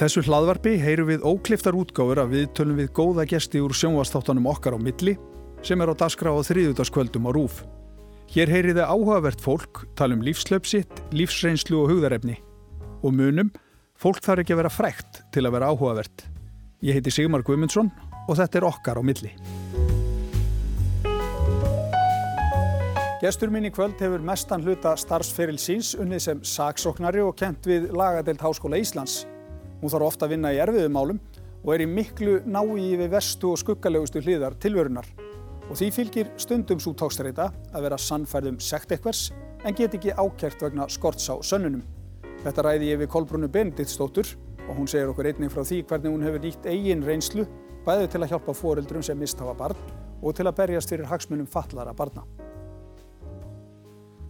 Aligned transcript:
þessu 0.00 0.22
hlaðvarpi 0.26 0.74
heyrum 0.82 1.06
við 1.08 1.22
ókliftar 1.24 1.76
útgáður 1.78 2.20
að 2.24 2.32
við 2.34 2.46
tölum 2.58 2.76
við 2.80 2.88
góða 2.96 3.24
gesti 3.30 3.62
úr 3.64 3.72
sjónvastáttanum 3.72 4.48
okkar 4.50 4.74
á 4.76 4.78
milli 4.82 5.14
sem 5.64 5.80
er 5.80 5.88
á 5.88 5.94
daskra 5.96 6.34
á 6.34 6.38
þriðutaskvöldum 6.44 7.28
á 7.28 7.30
rúf. 7.32 7.62
Hér 8.28 8.50
heyriði 8.50 8.82
áhugavert 8.82 9.40
fólk, 9.40 9.86
tala 9.96 10.18
um 10.18 10.24
lífslöpsitt, 10.26 10.90
lífsreynslu 11.14 11.78
og 11.80 11.92
hugðarefni. 11.94 12.34
Og 13.06 13.14
munum, 13.14 13.52
fólk 13.96 14.20
þarf 14.24 14.42
ekki 14.42 14.56
að 14.56 14.60
vera 14.64 14.72
frækt 14.74 15.22
til 15.32 15.46
að 15.46 15.54
vera 15.56 15.70
áhugavert. 15.70 16.26
Ég 16.84 16.98
heiti 16.98 17.14
Sigmar 17.14 17.46
Guimundsson 17.46 17.88
og 18.26 18.36
þetta 18.36 18.60
er 18.60 18.66
okkar 18.68 19.00
á 19.00 19.02
milli. 19.06 19.32
Gestur 23.22 23.48
mín 23.54 23.70
í 23.70 23.72
kvöld 23.72 23.96
hefur 24.02 24.20
mestan 24.20 24.66
hluta 24.66 24.92
starfsferil 25.00 25.56
síns 25.62 25.94
unnið 25.96 26.26
sem 26.26 26.44
saksóknari 26.44 27.24
og 27.24 27.32
kent 27.38 27.64
við 27.64 27.88
lagadeild 27.96 28.44
Háskóla 28.44 28.82
Íslands. 28.82 29.22
Hún 29.80 29.92
þarf 29.92 30.08
ofta 30.10 30.26
að 30.26 30.36
vinna 30.36 30.52
í 30.54 30.60
erfiðumálum 30.62 31.20
og 31.62 31.72
er 31.74 31.84
í 31.84 31.88
miklu 31.90 32.38
nái 32.46 32.96
við 33.00 33.10
vestu 33.12 33.50
og 33.52 33.60
skuggalegustu 33.60 34.22
hliðar 34.22 34.56
tilvörunar. 34.62 35.08
Og 35.66 35.74
því 35.80 35.90
fylgir 35.92 36.30
stundum 36.38 36.80
svo 36.80 36.94
tókstreita 36.94 37.50
að 37.74 37.86
vera 37.88 37.98
sannfærðum 37.98 38.60
sekt 38.62 38.94
ekkvers 38.94 39.32
en 39.66 39.74
get 39.74 39.96
ekki 39.98 40.14
ákert 40.14 40.62
vegna 40.62 40.86
skorts 40.88 41.26
á 41.26 41.34
sönnunum. 41.42 41.82
Þetta 42.44 42.62
ræði 42.68 42.92
ég 42.92 43.00
við 43.02 43.10
Kolbrunnu 43.10 43.50
Benediktsdóttur 43.50 44.36
og 44.66 44.74
hún 44.78 44.88
segir 44.90 45.10
okkur 45.10 45.32
einnig 45.32 45.50
frá 45.50 45.64
því 45.66 45.82
hvernig 45.90 46.14
hún 46.14 46.26
hefur 46.26 46.44
nýtt 46.44 46.68
eigin 46.70 47.04
reynslu 47.06 47.46
bæði 47.86 48.10
til 48.12 48.22
að 48.22 48.32
hjálpa 48.34 48.54
foreldrum 48.54 49.04
sem 49.06 49.18
misthafa 49.18 49.54
barn 49.58 49.78
og 50.22 50.34
til 50.34 50.46
að 50.46 50.56
berjast 50.60 50.90
fyrir 50.90 51.10
hagsmunum 51.10 51.48
fallara 51.50 51.94
barna. 51.94 52.24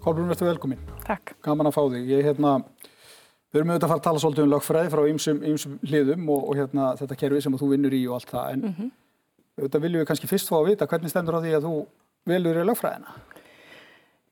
Kolbrún, 0.03 0.29
verður 0.31 0.53
velkominn. 0.53 0.83
Takk. 1.03 1.35
Gaman 1.43 1.67
að 1.71 1.75
fá 1.75 1.83
þig. 1.91 2.05
Ég, 2.13 2.21
hérna, 2.29 2.59
við 3.57 3.63
erum 3.63 3.73
auðvitað 3.73 3.87
að 3.87 3.93
fara 3.93 4.01
að 4.01 4.07
tala 4.07 4.23
svolítið 4.23 4.45
um 4.45 4.53
lögfræði 4.53 4.91
frá 4.93 5.03
ýmsum 5.11 5.79
hliðum 5.87 6.29
og, 6.33 6.43
og 6.51 6.59
hérna, 6.61 6.91
þetta 7.01 7.17
kerfi 7.23 7.41
sem 7.45 7.57
þú 7.57 7.71
vinnur 7.73 7.97
í 7.97 8.03
og 8.09 8.19
allt 8.19 8.33
það. 8.33 8.51
En 8.53 8.61
mm 8.61 8.75
-hmm. 8.75 8.91
auðvitað 9.61 9.85
viljum 9.85 10.01
við 10.03 10.09
kannski 10.11 10.31
fyrst 10.31 10.51
fá 10.51 10.57
að 10.59 10.69
vita 10.71 10.87
hvernig 10.87 11.11
stendur 11.11 11.39
á 11.39 11.41
því 11.41 11.55
að 11.57 11.67
þú 11.67 11.75
velur 12.27 12.61
í 12.61 12.67
lögfræðina? 12.69 13.17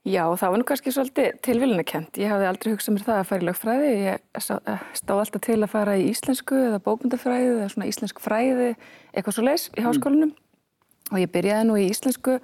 Já, 0.05 0.25
það 0.36 0.50
var 0.50 0.58
nú 0.58 0.64
kannski 0.64 0.92
svolítið 0.92 1.41
tilvílinakent. 1.41 2.19
Ég 2.19 2.28
hafði 2.28 2.47
aldrei 2.47 2.72
hugsað 2.72 2.94
mér 2.94 3.05
það 3.05 3.19
að 3.19 3.28
fara 3.28 3.41
í 3.41 3.47
lögfræði. 3.48 3.91
Ég 4.05 4.19
eh, 4.34 4.81
stóð 4.92 5.20
alltaf 5.20 5.41
til 5.41 5.62
að 5.62 5.70
fara 5.72 5.97
í 5.97 6.09
íslensku 6.11 6.55
eða 6.55 6.84
bókmyndafræði 6.84 7.48
eða 7.56 7.69
svona 7.72 7.88
íslensk 7.88 8.20
fræði, 8.20 8.77
eitthvað 9.14 9.34
svo 9.34 9.44
leis 9.44 9.70
í 9.72 9.81
háskólanum. 9.81 10.34
Mm. 10.34 11.12
Og 11.12 11.19
ég 11.19 11.33
byrjaði 11.33 11.64
nú 11.64 11.78
í 11.81 11.88
íslensku 11.88 12.36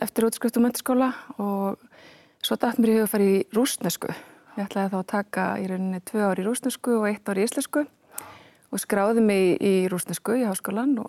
eftir 0.00 0.24
útskrift 0.24 0.56
og 0.56 0.62
menturskóla 0.62 1.12
og 1.36 1.76
Svo 2.42 2.56
dætt 2.58 2.80
mér 2.82 2.90
í 2.90 2.94
huga 2.96 3.06
að 3.06 3.12
fara 3.12 3.26
í 3.26 3.34
rúsnesku. 3.54 4.14
Ég 4.52 4.66
ætlaði 4.66 4.92
þá 4.92 4.98
að 4.98 5.08
taka 5.08 5.44
í 5.62 5.68
rauninni 5.70 5.98
tvö 6.04 6.24
ár 6.28 6.40
í 6.40 6.44
rúsnesku 6.44 6.98
og 6.98 7.06
eitt 7.08 7.28
ár 7.30 7.38
í 7.40 7.44
íslensku 7.46 7.86
og 8.72 8.80
skráði 8.80 9.22
mig 9.24 9.62
í 9.64 9.72
rúsnesku 9.88 10.34
í 10.36 10.44
háskólan 10.44 10.92
og 11.00 11.08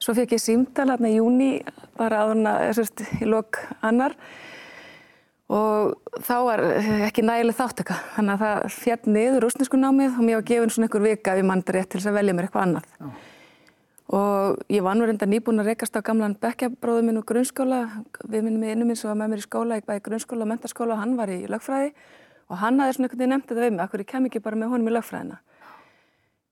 svo 0.00 0.14
fekk 0.14 0.36
ég 0.36 0.42
símdal 0.42 0.86
hérna 0.92 1.10
í 1.10 1.16
júni 1.18 1.50
bara 1.98 2.22
aðurna, 2.24 2.54
sérst, 2.76 3.02
í 3.18 3.26
lok 3.26 3.58
annar. 3.82 4.14
Og 5.50 5.96
þá 6.22 6.36
var 6.46 6.62
ekki 7.08 7.24
nægileg 7.26 7.58
þáttaka 7.58 7.96
þannig 8.14 8.36
að 8.36 8.44
það 8.44 8.76
fjall 8.76 9.14
niður 9.16 9.44
rúsnesku 9.48 9.80
námið 9.80 10.14
og 10.14 10.22
mér 10.28 10.38
var 10.38 10.46
gefin 10.52 10.72
svona 10.76 10.86
einhver 10.86 11.04
vika 11.08 11.34
við 11.40 11.50
mandri 11.50 11.82
til 11.82 11.98
þess 11.98 12.12
að 12.12 12.18
velja 12.20 12.36
mér 12.38 12.46
eitthvað 12.46 12.66
annað. 12.68 12.88
Já. 13.00 13.10
Og 14.10 14.62
ég 14.70 14.82
var 14.82 14.96
nú 14.98 15.06
reynda 15.06 15.26
nýbúin 15.26 15.62
að 15.62 15.72
rekast 15.72 15.94
á 15.94 16.06
gamlan 16.06 16.38
bekkjabróðu 16.38 17.02
minn 17.06 17.18
úr 17.18 17.26
grunnskóla 17.26 17.82
við 18.26 18.46
minnum 18.46 18.64
í 18.66 18.72
innum 18.72 18.90
minn 18.90 18.98
sem 18.98 19.10
var 19.10 19.18
með 19.18 19.34
mér 19.34 19.42
í 19.42 19.44
skóla 19.46 19.78
ég 19.78 19.86
bæði 19.86 20.02
grunnskóla 20.06 20.46
og 20.46 20.50
mentarskóla 20.50 20.96
og 20.96 21.02
hann 21.02 21.18
var 21.18 21.30
í 21.30 21.44
lögfræði 21.50 21.92
og 22.50 22.58
hann 22.60 22.82
veginn 22.82 23.30
nefnt 23.30 23.48
þetta 23.48 23.62
við 23.62 23.72
mig 23.76 23.84
akkur 23.84 24.02
ég 24.02 24.10
kem 24.10 24.26
ekki 24.28 24.42
bara 24.42 24.58
með 24.58 24.74
honum 24.74 24.90
í 24.90 24.94
lögfræðina. 24.96 25.38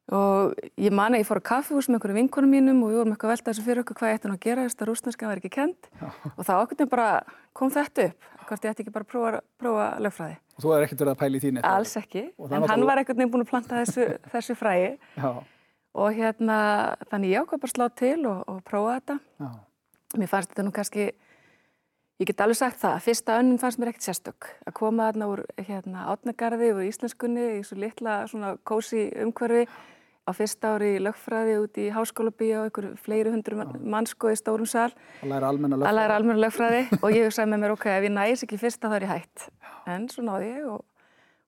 Og 0.08 0.54
ég 0.80 0.94
man 0.94 1.12
að 1.12 1.20
ég 1.20 1.28
fór 1.28 1.42
á 1.44 1.48
kaffihús 1.50 1.90
með 1.90 1.98
einhverju 1.98 2.16
vinkonum 2.16 2.52
mínum 2.54 2.78
og 2.86 2.92
við 2.92 3.00
vorum 3.02 3.12
eitthvað 3.12 3.32
veltað 3.34 3.50
þessu 3.50 3.64
fyrir 3.66 3.82
okkur 3.82 3.98
hvað 3.98 4.12
ég 4.12 4.18
ætti 4.18 4.30
nú 4.30 4.36
að 4.38 4.44
gera 4.46 4.64
þess 4.64 4.78
að 4.78 4.88
rúsnarska 4.88 5.28
var 5.28 5.40
ekki 5.42 5.50
kent 5.52 5.88
og 6.32 6.40
þá 6.48 6.52
okkur 6.62 6.88
bara 6.88 7.08
kom 7.52 7.72
þetta 7.74 8.06
upp 8.08 8.30
hvort 8.48 8.64
ég 8.64 8.72
ætti 8.72 8.84
ekki 8.86 8.94
bara 8.94 9.04
að 9.04 9.12
prófa, 9.12 9.42
prófa 9.60 9.86
lögfræði. 10.00 10.38
Og 10.56 10.64
þú 10.64 10.72
er 10.72 10.86
ekkert 10.86 11.02
verið 11.04 11.12
að 11.12 11.20
pæli 11.20 11.40
þín 11.42 11.58
eitthvað? 11.58 11.76
Alls 11.76 11.94
ekki, 12.00 12.24
en 12.48 12.66
hann 12.72 12.86
var 12.88 13.02
ekkert 13.02 13.20
nefn 13.20 13.32
búin 13.34 13.44
að 13.44 13.50
planta 13.52 13.82
þessu, 13.82 14.06
þessu 14.32 14.56
fræði. 14.58 14.90
Og 15.98 16.16
hérna 16.16 16.58
þannig 17.10 17.34
ég 17.34 17.44
ákvað 17.44 17.62
bara 17.66 17.74
slá 17.74 17.86
til 18.00 18.18
og, 18.30 18.40
og 18.48 18.62
prófa 18.64 18.96
þetta. 18.96 19.18
Já. 19.42 19.50
mér 20.16 20.30
fannst 20.32 20.54
þetta 20.54 20.64
nú 20.64 20.72
kannski 20.72 21.10
ég 22.18 22.30
get 22.30 22.40
alveg 22.42 22.58
sagt 22.58 22.80
það, 22.82 22.96
fyrsta 23.06 23.36
önnin 23.40 23.60
fannst 23.62 23.78
mér 23.78 23.92
ekkert 23.92 24.08
sérstök. 24.08 24.48
Að 24.66 24.74
koma 24.78 25.10
þarna 25.10 25.28
úr 25.32 25.44
hérna 25.60 26.08
átnagarði 26.12 26.72
úr 26.74 26.88
íslenskunni 26.88 27.46
í 27.58 27.62
svo 27.66 27.78
litla 27.78 28.24
svona 28.30 28.56
kósi 28.66 29.08
umhverfi. 29.22 29.68
Á 30.28 30.36
fyrsta 30.36 30.74
ári 30.76 30.90
í 30.98 31.00
lögfræði 31.00 31.54
út 31.62 31.78
í 31.80 31.86
háskóla 31.88 32.28
bíu 32.36 32.58
og 32.58 32.66
einhverju 32.66 32.98
fleiri 33.00 33.30
hundru 33.32 33.62
mannsko 33.64 34.28
í 34.28 34.36
stórum 34.36 34.68
sál 34.68 34.90
að 35.22 35.30
læra 35.30 35.48
almenna 35.48 35.78
lögfræði, 35.80 36.42
lögfræði. 36.42 36.82
og 37.02 37.14
ég 37.16 37.30
hugsaði 37.30 37.52
með 37.54 37.62
mér 37.62 37.72
ok, 37.72 37.86
ef 37.94 38.04
ég 38.04 38.12
næs 38.12 38.44
ekki 38.44 38.58
fyrsta 38.60 38.90
þá 38.92 38.96
er 38.98 39.06
ég 39.06 39.14
hætt. 39.14 39.46
En 39.88 40.04
svo 40.12 40.26
náði 40.26 40.50
ég 40.50 40.66
og 40.68 40.84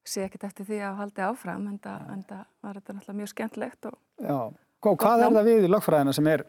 sé 0.08 0.24
ekkert 0.24 0.48
eftir 0.48 0.70
því 0.70 0.80
að 0.86 0.96
haldi 1.02 1.26
áfram 1.26 1.66
en 1.68 1.76
það 1.84 2.40
var 2.64 2.78
þetta 2.78 2.96
náttúrulega 2.96 3.18
mjög 3.20 3.32
skemmtlegt 3.34 3.90
og, 3.90 3.98
Já, 4.16 4.38
og 4.48 4.98
hvað 5.04 5.26
er 5.26 5.36
það 5.36 5.50
við 5.50 5.66
í 5.68 5.72
lögfræðina 5.74 6.16
sem 6.16 6.30
er 6.32 6.46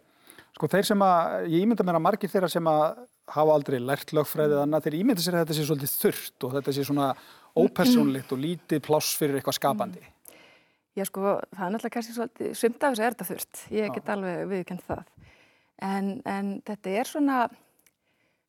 sko 0.61 0.69
þeir 0.69 0.85
sem 0.91 1.01
að, 1.01 1.47
ég 1.49 1.65
ímynda 1.65 1.85
mér 1.87 1.97
að 1.97 2.03
margir 2.05 2.29
þeirra 2.29 2.49
sem 2.53 2.67
að 2.69 2.83
hafa 3.33 3.53
aldrei 3.55 3.79
lært 3.81 4.11
lögfræðið 4.13 4.59
annað, 4.61 4.83
þeir 4.85 4.97
ímynda 4.99 5.23
sér 5.25 5.37
að 5.39 5.45
þetta 5.47 5.57
sé 5.57 5.63
svolítið 5.65 5.93
þurft 6.03 6.45
og 6.45 6.53
þetta 6.57 6.73
sé 6.75 6.83
svona 6.85 7.07
ópersónlitt 7.57 8.35
og 8.35 8.41
lítið 8.43 8.83
pláss 8.85 9.15
fyrir 9.17 9.39
eitthvað 9.39 9.57
skapandi. 9.57 10.03
Mm. 10.05 10.17
Já 10.99 11.07
sko, 11.07 11.33
það 11.55 11.65
er 11.65 11.73
náttúrulega 11.73 11.95
kannski 11.95 12.13
svolítið, 12.13 12.53
sumt 12.59 12.83
af 12.83 12.93
þessu 12.93 13.05
er 13.07 13.15
þetta 13.15 13.27
þurft 13.31 13.65
ég 13.73 13.93
get 13.95 14.13
alveg 14.13 14.41
viðkend 14.51 14.85
það. 14.85 15.03
En, 15.81 16.13
en 16.29 16.53
þetta 16.67 16.95
er 16.99 17.09
svona 17.09 17.41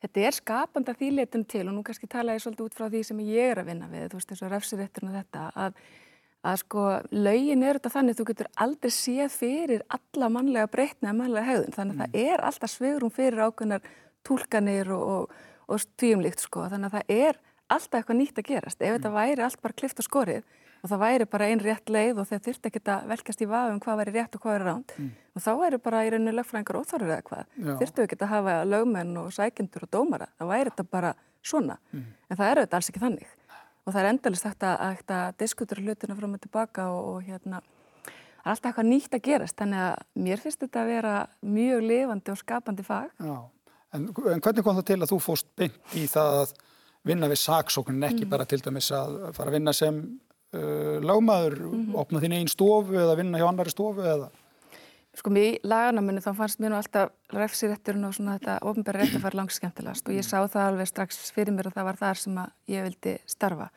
þetta 0.02 0.24
er 0.26 0.36
skapanda 0.36 0.96
þýleitum 0.98 1.46
til 1.48 1.64
og 1.64 1.76
nú 1.76 1.84
kannski 1.86 2.10
tala 2.10 2.36
ég 2.36 2.44
svolítið 2.44 2.66
út 2.66 2.76
frá 2.76 2.88
því 2.90 3.04
sem 3.08 3.24
ég 3.24 3.54
er 3.54 3.62
að 3.62 3.70
vinna 3.70 3.88
við, 3.88 4.08
þú 4.12 4.20
veist 4.20 4.34
og 4.36 4.52
refsirétturinn 4.52 5.12
og 5.12 5.18
þetta, 5.20 5.46
að, 5.64 5.78
að 6.42 6.58
sko 6.64 6.84
laugin 7.14 7.62
er 7.62 7.78
þetta 7.78 7.92
þannig 7.96 8.14
að 8.14 8.20
þú 8.20 8.26
getur 8.30 8.48
aldrei 8.64 8.92
séð 8.94 9.34
fyrir 9.36 9.84
alla 9.96 10.30
mannlega 10.32 10.70
breytni 10.72 11.10
að 11.10 11.18
mannlega 11.20 11.48
hegðun, 11.48 11.76
þannig 11.76 11.94
að 11.94 12.00
mm. 12.00 12.16
það 12.16 12.32
er 12.32 12.44
alltaf 12.48 12.72
svegrum 12.72 13.14
fyrir 13.14 13.44
ákveðnar 13.46 13.92
tólkanir 14.26 14.90
og, 14.96 15.04
og, 15.12 15.36
og 15.68 15.82
stvíumlíkt 15.84 16.42
sko, 16.42 16.66
þannig 16.72 16.90
að 16.90 16.98
það 16.98 17.14
er 17.28 17.40
alltaf 17.72 18.00
eitthvað 18.00 18.18
nýtt 18.18 18.42
að 18.42 18.48
gerast, 18.50 18.80
ef 18.80 18.90
mm. 18.90 18.98
þetta 18.98 19.14
væri 19.14 19.46
allt 19.46 19.62
bara 19.62 19.78
klift 19.78 20.02
og 20.02 20.08
skorið 20.08 20.42
og 20.82 20.90
það 20.90 21.02
væri 21.04 21.26
bara 21.30 21.48
einn 21.48 21.62
rétt 21.62 21.90
leið 21.94 22.18
og 22.18 22.26
þeir 22.26 22.40
þurfti 22.46 22.70
ekki 22.72 22.80
að 22.90 23.04
velkast 23.12 23.42
í 23.44 23.46
vafu 23.46 23.74
um 23.74 23.82
hvað 23.82 24.00
væri 24.00 24.14
rétt 24.16 24.34
og 24.34 24.42
hvað 24.42 24.56
væri 24.56 24.66
ránt 24.66 24.94
mm. 24.98 25.10
og 25.36 25.44
þá 25.44 25.50
væri 25.60 25.78
bara 25.84 26.00
í 26.02 26.10
rauninu 26.10 26.34
lögfræðingar 26.34 26.78
óþorður 26.80 27.12
eða 27.14 27.26
hvað 27.28 27.52
þurftu 27.68 28.06
ekki 28.06 28.18
að 28.18 28.32
hafa 28.32 28.56
lögmenn 28.66 29.20
og 29.22 29.28
sækendur 29.36 29.86
og 29.86 29.92
dómara, 29.94 30.26
það 30.40 30.50
væri 30.50 30.72
þetta 30.72 30.86
bara 30.90 31.12
svona, 31.42 31.78
mm. 31.94 32.08
en 32.26 32.40
það 32.40 32.50
eru 32.50 32.66
þetta 32.66 32.80
alls 32.80 32.90
ekki 32.90 33.04
þannig 33.04 33.30
og 33.82 33.92
það 33.92 34.00
er 34.02 34.10
endalist 34.12 34.46
þetta 34.46 34.74
að, 34.88 35.04
að 35.08 35.38
diskutura 35.42 35.82
hlutina 35.82 36.18
fram 36.18 36.36
og 36.36 36.42
tilbaka 36.42 36.88
og, 36.94 37.08
og 37.12 37.28
hérna, 37.28 37.62
það 38.04 38.44
er 38.44 38.52
alltaf 38.54 38.70
eitthvað 38.70 38.90
nýtt 38.90 39.16
að 39.16 39.24
gerast 39.28 39.58
þannig 39.58 39.86
að 39.86 40.04
mér 40.26 40.42
finnst 40.42 40.64
þetta 40.64 40.82
að 40.82 40.92
vera 40.92 41.14
mjög 41.58 41.86
lifandi 41.88 42.34
og 42.34 42.42
skapandi 42.42 42.86
fag 42.86 43.14
en, 43.22 44.04
en 44.08 44.10
hvernig 44.12 44.66
kom 44.66 44.78
það 44.78 44.90
til 44.92 45.00
að 45.00 45.10
þú 45.12 45.22
fóst 45.22 45.50
beint 45.58 45.96
í 45.98 46.06
það 46.10 46.42
að 46.42 46.54
vinna 47.06 47.30
við 47.30 47.42
saksóknin 47.42 48.06
ekki 48.06 48.26
mm. 48.26 48.30
bara 48.30 48.46
til 48.48 48.60
dæmis 48.62 48.92
að 48.94 49.16
fara 49.36 49.50
að 49.50 49.56
vinna 49.58 49.74
sem 49.74 49.98
uh, 50.54 50.98
lagmaður, 51.02 51.58
mm 51.58 51.72
-hmm. 51.72 51.98
opna 51.98 52.22
þín 52.22 52.36
einn 52.38 52.48
stofu 52.48 52.94
eða 52.94 53.16
vinna 53.18 53.38
hjá 53.38 53.48
annari 53.48 53.70
stofu 53.74 54.06
eða? 54.06 54.30
Sko 55.12 55.28
mér 55.28 55.44
í 55.50 55.56
lagarnamunni 55.68 56.22
þá 56.24 56.30
fannst 56.38 56.60
mér 56.62 56.72
nú 56.72 56.78
alltaf 56.78 57.10
refsirétturinn 57.36 58.06
og 58.08 58.14
svona 58.16 58.38
þetta 58.38 58.58
ofnbæri 58.70 59.02
rétt 59.02 59.16
að 59.18 59.24
fara 59.26 59.38
langt 59.42 59.52
skemmtilegast 59.52 60.08
og 60.08 60.16
ég 60.16 60.24
sá 60.24 60.38
það 60.40 60.68
alveg 60.70 60.88
strax 60.88 61.18
fyrir 61.36 61.52
mér 61.52 61.68
og 61.68 61.74
það 61.76 61.88
var 61.90 61.98
þar 62.00 62.20
sem 62.22 62.38
ég 62.72 62.86
vildi 62.86 63.16
starfa. 63.28 63.68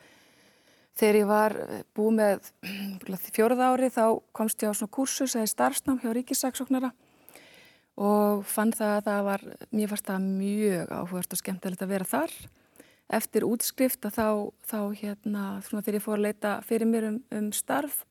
Þegar 0.96 1.20
ég 1.20 1.28
var 1.28 1.58
eh, 1.60 1.82
búið 1.92 2.20
með 2.22 3.26
fjóruð 3.36 3.66
ári 3.68 3.92
þá 3.92 4.06
komst 4.32 4.64
ég 4.64 4.72
á 4.72 4.78
svona 4.80 4.96
kursus 4.96 5.36
eða 5.36 5.52
starfsnám 5.52 6.00
hjá 6.00 6.14
Ríkisaksóknara 6.16 6.94
og 7.96 8.46
fann 8.48 8.72
það 8.76 8.94
að 8.94 9.08
það 9.10 9.26
var, 9.28 9.44
mér 9.76 9.92
fannst 9.92 10.08
það 10.08 10.30
mjög 10.30 10.94
áhugast 10.96 11.36
og 11.36 11.42
skemmtilegt 11.42 11.84
að 11.84 11.92
vera 11.96 12.08
þar 12.08 12.38
eftir 13.16 13.46
útskrift 13.46 14.08
að 14.08 14.18
þá, 14.18 14.28
þá 14.66 14.80
hérna, 15.02 15.44
svona 15.66 15.84
þegar 15.86 16.00
ég 16.00 16.06
fór 16.06 16.18
að 16.18 16.26
leita 16.26 16.54
fyrir 16.66 16.90
mér 16.90 17.10
um, 17.12 17.20
um 17.38 17.52
starf, 17.56 18.04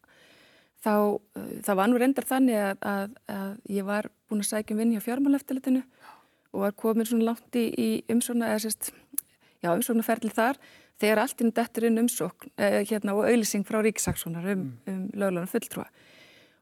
þá, 0.85 0.95
uh, 1.17 1.51
það 1.65 1.79
var 1.81 1.91
nú 1.91 2.01
reyndar 2.01 2.29
þannig 2.29 2.61
að, 2.61 2.87
að, 2.93 3.19
að 3.35 3.75
ég 3.75 3.89
var 3.89 4.11
búin 4.29 4.45
að 4.45 4.51
sækja 4.51 4.77
um 4.77 4.83
vinn 4.83 4.95
hjá 4.95 5.05
fjármáleftilitinu 5.09 5.85
og 6.55 6.65
var 6.67 6.75
komin 6.79 7.09
svona 7.09 7.33
langt 7.33 7.59
í, 7.59 7.67
í 7.75 7.89
umsókna, 8.13 8.53
eða 8.53 8.67
sérst, 8.67 8.93
já, 9.65 9.73
umsóknaferðli 9.73 10.31
þar, 10.37 10.61
þegar 11.03 11.25
allt 11.25 11.41
inn 11.43 11.55
dettur 11.57 11.89
inn 11.89 12.03
umsókn, 12.05 12.53
eh, 12.63 12.83
hérna, 12.87 13.17
og 13.17 13.27
auðlýsing 13.27 13.67
frá 13.67 13.81
Ríkisaksonar 13.83 14.47
um, 14.53 14.69
mm. 14.87 14.93
um 14.93 15.01
löglaunum 15.19 15.51
fulltrúa. 15.51 15.89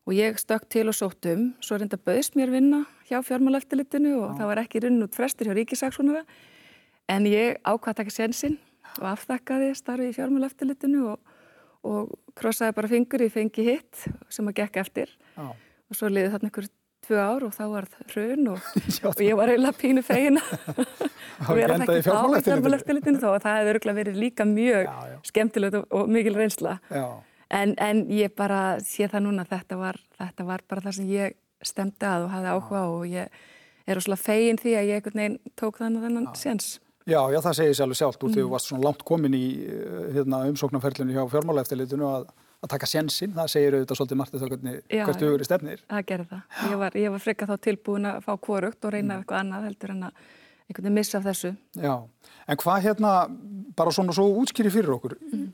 Og 0.09 0.17
ég 0.17 0.41
stökk 0.41 0.65
til 0.73 0.87
og 0.89 0.97
sótt 0.97 1.29
um, 1.31 1.51
svo 1.63 1.77
reynda 1.79 2.01
bauðst 2.01 2.39
mér 2.41 2.51
vinna 2.51 2.87
hjá 3.11 3.21
fjármáleftilitinu 3.27 4.17
og 4.17 4.33
já. 4.33 4.39
það 4.41 4.49
var 4.49 4.63
ekki 4.65 4.83
runn 4.87 5.05
út 5.05 5.19
frestir 5.19 5.51
hjá 5.51 5.59
Ríkisaksonara 5.61 6.25
En 7.11 7.27
ég 7.27 7.59
ákvaði 7.67 7.93
að 7.93 7.99
taka 7.99 8.15
sénsinn 8.15 8.59
og 9.01 9.07
aftakkaði 9.13 9.73
starfi 9.77 10.11
í 10.11 10.17
fjármáleftilitinu 10.17 11.07
og, 11.13 11.32
og 11.89 12.13
krossaði 12.39 12.77
bara 12.77 12.91
fingur 12.91 13.25
í 13.25 13.31
fengi 13.33 13.65
hitt 13.67 14.07
sem 14.33 14.49
að 14.49 14.63
gekk 14.63 14.79
eftir. 14.85 15.13
Já. 15.37 15.51
og 15.93 15.99
svo 15.99 16.09
liði 16.09 16.33
þarna 16.33 16.51
ykkur 16.53 16.69
tvö 17.03 17.19
ár 17.19 17.45
og 17.47 17.55
þá 17.57 17.63
var 17.73 17.89
það 17.91 18.15
hrun 18.15 18.51
og, 18.53 18.67
og 19.11 19.23
ég 19.25 19.39
var 19.39 19.51
eiginlega 19.51 19.79
pínu 19.81 20.05
fegina 20.07 20.43
og 21.49 21.59
ég 21.59 21.65
er 21.67 21.75
að 21.75 21.85
þekka 21.91 22.15
á 22.15 22.23
fjármáleftilitinu 22.47 23.23
þá 23.23 23.29
og 23.33 23.43
það 23.43 23.59
hefði 23.59 23.73
örgulega 23.75 23.99
verið 23.99 24.21
líka 24.23 24.47
mjög 24.49 24.87
já, 24.87 24.95
já. 25.11 25.17
skemmtilegt 25.33 25.79
og, 25.81 25.87
og 25.91 26.13
mikil 26.13 26.37
reynsla. 26.39 26.77
En, 27.53 27.75
en 27.77 28.05
ég 28.13 28.33
bara 28.39 28.61
sé 28.85 29.09
það 29.13 29.27
núna 29.27 29.47
þetta 29.49 29.81
var, 29.81 29.99
þetta 30.21 30.47
var 30.49 30.63
bara 30.71 30.85
það 30.87 30.99
sem 31.01 31.11
ég 31.13 31.35
stemdi 31.63 32.09
að 32.09 32.29
og 32.29 32.33
hafði 32.37 32.55
áhuga 32.55 32.85
og 32.93 33.03
ég 33.11 33.43
er 33.87 33.99
óslulega 33.99 34.23
fegin 34.23 34.61
því 34.63 34.77
að 34.79 34.89
ég 34.89 35.01
einhvern 35.01 35.23
veginn 35.23 35.39
tók 35.59 35.83
þannig 35.83 36.07
þennan 36.07 36.31
séns 36.39 36.71
Já, 37.09 37.19
já, 37.33 37.39
það 37.43 37.59
segir 37.59 37.77
sér 37.77 37.87
alveg 37.89 37.99
sjálft 37.99 38.23
úr 38.23 38.31
mm. 38.31 38.35
því 38.35 38.43
að 38.43 38.47
þú 38.47 38.53
varst 38.53 38.71
svona 38.71 38.87
langt 38.87 39.05
komin 39.07 39.35
í 39.35 39.45
eh, 39.67 40.09
hérna, 40.17 40.45
umsóknarferlinu 40.53 41.17
hjá 41.17 41.25
fjármálaeftilitinu 41.33 42.09
að 42.09 42.31
að 42.63 42.71
taka 42.77 42.87
sjensin, 42.87 43.33
það 43.35 43.49
segir 43.51 43.77
auðvitað 43.77 43.99
svolítið 43.99 44.19
margt 44.21 44.37
þá 44.37 44.45
hvert 44.47 45.25
hugur 45.25 45.43
í 45.43 45.47
stefnir. 45.49 45.81
Það 45.91 46.05
gerir 46.11 46.29
það. 46.31 46.43
Ég 46.71 46.79
var, 46.79 46.99
var 47.15 47.23
freka 47.25 47.49
þá 47.49 47.55
tilbúin 47.67 48.07
að 48.07 48.21
fá 48.23 48.31
kvorugt 48.47 48.87
og 48.87 48.95
reyna 48.95 49.17
mm. 49.17 49.25
eitthvað 49.25 49.41
annað 49.41 49.67
heldur 49.67 49.95
en 49.97 50.05
að 50.07 50.21
einhvern 50.69 50.87
veginn 50.87 50.99
missa 51.01 51.21
þessu. 51.25 51.53
Já, 51.83 51.95
en 52.47 52.61
hvað 52.63 52.87
hérna, 52.87 53.15
bara 53.79 53.95
svona 53.95 54.15
svo 54.15 54.29
útskýri 54.45 54.71
fyrir 54.73 54.95
okkur, 54.95 55.17
mm. 55.33 55.49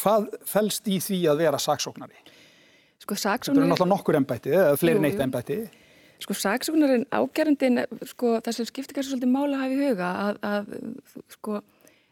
hvað 0.00 0.30
fælst 0.48 0.88
í 0.88 0.96
því 1.04 1.20
að 1.34 1.44
vera 1.44 1.60
saksóknari? 1.60 2.24
Sko 3.00 3.16
saksóknari... 3.20 3.60
Þetta 3.60 3.66
er 3.66 3.74
náttúrulega 3.74 3.92
nokkur 3.92 4.20
ennbætti, 4.22 4.56
eða 4.56 4.80
fleiri 4.80 5.04
neitt 5.04 5.20
ennbætti. 5.20 5.60
Sko 6.20 6.36
saksóknarin 6.36 7.06
ágerandin, 7.16 7.84
sko 8.10 8.38
það 8.44 8.56
sem 8.56 8.68
skiptir 8.68 8.96
kannski 8.96 9.14
svolítið 9.14 9.30
mála 9.32 9.56
að 9.56 9.62
hafa 9.62 9.76
í 9.76 9.86
huga 9.86 10.08
að, 10.24 10.40
að 10.44 10.74
sko 11.36 11.60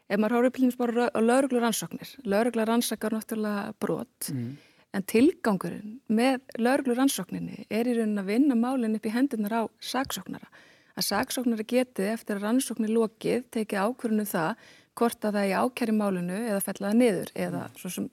ef 0.09 0.17
maður 0.17 0.35
hárið 0.37 0.55
plínum 0.55 0.79
bara 0.79 1.09
á 1.13 1.19
lauruglu 1.21 1.61
rannsóknir, 1.61 2.15
laurugla 2.25 2.65
rannsakar 2.65 3.13
náttúrulega 3.13 3.75
brot, 3.81 4.31
mm. 4.33 4.47
en 4.97 5.05
tilgangurinn 5.13 5.99
með 6.07 6.41
lauruglu 6.57 6.97
rannsókninni 6.97 7.67
er 7.69 7.89
í 7.89 7.93
raunin 7.99 8.23
að 8.23 8.31
vinna 8.33 8.57
málinn 8.57 8.97
upp 8.97 9.05
í 9.05 9.13
hendunar 9.13 9.53
á 9.53 9.63
saksóknara. 9.91 10.49
Að 10.97 11.07
saksóknara 11.11 11.67
geti 11.69 12.09
eftir 12.09 12.39
að 12.39 12.47
rannsóknir 12.47 12.91
lokið 12.95 13.45
tekið 13.53 13.85
ákvörðunum 13.85 14.31
það 14.31 14.65
hvort 14.99 15.29
að 15.29 15.37
það 15.37 15.45
er 15.45 15.61
ákjæri 15.61 15.95
málinu 15.95 16.41
eða 16.49 16.65
fellaða 16.65 16.97
niður 16.97 17.31
eða 17.37 17.61
mm. 17.67 17.77
svo 17.77 17.93
sem 17.93 18.09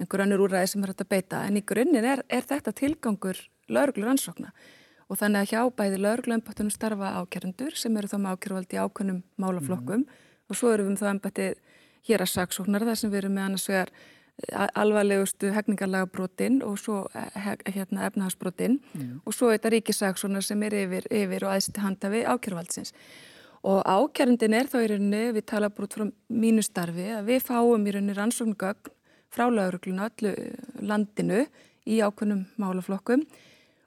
einhver 0.00 0.24
annur 0.24 0.42
úræði 0.48 0.72
sem 0.72 0.82
er 0.82 0.92
hægt 0.92 1.04
að 1.04 1.12
beita. 1.12 1.44
En 1.44 1.60
í 1.60 1.62
grunninn 1.64 2.08
er, 2.08 2.24
er 2.32 2.48
þetta 2.48 2.74
tilgangur 2.76 3.38
lauruglu 3.72 4.08
rannsókna 4.08 4.50
og 5.06 5.18
þannig 5.20 5.44
að 5.44 5.50
hjá 5.52 5.60
bæði 5.78 5.98
lauruglu 6.02 6.34
ennbættunum 6.36 6.74
starfa 6.74 7.16
ákjærandur 7.20 7.76
sem 7.78 7.96
eru 7.96 8.10
þá 8.10 8.16
með 8.18 8.32
ákjæruvaldi 8.36 8.80
ákvörnum 8.82 9.20
málaflokkum 9.38 10.04
mm 10.04 10.22
og 10.48 10.58
svo 10.58 10.72
erum 10.74 10.90
við 10.90 10.94
um 10.94 11.00
það 11.00 11.12
ennbætti 11.14 11.46
hér 12.06 12.22
að 12.22 12.32
saksóknar 12.32 12.86
þar 12.86 13.00
sem 13.00 13.12
við 13.12 13.22
erum 13.22 13.36
með 13.36 13.48
annars 13.48 13.68
vegar 13.70 13.92
eh, 13.92 14.66
alvarlegustu 14.82 15.52
hegningarlaga 15.54 16.10
brotinn 16.12 16.60
og 16.66 16.76
svo 16.80 16.98
eh, 17.14 17.38
hérna, 17.74 18.06
efnahagsbrotinn 18.10 18.76
mm. 18.78 19.14
og 19.24 19.34
svo 19.34 19.50
þetta 19.54 19.72
ríkisaksónar 19.74 20.46
sem 20.46 20.62
er 20.66 20.78
yfir, 20.84 21.08
yfir 21.10 21.46
og 21.48 21.56
aðstu 21.56 21.82
handa 21.82 22.12
við 22.12 22.28
ákjörvaldsins. 22.30 22.94
Og 23.66 23.80
ákjörndin 23.82 24.54
er 24.54 24.68
þá 24.70 24.76
í 24.84 24.90
rauninni, 24.92 25.22
við 25.34 25.46
tala 25.50 25.72
brot 25.74 25.96
frá 25.96 26.04
mínu 26.30 26.62
starfi, 26.62 27.08
að 27.16 27.32
við 27.32 27.48
fáum 27.48 27.88
í 27.88 27.94
rauninni 27.96 28.14
rannsóknugögn 28.14 28.92
frá 29.34 29.48
laurugluna 29.50 30.06
öllu 30.12 30.36
landinu 30.86 31.42
í 31.82 31.98
ákvörnum 31.98 32.44
málaflokkum 32.62 33.24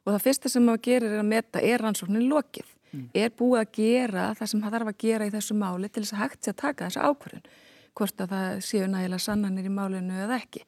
og 0.06 0.12
það 0.14 0.26
fyrsta 0.26 0.52
sem 0.52 0.66
maður 0.66 0.86
gerir 0.90 1.16
er 1.16 1.24
að 1.24 1.32
meta 1.32 1.64
er 1.64 1.84
rannsóknin 1.86 2.30
lokið? 2.32 2.76
Mm. 2.90 3.10
er 3.14 3.30
búið 3.38 3.60
að 3.60 3.74
gera 3.78 4.22
það 4.34 4.48
sem 4.50 4.62
það 4.64 4.76
þarf 4.76 4.88
að 4.90 5.02
gera 5.04 5.26
í 5.28 5.32
þessu 5.34 5.56
máli 5.60 5.90
til 5.90 6.02
þess 6.02 6.14
að 6.16 6.22
hægt 6.24 6.40
sé 6.42 6.54
að 6.54 6.62
taka 6.64 6.88
þessu 6.88 7.04
ákvörðun? 7.06 7.50
Hvort 8.00 8.24
að 8.24 8.32
það 8.34 8.62
séu 8.66 8.88
nægilega 8.90 9.22
sannanir 9.22 9.68
í 9.70 9.74
málinu 9.74 10.22
eða 10.24 10.40
ekki? 10.40 10.64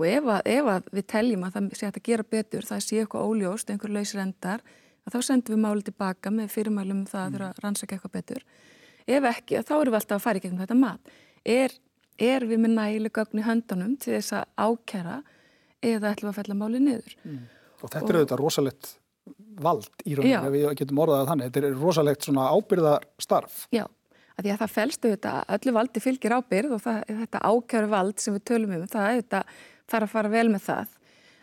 Og 0.00 0.06
ef 0.08 0.26
að, 0.26 0.40
ef 0.50 0.70
að 0.72 0.88
við 0.96 1.06
teljum 1.12 1.44
að 1.46 1.54
það 1.54 1.68
sé 1.78 1.90
að 1.90 2.00
gera 2.08 2.26
betur 2.34 2.66
það 2.66 2.82
séu 2.82 3.02
eitthvað 3.04 3.28
óljóst, 3.30 3.70
einhver 3.70 3.94
lausir 3.94 4.22
endar 4.24 4.64
þá 5.10 5.18
sendum 5.22 5.56
við 5.56 5.62
máli 5.62 5.86
tilbaka 5.86 6.32
með 6.34 6.52
fyrirmælum 6.56 7.02
um 7.02 7.06
það 7.06 7.22
að 7.22 7.30
það 7.30 7.38
er 7.38 7.46
að 7.46 7.62
rannsaka 7.62 7.96
eitthvað 7.96 8.14
betur. 8.18 8.44
Ef 9.06 9.26
ekki, 9.32 9.62
þá 9.62 9.74
erum 9.76 9.92
við 9.92 9.98
alltaf 9.98 10.18
að 10.18 10.26
fara 10.26 10.38
í 10.38 10.44
gegnum 10.44 10.62
þetta 10.62 10.78
mat. 10.78 11.16
Er, 11.42 11.74
er 12.22 12.46
við 12.46 12.62
með 12.62 12.76
nægilega 12.76 13.22
gögn 13.22 13.42
í 13.42 13.46
höndunum 13.46 13.96
til 14.02 14.14
þess 14.16 14.36
að 14.38 14.44
ákjara 14.66 15.16
eða 15.82 16.12
ætlum 16.12 16.30
að 16.30 16.38
fella 16.38 16.58
máli 16.58 16.82
niður? 16.82 17.16
Mm. 17.26 17.42
Og 17.82 17.92
þetta 17.92 18.08
er 18.08 18.20
auðvitað 18.20 18.42
rosalett 18.42 18.92
vald 19.62 20.06
í 20.06 20.16
rauninu, 20.16 20.38
ef 20.38 20.54
við 20.54 20.68
getum 20.80 21.02
orðað 21.04 21.28
þannig. 21.30 21.50
Þetta 21.50 21.68
er 21.68 21.76
rosalegt 21.80 22.26
svona 22.26 22.46
ábyrðarstarf. 22.56 23.58
Já, 23.74 23.84
af 23.86 24.40
því 24.40 24.54
að 24.54 24.62
það 24.62 24.74
fælstu 24.76 25.12
þetta, 25.12 25.34
öllu 25.56 25.76
valdi 25.76 26.02
fylgir 26.02 26.36
ábyrð 26.38 26.76
og 26.76 26.82
það, 26.86 27.00
þetta 27.22 27.42
ákjæru 27.50 27.92
vald 27.92 28.22
sem 28.22 28.36
við 28.36 28.44
tölum 28.50 28.74
um, 28.76 28.86
það 28.90 29.18
þetta, 29.20 29.42
þarf 29.92 30.08
að 30.08 30.14
fara 30.16 30.32
vel 30.32 30.46
með 30.52 30.66
það. 30.68 30.94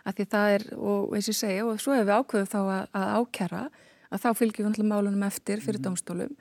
Af 0.08 0.16
því 0.16 0.26
það 0.32 0.56
er, 0.56 0.66
og 0.80 1.12
eins 1.16 1.28
og 1.28 1.34
ég 1.34 1.40
segja, 1.40 1.68
og 1.68 1.84
svo 1.84 1.96
ef 1.96 2.08
við 2.08 2.16
ákveðum 2.16 2.50
þá 2.50 2.60
að, 2.62 2.88
að 3.00 3.12
ákjæra, 3.20 3.66
að 4.10 4.24
þá 4.24 4.30
fylgjum 4.40 4.74
við 4.74 4.90
málunum 4.90 5.28
eftir 5.28 5.62
fyrir 5.64 5.82
mm. 5.82 5.86
domstólum. 5.90 6.34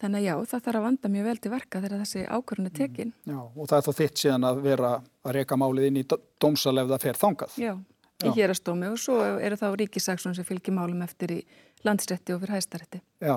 Þannig 0.00 0.22
að 0.22 0.24
já, 0.24 0.34
það 0.48 0.62
þarf 0.64 0.78
að 0.78 0.84
vanda 0.86 1.08
mjög 1.12 1.26
vel 1.26 1.40
til 1.44 1.50
verka 1.52 1.80
þegar 1.82 2.00
þessi 2.00 2.20
ákvörðun 2.24 2.68
er 2.70 2.76
tekin. 2.78 3.10
Já, 3.28 3.40
og 3.44 3.66
það 3.68 3.74
er 3.76 3.84
þá 3.84 3.98
þitt 3.98 4.22
síðan 4.22 4.46
að 4.48 4.60
vera 4.64 4.92
að 4.96 5.34
reyka 5.36 5.58
málið 5.60 5.88
inn 5.90 5.98
í 6.00 6.04
dómsal 6.40 6.72
ef 6.80 6.88
það 6.88 7.04
fer 7.04 7.18
þangað. 7.20 7.58
Já, 7.60 7.72
í 8.26 8.34
hérastómi 8.36 8.90
og 8.90 9.00
svo 9.00 9.18
eru 9.40 9.58
þá 9.60 9.66
ríkisaksson 9.80 10.36
sem 10.36 10.46
fylgir 10.46 10.76
málum 10.76 11.02
eftir 11.06 11.34
í 11.38 11.40
landsrætti 11.86 12.34
og 12.34 12.42
fyrir 12.42 12.56
hæstarætti. 12.58 13.02
Já, 13.24 13.36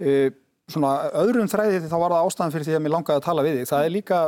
e, 0.00 0.30
svona 0.70 1.10
öðrum 1.22 1.50
þræði 1.50 1.86
þá 1.86 1.96
var 2.00 2.14
það 2.16 2.28
ástæðan 2.28 2.54
fyrir 2.54 2.68
því 2.68 2.76
að 2.78 2.84
mér 2.84 2.94
langaði 2.96 3.20
að 3.20 3.26
tala 3.28 3.46
við 3.46 3.58
þig. 3.58 3.70
Það 3.72 3.84
er 3.84 3.94
líka 3.94 4.20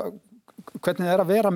hvernig 0.78 1.06
það 1.06 1.14
er 1.14 1.22
að 1.22 1.32
vera 1.32 1.52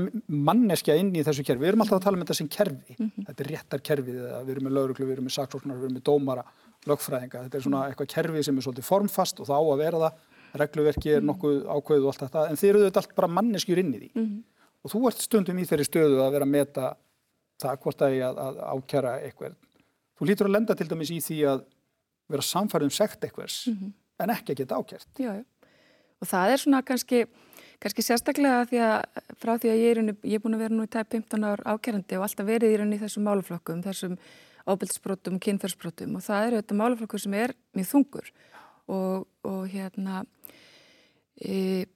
manneskja 0.48 0.96
inn 0.98 1.12
í 1.14 1.24
þessu 1.26 1.44
kerfi. 1.46 1.62
Við 1.62 1.72
erum 1.72 1.84
alltaf 1.84 1.98
að 1.98 2.06
tala 2.06 2.18
um 2.18 2.24
þetta 2.24 2.36
sem 2.38 2.50
kerfi. 2.52 2.96
Mm 2.96 3.08
-hmm. 3.08 3.26
Þetta 3.28 3.44
er 3.44 3.50
réttar 3.52 3.82
kerfið, 3.88 4.20
við 4.46 4.52
erum 4.54 4.66
með 4.68 4.76
lauruglu, 4.78 5.06
við 5.06 5.16
erum 5.16 5.26
með 5.28 5.36
saksóknar, 5.36 5.76
við 5.76 5.88
erum 5.88 5.96
með 5.98 6.04
dómara, 6.08 6.44
lögfræðinga. 6.86 7.42
Þetta 7.46 7.58
er 7.58 7.62
svona 7.66 7.82
eitthvað 7.88 8.12
kerfi 8.14 8.42
sem 8.42 8.56
er 8.56 8.62
svolítið 8.62 8.88
formfast 8.88 9.40
og 9.40 9.46
þá 9.46 9.58
að 9.58 9.82
vera 9.84 10.02
það. 10.04 10.12
Regluverki 10.52 11.10
er 11.12 11.20
mhm. 11.20 11.26
nokkuð 11.30 11.56
ákveðu 11.66 12.02
og 12.02 12.10
allt 12.12 12.24
þetta. 12.26 12.48
En 12.48 12.56
þið 12.56 12.68
eru 12.68 12.84
þetta 12.86 13.00
allt 13.00 13.14
bara 13.14 13.28
manneskjur 13.28 13.78
inn 13.78 13.94
í 13.94 13.98
því. 13.98 14.10
Mm 14.14 14.26
-hmm. 14.26 14.42
Og 14.82 14.90
þú 14.90 15.06
ert 15.08 15.20
stundum 15.22 15.58
í 15.58 15.64
þeirri 15.64 15.86
stöðu 15.86 16.20
að 16.20 16.32
vera 16.32 16.44
að 16.44 16.52
meta 16.52 16.96
það 17.60 17.78
hvort 17.84 18.02
að 18.02 18.16
ég 18.16 18.26
að, 18.26 18.40
að 18.46 18.60
ákjara 18.72 19.14
eitthvað. 19.26 19.56
Þú 20.18 20.28
lítur 20.28 20.48
að 20.48 20.56
lenda 20.56 20.76
til 20.78 20.88
dæmis 20.88 21.10
í 21.12 21.20
því 21.22 21.38
að 21.52 21.64
vera 22.32 22.46
samfærið 22.46 22.88
um 22.88 22.94
sekt 22.96 23.24
eitthvers 23.24 23.66
mm 23.66 23.74
-hmm. 23.78 23.92
en 24.24 24.30
ekki 24.30 24.52
að 24.52 24.60
geta 24.62 24.78
ákjært. 24.78 25.08
Já, 25.18 25.32
já. 25.40 25.44
Og 26.22 26.28
það 26.30 26.52
er 26.52 26.56
svona 26.62 26.82
kannski, 26.82 27.26
kannski 27.82 28.02
sérstaklega 28.02 28.66
því 28.70 28.78
að 28.86 28.98
frá 29.42 29.58
því 29.58 29.68
að 29.72 29.80
ég 29.82 29.90
er, 29.90 29.98
ég 30.22 30.34
er 30.34 30.42
búin 30.44 30.54
að 30.54 30.62
vera 30.62 30.74
nú 30.74 30.84
í 30.86 30.90
tæp 30.90 31.08
15 31.10 31.44
ár 31.44 31.60
ákjærandi 31.66 32.16
og 32.16 32.22
alltaf 32.22 32.46
verið 32.46 32.72
í 32.72 32.76
rauninni 32.78 32.98
þessum 33.02 33.26
máluflokkum, 33.26 33.82
þessum 33.82 34.18
ábyrgsbrotum, 34.70 35.40
kynferðsbrotum 35.42 36.16
og 36.16 36.22
það 36.22 36.46
eru 36.46 36.60
þetta 36.60 36.78
máluflokkur 36.78 37.22
sem 37.22 37.34
er 37.34 37.54
mjög 37.74 37.88
þungur 37.90 38.30
og, 38.86 39.26
og 39.42 39.66
hérna 39.72 40.22
e, 41.42 41.86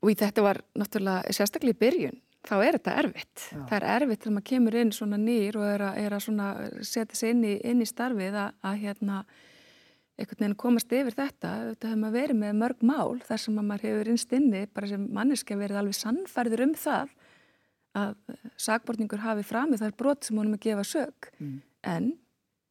og 0.00 0.12
í 0.12 0.16
þetta 0.16 0.44
var 0.44 0.62
náttúrulega 0.78 1.36
sérstaklega 1.36 1.76
í 1.76 1.80
byrjun 1.82 2.20
þá 2.46 2.54
er 2.62 2.78
þetta 2.78 2.96
erfitt. 3.02 3.44
Já. 3.50 3.60
Það 3.68 3.76
er 3.78 3.86
erfitt 3.96 4.22
þegar 4.22 4.34
maður 4.36 4.48
kemur 4.52 4.78
inn 4.80 4.94
svona 4.94 5.20
nýr 5.20 5.58
og 5.58 5.68
er 5.68 5.84
að, 5.88 6.00
er 6.04 6.16
að 6.16 6.82
setja 6.86 7.18
sig 7.18 7.34
inn 7.34 7.44
í, 7.46 7.54
inn 7.66 7.82
í 7.82 7.88
starfið 7.88 8.38
að, 8.44 8.58
að 8.70 8.82
hérna, 8.84 9.18
einhvern 10.18 10.44
veginn 10.44 10.58
komast 10.62 10.94
yfir 10.94 11.16
þetta. 11.18 11.52
Þetta 11.72 11.90
hefur 11.90 12.02
maður 12.02 12.18
verið 12.18 12.40
með 12.42 12.60
mörg 12.62 12.86
mál 12.90 13.18
þar 13.26 13.42
sem 13.44 13.58
maður 13.58 13.88
hefur 13.88 14.12
innst 14.14 14.36
inni, 14.38 14.64
bara 14.74 14.90
sem 14.90 15.08
manneski 15.18 15.58
verið 15.58 15.82
alveg 15.82 15.98
sannfærður 15.98 16.64
um 16.68 16.76
það 16.78 17.14
að 17.98 18.16
sagbortningur 18.60 19.22
hafi 19.24 19.44
framið 19.46 19.82
það 19.82 19.90
er 19.90 19.98
brot 19.98 20.26
sem 20.26 20.38
honum 20.38 20.56
að 20.58 20.64
gefa 20.66 20.86
sög. 20.86 21.30
Mm. 21.40 21.60
En 21.88 22.10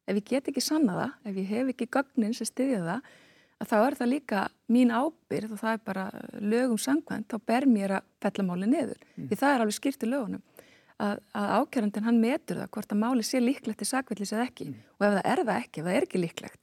ef 0.08 0.20
ég 0.20 0.28
get 0.28 0.50
ekki 0.50 0.64
sanna 0.64 0.96
það, 0.96 1.16
ef 1.28 1.40
ég 1.42 1.50
hef 1.52 1.72
ekki 1.74 1.88
gögnin 1.98 2.36
sem 2.36 2.48
styðja 2.48 2.84
það, 2.86 3.02
að 3.02 3.26
þá 3.66 3.76
er 3.80 3.96
það 3.98 4.12
líka 4.12 4.44
mín 4.70 4.92
ábyrð 4.94 5.54
og 5.56 5.62
það 5.62 5.72
er 5.72 5.80
bara 5.88 6.04
lögum 6.38 6.78
sangvænt, 6.78 7.26
þá 7.32 7.48
ber 7.50 7.66
mér 7.66 7.96
að 7.98 8.10
fella 8.22 8.46
máli 8.46 8.68
niður. 8.70 9.00
Mm. 9.16 9.30
Því 9.30 9.38
það 9.40 9.54
er 9.54 9.64
alveg 9.64 9.78
skýrt 9.78 10.04
í 10.06 10.10
lögunum 10.12 10.44
að, 10.98 11.18
að 11.38 11.54
ákjörandin 11.58 12.06
hann 12.06 12.20
metur 12.22 12.60
það 12.62 12.70
hvort 12.76 12.94
að 12.94 13.02
máli 13.02 13.26
sé 13.26 13.40
líklegt 13.42 13.82
til 13.82 13.88
sakvellis 13.88 14.34
eða 14.34 14.46
ekki 14.48 14.68
mm. 14.68 14.78
og 14.98 15.08
ef 15.08 15.16
það 15.16 15.30
er 15.32 15.42
það 15.42 15.60
ekki, 15.62 15.80
ef 15.80 15.88
það 15.88 15.98
er 15.98 16.06
ekki 16.08 16.22
líklegt, 16.22 16.60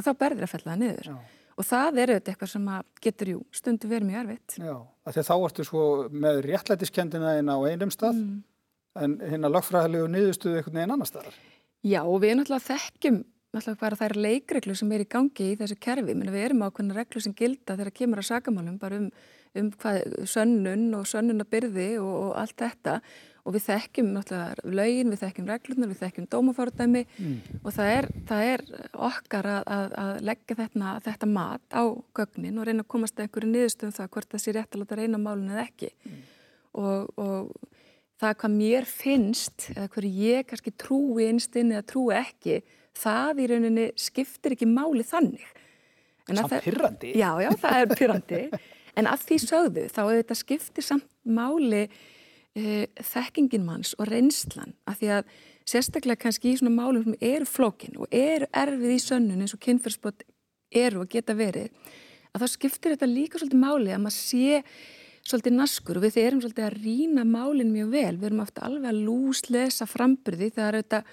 þá 0.00 0.10
berðir 0.22 0.46
að 0.46 0.52
fella 0.54 0.70
það 0.70 0.82
niður. 0.84 1.10
Já. 1.12 1.18
Og 1.60 1.66
það 1.68 1.98
er 2.00 2.10
auðvitað 2.14 2.32
eitthvað 2.32 2.50
sem 2.54 2.68
getur 3.04 3.30
jú 3.34 3.40
stundu 3.52 3.88
verið 3.90 4.08
mjög 4.08 4.20
erfitt. 4.22 4.54
Já, 4.56 4.76
því 5.10 5.24
þá 5.28 5.34
ertu 5.36 5.66
svo 5.68 5.82
með 6.08 6.38
réttlætiskendina 6.46 7.34
einn 7.36 7.52
á 7.52 7.56
einum 7.68 7.92
stað 7.92 8.16
mm. 8.16 8.38
en 9.04 9.16
hérna 9.28 9.50
lagfræðilegu 9.52 10.06
niðurstuðu 10.14 10.60
einhvern 10.60 10.78
veginn 10.80 10.94
annar 10.96 11.10
staðar. 11.10 11.36
Já, 11.84 12.00
og 12.00 12.16
við 12.22 12.38
náttúrulega 12.38 12.64
þekkjum 12.70 13.20
náttúrulega 13.50 13.80
bara 13.80 13.98
þær 13.98 14.16
leikreglu 14.20 14.76
sem 14.78 14.92
er 14.94 15.04
í 15.04 15.10
gangi 15.10 15.50
í 15.52 15.58
þessu 15.58 15.76
kerfi, 15.82 16.14
Menni, 16.14 16.32
við 16.34 16.46
erum 16.50 16.64
ákveðna 16.66 16.96
reglu 17.00 17.22
sem 17.24 17.34
gilda 17.36 17.76
þegar 17.78 17.96
kemur 17.96 18.22
að 18.22 18.28
sakamálum 18.30 18.78
bara 18.80 19.00
um, 19.00 19.10
um 19.58 19.72
hvað, 19.80 20.00
sönnun 20.30 20.86
og 20.98 21.08
sönnunabyrði 21.10 21.90
og, 22.02 22.14
og 22.28 22.32
allt 22.40 22.56
þetta 22.62 23.00
og 23.40 23.54
við 23.56 23.64
þekkjum 23.66 24.10
náttúrulega 24.14 24.74
lögin, 24.76 25.10
við 25.10 25.22
þekkjum 25.24 25.48
reglunar, 25.48 25.90
við 25.90 26.02
þekkjum 26.04 26.28
dómafárdæmi 26.30 27.02
mm. 27.08 27.36
og 27.62 27.74
það 27.74 27.92
er, 27.94 28.08
það 28.28 28.50
er 28.50 28.64
okkar 29.08 29.48
að, 29.54 29.62
að, 29.76 29.94
að 30.02 30.12
leggja 30.28 30.58
þetta, 30.60 30.92
þetta 31.06 31.30
mat 31.30 31.76
á 31.76 31.82
gögnin 32.20 32.60
og 32.60 32.68
reyna 32.68 32.84
að 32.84 32.90
komast 32.94 33.16
að 33.16 33.26
einhverju 33.26 33.52
niðurstöðum 33.54 33.96
það 33.96 34.10
hvort 34.14 34.34
það 34.34 34.44
sé 34.44 34.54
rétt 34.56 34.76
að 34.76 34.84
láta 34.84 35.00
reyna 35.00 35.22
málun 35.22 35.50
eða 35.54 35.66
ekki 35.66 35.90
mm. 35.96 36.20
og, 36.84 37.10
og 37.16 37.70
það 38.20 38.36
hvað 38.42 38.56
mér 38.58 38.88
finnst 38.88 39.70
eða 39.74 39.88
hverju 39.94 40.12
ég 40.28 40.48
kannski 40.50 40.74
trúi 40.84 41.30
einstinn 41.30 41.72
eða 41.72 41.86
trúi 41.94 42.14
ekki, 42.20 42.60
það 42.98 43.42
í 43.42 43.48
rauninni 43.50 43.86
skiptir 43.98 44.56
ekki 44.56 44.68
máli 44.70 45.04
þannig. 45.06 45.46
Samt 46.30 46.60
pyrrandi? 46.64 47.14
Já, 47.18 47.32
já, 47.42 47.50
það 47.58 47.80
er 47.80 47.94
pyrrandi. 47.98 48.40
En 48.98 49.08
að 49.10 49.26
því 49.26 49.38
sögðu 49.44 49.86
þá 49.90 50.02
þetta 50.10 50.36
skiptir 50.38 50.86
samt 50.86 51.06
máli 51.26 51.86
uh, 51.86 52.84
þekkingin 53.12 53.64
manns 53.66 53.94
og 53.98 54.10
reynslan 54.10 54.74
að 54.90 55.00
því 55.00 55.10
að 55.16 55.32
sérstaklega 55.70 56.24
kannski 56.26 56.52
í 56.52 56.58
svona 56.58 56.74
málum 56.74 57.04
sem 57.06 57.18
eru 57.32 57.48
flókin 57.48 57.98
og 58.00 58.10
eru 58.14 58.48
erfið 58.50 58.94
í 58.94 59.02
sönnun 59.02 59.44
eins 59.44 59.54
og 59.54 59.62
kynferðsbrot 59.64 60.24
eru 60.70 61.04
og 61.04 61.10
geta 61.10 61.36
verið 61.38 61.70
að 62.30 62.44
þá 62.44 62.54
skiptir 62.54 62.94
þetta 62.94 63.10
líka 63.10 63.40
svolítið 63.40 63.62
máli 63.62 63.94
að 63.94 64.02
maður 64.04 64.16
sé 64.18 64.62
svolítið 65.26 65.56
naskur 65.56 65.98
og 65.98 66.04
við 66.06 66.14
þeir 66.16 66.26
erum 66.26 66.42
svolítið 66.44 66.66
að 66.66 66.78
rína 66.84 67.24
málinn 67.28 67.72
mjög 67.74 67.90
vel, 67.92 68.14
við 68.16 68.28
erum 68.30 68.44
ofta 68.44 68.64
alveg 68.66 68.88
að 68.90 69.02
lúslesa 69.06 69.86
er 69.86 70.78
auðvitað, 70.78 70.86
það 70.90 71.10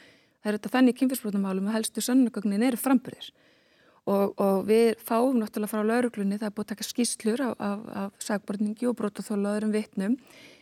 er 0.48 0.58
auðvitað 0.58 0.76
þannig 0.78 0.98
kynfyrsbrotamálum 1.02 1.70
að 1.70 1.78
helstu 1.78 2.04
sönnugögnin 2.04 2.66
eru 2.68 2.80
frambyrðir 2.80 3.32
og, 4.08 4.34
og 4.40 4.60
við 4.68 4.94
fáum 5.04 5.40
náttúrulega 5.42 5.72
frá 5.72 5.84
lauruglunni, 5.84 6.40
það 6.40 6.50
er 6.50 6.56
búið 6.56 6.66
að 6.66 6.74
taka 6.74 6.88
skýslur 6.88 7.44
af, 7.44 7.56
af, 7.60 7.88
af 8.04 8.24
sagbortningi 8.24 8.88
og 8.88 8.96
öðrum 9.02 9.74
vittnum 9.76 10.16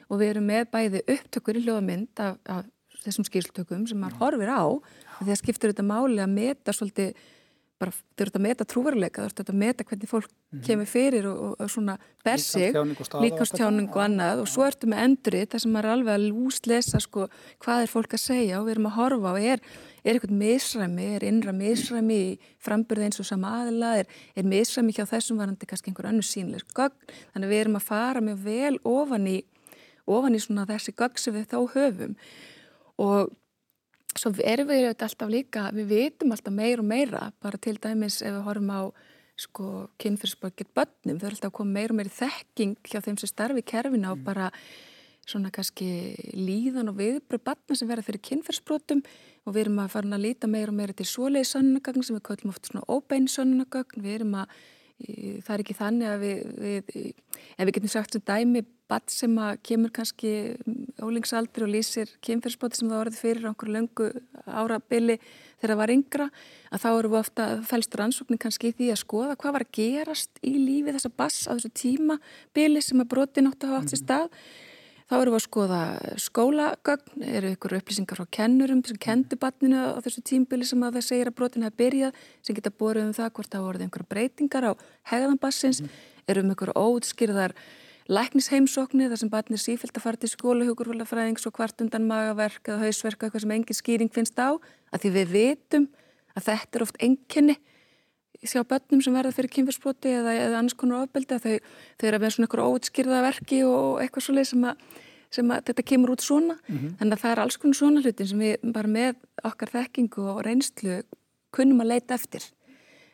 og 0.09 0.21
við 0.21 0.31
erum 0.33 0.49
með 0.49 0.65
bæði 0.73 1.03
upptökur 1.15 1.59
í 1.59 1.63
hljóðamynd 1.65 2.21
af, 2.21 2.39
af 2.49 2.65
þessum 3.05 3.27
skýrslutökum 3.27 3.85
sem 3.89 4.01
maður 4.01 4.21
horfir 4.21 4.51
á 4.53 4.65
því 5.21 5.31
að 5.33 5.41
skiptir 5.41 5.73
þetta 5.73 5.85
máli 5.85 6.21
að 6.23 6.33
meta 6.33 6.73
svolítið 6.73 7.13
bara 7.81 7.91
þau 7.91 8.23
eru 8.23 8.31
að 8.37 8.43
meta 8.45 8.65
trúveruleika, 8.71 9.25
þau 9.27 9.41
eru 9.43 9.51
að 9.51 9.59
meta 9.59 9.83
hvernig 9.83 10.07
fólk 10.09 10.29
mm 10.29 10.35
-hmm. 10.35 10.63
kemur 10.67 10.87
fyrir 10.87 11.25
og, 11.27 11.39
og, 11.43 11.55
og 11.59 11.69
svona 11.71 11.97
ber 12.23 12.39
sig, 12.39 12.71
líkastjáning 12.73 13.89
og 13.91 14.01
annað. 14.01 14.43
Og 14.43 14.47
svo 14.47 14.63
ertu 14.63 14.87
með 14.87 15.03
endurið 15.03 15.49
þar 15.51 15.63
sem 15.63 15.71
maður 15.75 15.89
er 15.89 15.95
alveg 15.95 16.13
að 16.15 16.27
lúslesa 16.29 17.01
sko 17.03 17.27
hvað 17.59 17.81
er 17.83 17.91
fólk 17.91 18.15
að 18.15 18.23
segja? 18.23 18.59
Og 18.59 18.65
við 18.65 18.75
erum 18.75 18.89
að 18.89 18.97
horfa 18.99 19.33
og 19.33 19.39
er, 19.41 19.59
er 20.05 20.13
eitthvað 20.13 20.39
misræmi, 20.39 21.07
er 21.15 21.27
innra 21.27 21.51
misræmi 21.51 22.15
í 22.15 22.39
frambyrði 22.63 23.03
eins 23.03 23.19
og 23.19 23.27
sama 23.27 23.51
aðila, 23.59 23.97
er, 23.99 24.07
er 24.35 24.43
misræmi 24.43 24.95
hjá 24.95 25.05
þessum 25.05 25.37
varandi 25.37 25.67
kannski 25.67 25.91
einhver 25.91 26.07
annu 26.07 26.23
sínleir 26.23 26.63
gögn, 26.71 26.95
þannig 27.33 27.49
við 27.49 27.59
erum 27.59 27.75
að 27.75 27.89
fara 27.91 28.21
með 28.21 28.35
vel 28.47 28.79
ofan 28.83 29.27
í, 29.27 29.43
ofan 30.07 30.35
í 30.35 30.39
svona 30.39 30.65
þessi 30.65 30.95
gögn 30.95 31.19
sem 31.19 31.33
við 31.35 31.51
þá 31.51 31.59
höfum. 31.75 32.15
Og 32.95 33.35
svo 34.15 34.31
erum 34.43 34.69
við 34.69 34.87
alltaf 34.93 35.29
líka, 35.31 35.69
við 35.75 35.91
vitum 35.91 36.33
alltaf 36.35 36.55
meir 36.55 36.81
og 36.81 36.87
meira, 36.87 37.29
bara 37.43 37.59
til 37.61 37.77
dæmis 37.81 38.21
ef 38.21 38.31
við 38.31 38.47
horfum 38.47 38.71
á 38.71 38.81
sko 39.35 39.69
kynfyrsböggir 39.99 40.69
börnum, 40.75 41.19
þau 41.19 41.27
eru 41.27 41.35
alltaf 41.35 41.51
að 41.51 41.57
koma 41.57 41.75
meir 41.75 41.91
og 41.91 41.99
meir 41.99 42.11
þekking 42.13 42.77
hjá 42.87 43.01
þeim 43.03 43.17
sem 43.19 43.31
starfi 43.31 43.63
í 43.63 43.67
kerfina 43.67 44.13
og 44.13 44.21
mm. 44.21 44.27
bara 44.27 44.51
svona 45.25 45.49
kannski 45.51 45.89
líðan 46.37 46.91
og 46.91 46.99
viðbröð 46.99 47.43
barna 47.43 47.75
sem 47.75 47.89
verða 47.89 48.05
fyrir 48.07 48.23
kynfyrsbrotum 48.29 49.01
og 49.45 49.55
við 49.55 49.65
erum 49.65 49.81
að 49.83 49.91
fara 49.95 50.15
að 50.15 50.25
líta 50.27 50.49
meir 50.49 50.71
og 50.71 50.77
meira 50.77 50.95
til 50.95 51.07
svoleiði 51.09 51.49
sannagagn 51.49 52.05
sem 52.05 52.15
við 52.15 52.25
kallum 52.29 52.53
oft 52.53 52.69
svona 52.69 52.85
óbein 52.87 53.27
sannagagn, 53.31 54.05
við 54.05 54.19
erum 54.19 54.37
að 54.43 54.55
það 55.03 55.51
er 55.53 55.61
ekki 55.63 55.75
þannig 55.75 56.07
að 56.07 56.21
við, 56.23 56.43
við 56.63 56.91
ef 57.57 57.67
við 57.67 57.73
getum 57.77 57.91
sagt 57.91 58.15
sem 58.15 58.23
dæmi 58.25 58.61
badd 58.89 59.09
sem 59.11 59.33
að 59.41 59.57
kemur 59.65 59.91
kannski 59.93 60.31
ólingsaldur 61.03 61.65
og 61.65 61.71
lýsir 61.73 62.11
kemfyrirspoti 62.23 62.79
sem 62.79 62.91
það 62.91 63.01
orði 63.01 63.19
fyrir 63.19 63.49
einhverju 63.49 63.73
löngu 63.75 64.09
árabili 64.45 65.17
þegar 65.57 65.73
það 65.73 65.81
var 65.81 65.93
yngra 65.95 66.27
að 66.69 66.83
þá 66.83 66.87
eru 66.91 67.11
við 67.11 67.19
ofta 67.19 67.47
fælstur 67.65 68.05
ansóknin 68.05 68.41
kannski 68.45 68.71
í 68.71 68.77
því 68.77 68.91
að 68.93 69.01
skoða 69.01 69.39
hvað 69.41 69.57
var 69.57 69.65
að 69.65 69.73
gerast 69.79 70.39
í 70.45 70.53
lífi 70.59 70.95
þessa 70.95 71.11
bass 71.17 71.49
á 71.49 71.51
þessu 71.57 71.73
tímabili 71.81 72.85
sem 72.85 73.01
að 73.01 73.11
broti 73.15 73.43
nátt 73.43 73.65
að 73.65 73.73
hafa 73.73 73.83
átt 73.83 73.95
sér 73.95 74.03
stað 74.03 74.39
Þá 75.05 75.15
erum 75.19 75.35
við 75.35 75.37
að 75.37 75.43
skoða 75.45 75.79
skólagögn, 76.17 77.23
eru 77.29 77.49
ykkur 77.53 77.75
upplýsingar 77.77 78.17
frá 78.17 78.25
kennurum 78.33 78.79
sem 78.87 78.97
kendi 78.97 79.37
batninu 79.37 79.77
á 79.93 80.01
þessu 80.01 80.23
tímbili 80.25 80.65
sem 80.65 80.81
að 80.81 80.97
það 80.97 81.05
segir 81.05 81.29
að 81.29 81.35
brotin 81.37 81.65
hafa 81.67 81.77
byrjað 81.77 82.23
sem 82.41 82.57
geta 82.57 82.71
borðið 82.73 83.11
um 83.11 83.11
það 83.13 83.29
hvort 83.37 83.51
það 83.53 83.65
voruð 83.67 83.83
einhverja 83.85 84.11
breytingar 84.15 84.65
á 84.65 84.71
hegðanbassins, 85.11 85.83
mm. 85.83 85.99
eru 86.25 86.41
um 86.41 86.55
ykkur 86.55 86.73
óutskýrðar 86.73 87.53
læknisheimsóknir 88.09 89.13
þar 89.13 89.21
sem 89.21 89.33
batnir 89.33 89.61
sífilt 89.61 89.93
að 89.93 90.07
fara 90.07 90.21
til 90.21 90.31
skólahjókurfélagfræðings 90.33 91.45
og 91.45 91.55
hvart 91.57 91.85
undan 91.85 92.09
magaverk 92.09 92.69
eða 92.69 92.87
hausverk 92.87 93.27
eitthvað 93.27 93.45
sem 93.45 93.53
engin 93.59 93.77
skýring 93.77 94.13
finnst 94.13 94.41
á 94.41 94.57
að 94.57 95.05
því 95.05 95.13
við 95.19 95.31
vitum 95.37 95.87
að 96.33 96.49
þetta 96.49 96.79
er 96.79 96.85
oft 96.85 97.01
enginni 97.01 97.59
sjá 98.49 98.61
börnum 98.67 99.01
sem 99.03 99.15
verða 99.15 99.33
fyrir 99.35 99.51
kynfyrsbroti 99.55 100.13
eða, 100.19 100.35
eða 100.45 100.59
annars 100.59 100.77
konar 100.77 101.05
ofbeldi 101.05 101.35
að 101.35 101.45
þau, 101.45 101.73
þau 101.97 102.07
eru 102.07 102.19
að 102.19 102.23
vera 102.25 102.35
svona 102.35 102.47
eitthvað 102.47 102.71
óutskýrða 102.71 103.21
verki 103.25 103.59
og 103.67 104.01
eitthvað 104.03 104.25
svolítið 104.27 104.49
sem, 104.51 104.65
sem 105.37 105.53
að 105.55 105.67
þetta 105.69 105.87
kemur 105.91 106.13
út 106.15 106.25
svona 106.25 106.57
mm 106.57 106.77
-hmm. 106.77 106.95
þannig 106.99 107.17
að 107.17 107.23
það 107.23 107.31
er 107.31 107.43
alls 107.43 107.57
konar 107.57 107.79
svona 107.79 108.01
hlutin 108.05 108.31
sem 108.31 108.39
við 108.45 108.71
bara 108.77 108.87
með 108.87 109.15
okkar 109.43 109.73
þekkingu 109.75 110.27
og 110.33 110.41
reynslu 110.45 111.01
kunnum 111.55 111.81
að 111.81 111.91
leita 111.93 112.13
eftir 112.19 112.43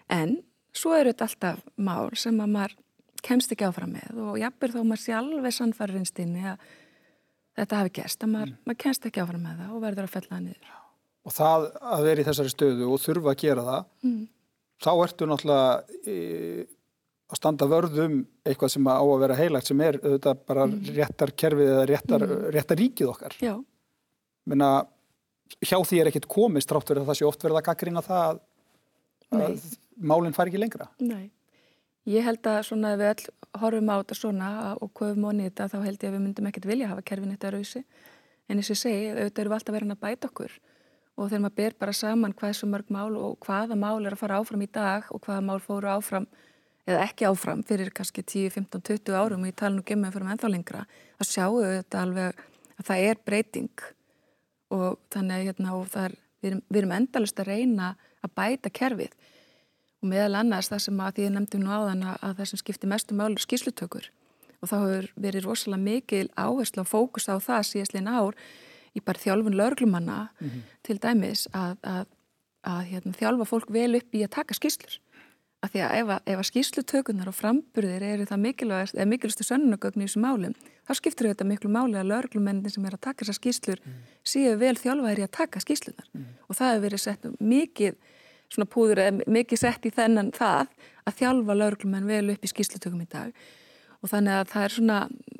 en 0.10 0.38
svo 0.74 0.96
eru 0.96 1.12
þetta 1.12 1.28
alltaf 1.28 1.60
mál 1.78 2.10
sem 2.16 2.40
að 2.40 2.54
maður 2.56 2.78
kemst 3.22 3.52
ekki 3.52 3.68
áfram 3.68 3.94
með 3.94 4.18
og 4.18 4.38
jafnveg 4.42 4.76
þó 4.76 4.84
maður 4.84 5.04
sé 5.04 5.14
alveg 5.14 5.54
sannfæri 5.54 5.94
reynstinni 5.94 6.46
að 6.54 6.58
þetta 7.60 7.82
hafi 7.82 7.96
gæst 8.00 8.24
að 8.24 8.30
maður, 8.34 8.54
mm. 8.54 8.62
maður 8.66 8.84
kemst 8.86 9.06
ekki 9.06 9.22
áfram 9.22 9.44
með 9.46 9.58
það 9.62 9.74
og 9.76 9.82
verður 9.86 10.08
að 10.08 10.16
fella 10.18 10.36
það 10.36 10.46
niður 10.50 10.78
Og 11.22 11.34
það 11.36 11.66
að 11.86 12.04
vera 12.08 12.22
í 12.22 12.26
þessari 12.26 12.50
stöðu 12.50 12.86
og 12.90 13.02
þurfa 13.04 13.30
að 13.30 13.42
gera 13.44 13.66
það 13.68 13.84
mm 14.02 14.22
þá 14.82 14.92
ertu 15.06 15.28
náttúrulega 15.30 16.06
e, 16.10 16.16
að 17.32 17.40
standa 17.40 17.68
vörðum 17.72 18.22
eitthvað 18.46 18.74
sem 18.74 18.88
á 18.92 19.00
að 19.00 19.20
vera 19.24 19.38
heilagt 19.40 19.70
sem 19.70 19.84
er 19.86 19.98
auðvitað 20.02 20.40
bara 20.50 20.66
mm. 20.68 20.80
réttar 20.98 21.34
kerfið 21.44 21.74
eða 21.76 21.84
réttar, 21.92 22.26
mm. 22.28 22.48
réttar 22.56 22.82
ríkið 22.82 23.12
okkar. 23.14 23.36
Já. 23.44 23.54
Menna, 24.52 24.72
hjá 25.62 25.78
því 25.78 26.02
er 26.02 26.10
ekkit 26.12 26.28
komist 26.32 26.72
trátt 26.72 26.90
verið 26.90 27.06
að 27.06 27.12
það 27.12 27.20
sé 27.20 27.28
oft 27.30 27.46
verið 27.46 27.62
að 27.62 27.68
gaggrina 27.70 28.04
það 28.06 28.26
að, 28.26 28.42
að 29.38 29.70
málinn 30.12 30.36
fari 30.36 30.52
ekki 30.52 30.64
lengra. 30.64 30.90
Nei. 31.04 31.30
Ég 32.10 32.26
held 32.26 32.48
að 32.50 32.64
svona 32.66 32.96
ef 32.96 33.00
við 33.00 33.12
all 33.12 33.62
horfum 33.62 33.92
á 33.94 33.96
þetta 34.02 34.18
svona 34.18 34.50
og 34.82 34.90
köfum 34.98 35.28
og 35.30 35.38
nýta 35.38 35.70
þá 35.70 35.78
held 35.86 36.02
ég 36.02 36.10
að 36.10 36.16
við 36.16 36.24
myndum 36.26 36.50
ekkert 36.50 36.68
vilja 36.72 36.90
hafa 36.90 37.06
kerfin 37.06 37.36
þetta 37.36 37.54
rausi. 37.54 37.84
En 38.50 38.58
eins 38.58 38.72
og 38.72 38.74
ég 38.74 38.82
segi, 38.82 39.12
auðvitað 39.14 39.44
eru 39.44 39.52
við 39.52 39.58
alltaf 39.60 39.76
verið 39.78 39.94
að 39.94 40.02
bæta 40.02 40.32
okkur 40.32 40.56
og 41.18 41.27
þegar 41.27 41.44
maður 41.46 41.58
ber 41.60 41.75
bara 41.80 41.96
saman 41.96 42.34
hvað 42.38 42.53
er 42.53 42.60
svo 42.60 42.70
mörg 42.72 42.94
mál 42.94 43.18
og 43.20 43.41
hvaða 43.46 43.77
mál 43.80 44.00
er 44.06 44.15
að 44.15 44.22
fara 44.24 44.39
áfram 44.41 44.63
í 44.63 44.70
dag 44.72 45.10
og 45.12 45.22
hvaða 45.25 45.44
mál 45.48 45.60
fóru 45.63 45.91
áfram 45.91 46.27
eða 46.88 47.03
ekki 47.06 47.27
áfram 47.30 47.62
fyrir 47.68 47.91
kannski 47.94 48.24
10, 48.24 48.53
15, 48.56 48.82
20 48.89 49.18
árum 49.18 49.44
og 49.44 49.51
ég 49.51 49.58
tala 49.60 49.75
nú 49.75 49.84
gemið 49.86 50.15
fyrir 50.15 50.27
með 50.27 50.38
ennþá 50.38 50.51
lengra 50.53 50.86
þá 51.20 51.27
sjáum 51.30 51.60
við 51.62 51.75
þetta 51.77 52.06
alveg 52.06 52.41
að 52.82 52.88
það 52.89 53.10
er 53.10 53.22
breyting. 53.25 53.84
Og 54.72 54.98
þannig 55.12 55.36
að 55.36 55.46
hérna, 55.50 55.75
er, 56.06 56.15
við 56.41 56.51
erum, 56.51 56.63
erum 56.80 56.96
endalust 56.96 57.44
að 57.44 57.51
reyna 57.51 57.91
að 58.22 58.34
bæta 58.39 58.72
kerfið. 58.74 59.13
Og 60.01 60.10
meðal 60.10 60.39
annars 60.39 60.72
það 60.72 60.84
sem 60.88 61.03
að 61.03 61.13
því 61.18 61.27
ég 61.27 61.36
nefndi 61.36 61.62
nú 61.62 61.72
áðan 61.75 62.08
að 62.15 62.39
það 62.39 62.50
sem 62.50 62.62
skiptir 62.63 62.91
mestu 62.91 63.18
mál 63.18 63.32
er 63.34 63.44
skýslutökur 63.44 64.10
og 64.62 64.70
þá 64.70 64.75
hefur 64.77 65.08
verið 65.18 65.46
rosalega 65.48 65.82
mikil 65.82 66.27
áherslu 66.38 66.84
og 66.84 66.89
fókus 66.89 67.25
á 67.25 67.41
það 67.41 67.63
síðastlega 67.65 68.01
inn 68.03 68.12
ár 68.13 68.36
í 68.98 69.03
bara 69.05 69.21
þjálfun 69.21 69.57
laurglumanna 69.57 70.17
mm 70.27 70.50
-hmm. 70.50 70.62
til 70.83 70.98
dæmis 71.00 71.48
að, 71.53 71.77
að, 71.83 72.05
að 72.63 72.81
hérna, 72.91 73.17
þjálfa 73.19 73.48
fólk 73.48 73.71
vel 73.71 73.95
upp 73.95 74.15
í 74.15 74.24
að 74.24 74.36
taka 74.38 74.57
skýslur 74.57 75.00
af 75.62 75.71
því 75.71 75.81
að 75.86 75.95
ef 76.00 76.07
að, 76.10 76.21
ef 76.25 76.39
að 76.39 76.48
skýslutökunar 76.50 77.29
og 77.29 77.36
framburðir 77.38 78.03
eru 78.03 78.25
það 78.25 78.39
mikilvægast 78.45 78.95
eða 78.98 79.10
mikilvægastu 79.12 79.45
sönnunagögn 79.45 80.01
í 80.01 80.07
þessu 80.07 80.21
málum 80.24 80.55
þá 80.88 80.93
skiptir 80.98 81.29
þetta 81.29 81.45
miklu 81.45 81.69
máli 81.69 82.00
að 82.01 82.10
laurglumennin 82.10 82.74
sem 82.74 82.86
er 82.86 82.98
að 82.98 83.03
taka 83.05 83.21
þessar 83.21 83.38
skýslur 83.38 83.83
mm. 83.83 84.00
séu 84.24 84.55
vel 84.57 84.74
þjálfaðir 84.79 85.21
í 85.21 85.27
að 85.27 85.36
taka 85.38 85.62
skýslunar 85.62 86.07
mm. 86.13 86.25
og 86.48 86.57
það 86.57 86.71
hefur 86.71 86.86
verið 86.88 87.03
sett 87.05 87.29
mikið 87.39 88.00
svona 88.51 88.69
púður 88.74 89.03
eða 89.05 89.29
mikið 89.38 89.62
sett 89.62 89.86
í 89.86 89.93
þennan 89.93 90.33
það 90.36 90.74
að 91.05 91.17
þjálfa 91.21 91.57
laurglumenn 91.62 92.10
vel 92.10 92.25
upp 92.33 92.45
í 92.45 92.51
skýslutökum 92.51 93.05
í 93.05 93.10
dag 93.12 93.45
og 94.01 94.10
þannig 94.10 94.39
að 94.39 94.50
það 94.51 94.65
er 94.65 94.75
svona, 94.75 94.98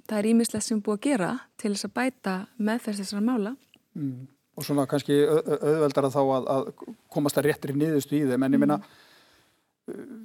það 0.08 0.20
er 0.20 0.30
ímislegt 0.32 0.68
sem 0.68 0.82
búið 0.84 1.00
að 1.00 1.08
gera 1.08 1.32
til 1.62 1.74
þess 1.74 1.88
að 1.88 1.96
bæta 1.98 2.36
með 2.62 2.86
þessara 2.88 3.24
mála. 3.26 3.56
Mm. 3.98 4.28
Og 4.60 4.68
svona 4.68 4.86
kannski 4.90 5.18
auðveldar 5.26 6.10
að 6.10 6.16
þá 6.18 6.22
að, 6.22 6.50
að 6.54 6.90
komast 7.14 7.40
að 7.40 7.48
réttir 7.48 7.74
í 7.74 7.78
niðurstu 7.80 8.18
í 8.18 8.26
þeim, 8.30 8.46
en 8.46 8.58
ég 8.58 8.62
minna, 8.62 8.78
mm. 9.90 10.20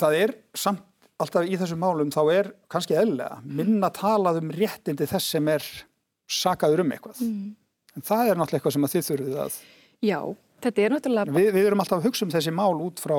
það 0.00 0.16
er 0.24 0.34
samt 0.58 0.86
alltaf 1.20 1.46
í 1.46 1.58
þessum 1.60 1.82
málum, 1.84 2.10
þá 2.12 2.22
er 2.32 2.50
kannski 2.72 2.96
eðlega 2.96 3.42
minna 3.44 3.90
talað 3.92 4.40
um 4.40 4.52
réttindi 4.56 5.08
þess 5.10 5.34
sem 5.36 5.50
er 5.52 5.66
sakaður 6.30 6.84
um 6.84 6.94
eitthvað. 6.94 7.20
Mm. 7.26 7.50
En 7.98 8.06
það 8.06 8.24
er 8.24 8.40
náttúrulega 8.40 8.60
eitthvað 8.60 8.76
sem 8.76 8.86
að 8.86 8.94
þið 8.94 9.06
þurfið 9.10 9.38
að... 9.44 9.60
Já, 10.06 10.18
þetta 10.64 10.82
er 10.82 10.94
náttúrulega... 10.94 11.36
Við, 11.36 11.48
við 11.56 11.68
erum 11.68 11.82
alltaf 11.84 12.00
að 12.00 12.08
hugsa 12.08 12.26
um 12.26 12.34
þessi 12.34 12.54
mál 12.56 12.82
út 12.86 13.02
frá 13.02 13.16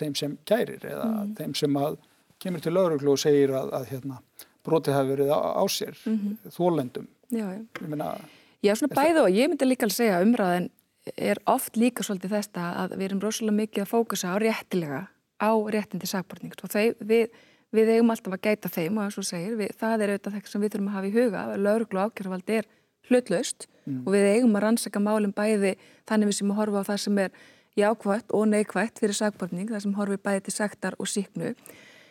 þeim 0.00 0.16
sem 0.18 0.36
kærir 0.46 0.84
eða 0.86 1.08
mm. 1.10 1.32
þeim 1.40 1.56
sem 1.58 1.78
að 1.80 1.98
kemur 2.44 2.64
til 2.64 2.74
lauruglu 2.76 3.14
og 3.14 3.20
segir 3.20 3.54
að, 3.56 3.72
að 3.78 3.90
hérna, 3.92 4.20
brotið 4.64 4.98
hafi 4.98 5.12
verið 5.14 5.32
á, 5.32 5.40
á 5.60 5.64
sér 5.68 5.96
mm 6.04 6.16
-hmm. 6.18 6.54
þólendum 6.56 7.08
Já, 7.30 7.46
já. 7.50 8.20
já 8.62 8.74
svona 8.76 8.94
bæðu 8.94 9.24
og 9.24 9.30
ég 9.30 9.48
myndi 9.48 9.64
líka 9.64 9.86
að 9.86 9.96
segja 9.96 10.22
umræðin 10.22 10.70
er 11.16 11.38
oft 11.46 11.76
líka 11.76 12.02
svolítið 12.02 12.30
þetta 12.30 12.62
að 12.84 12.96
við 12.96 13.04
erum 13.08 13.20
rosalega 13.20 13.56
mikið 13.56 13.82
að 13.82 13.92
fókusa 13.92 14.32
á 14.32 14.36
réttilega 14.40 15.08
á 15.40 15.50
réttindi 15.74 16.06
sagbortning 16.06 16.52
og 16.62 16.70
þeir, 16.70 16.94
við, 17.00 17.28
við 17.72 17.88
eigum 17.88 18.10
alltaf 18.10 18.32
að 18.32 18.44
gæta 18.46 18.68
þeim 18.68 18.98
og 18.98 19.12
segir, 19.12 19.56
við, 19.56 19.74
það 19.76 20.02
er 20.02 20.12
auðvitað 20.14 20.32
það 20.32 20.48
sem 20.48 20.60
við 20.60 20.72
þurfum 20.72 20.88
að 20.88 20.94
hafa 20.94 21.06
í 21.06 21.16
huga 21.18 21.56
lauruglu 21.56 22.00
ákjörðavald 22.00 22.50
er 22.50 22.64
hlutlaust 23.08 23.66
mm. 23.84 24.04
og 24.06 24.12
við 24.14 24.28
eigum 24.34 24.56
að 24.56 24.64
rannsaka 24.64 25.02
málum 25.02 25.34
bæði 25.36 25.74
þannig 26.08 26.30
við 26.30 26.38
sem 26.38 26.52
að 26.52 26.60
horfa 26.60 26.84
á 26.84 26.88
það 26.88 27.00
sem 27.04 27.18
er 27.18 27.30
jákvægt 27.76 28.32
og 28.32 28.46
neikvægt 28.48 29.00
fyrir 29.02 29.16
sagbortning, 29.18 29.68
það 29.70 29.82
sem 29.84 29.96
horfi 29.98 30.20
bæði 30.22 30.44
til 30.46 30.54
sagtar 30.54 30.96
og 30.98 31.10
síknu. 31.10 31.54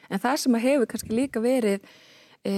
En 0.09 0.21
það 0.23 0.39
sem 0.43 0.57
að 0.57 0.65
hefur 0.67 0.89
kannski 0.91 1.15
líka 1.15 1.43
verið 1.43 1.83
e, 2.43 2.53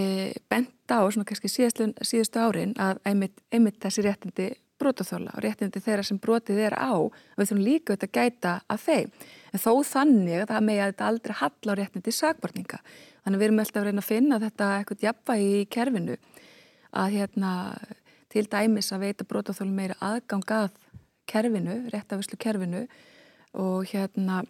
bent 0.50 0.92
á 0.92 1.02
svona 1.06 1.28
kannski 1.28 1.52
síðustu 1.52 2.42
árin 2.42 2.76
að 2.82 3.02
einmitt, 3.06 3.42
einmitt 3.54 3.82
þessi 3.84 4.06
réttindi 4.06 4.52
brotaþóla 4.82 5.32
og 5.36 5.44
réttindi 5.44 5.80
þeirra 5.84 6.04
sem 6.04 6.20
brotið 6.20 6.60
er 6.68 6.76
á 6.76 6.92
við 7.38 7.48
þurfum 7.48 7.64
líka 7.64 7.94
auðvitað 7.94 8.10
að 8.10 8.16
gæta 8.18 8.54
að 8.68 8.82
þeim. 8.86 9.12
En 9.54 9.64
þó 9.64 9.72
þannig 9.88 10.42
að 10.42 10.50
það 10.52 10.66
með 10.68 10.80
að 10.80 10.90
þetta 10.90 11.10
aldrei 11.10 11.36
hall 11.42 11.72
á 11.72 11.74
réttindi 11.80 12.16
sagbortninga 12.16 12.80
þannig 13.24 13.40
við 13.40 13.48
erum 13.48 13.62
alltaf 13.64 13.82
að 13.82 13.88
reyna 13.88 14.04
að 14.04 14.10
finna 14.10 14.42
þetta 14.44 14.72
eitthvað 14.80 15.06
jafnvægi 15.06 15.54
í 15.62 15.70
kerfinu. 15.76 16.18
Að 16.96 17.16
hérna 17.16 17.52
til 18.32 18.46
dæmis 18.52 18.92
að 18.92 19.06
veita 19.06 19.28
brotaþóla 19.28 19.78
meira 19.80 19.96
aðgang 20.04 20.52
að 20.52 20.76
kerfinu, 21.30 21.78
réttafislu 21.94 22.40
kerfinu 22.40 22.86
og 23.56 23.88
hérna 23.90 24.44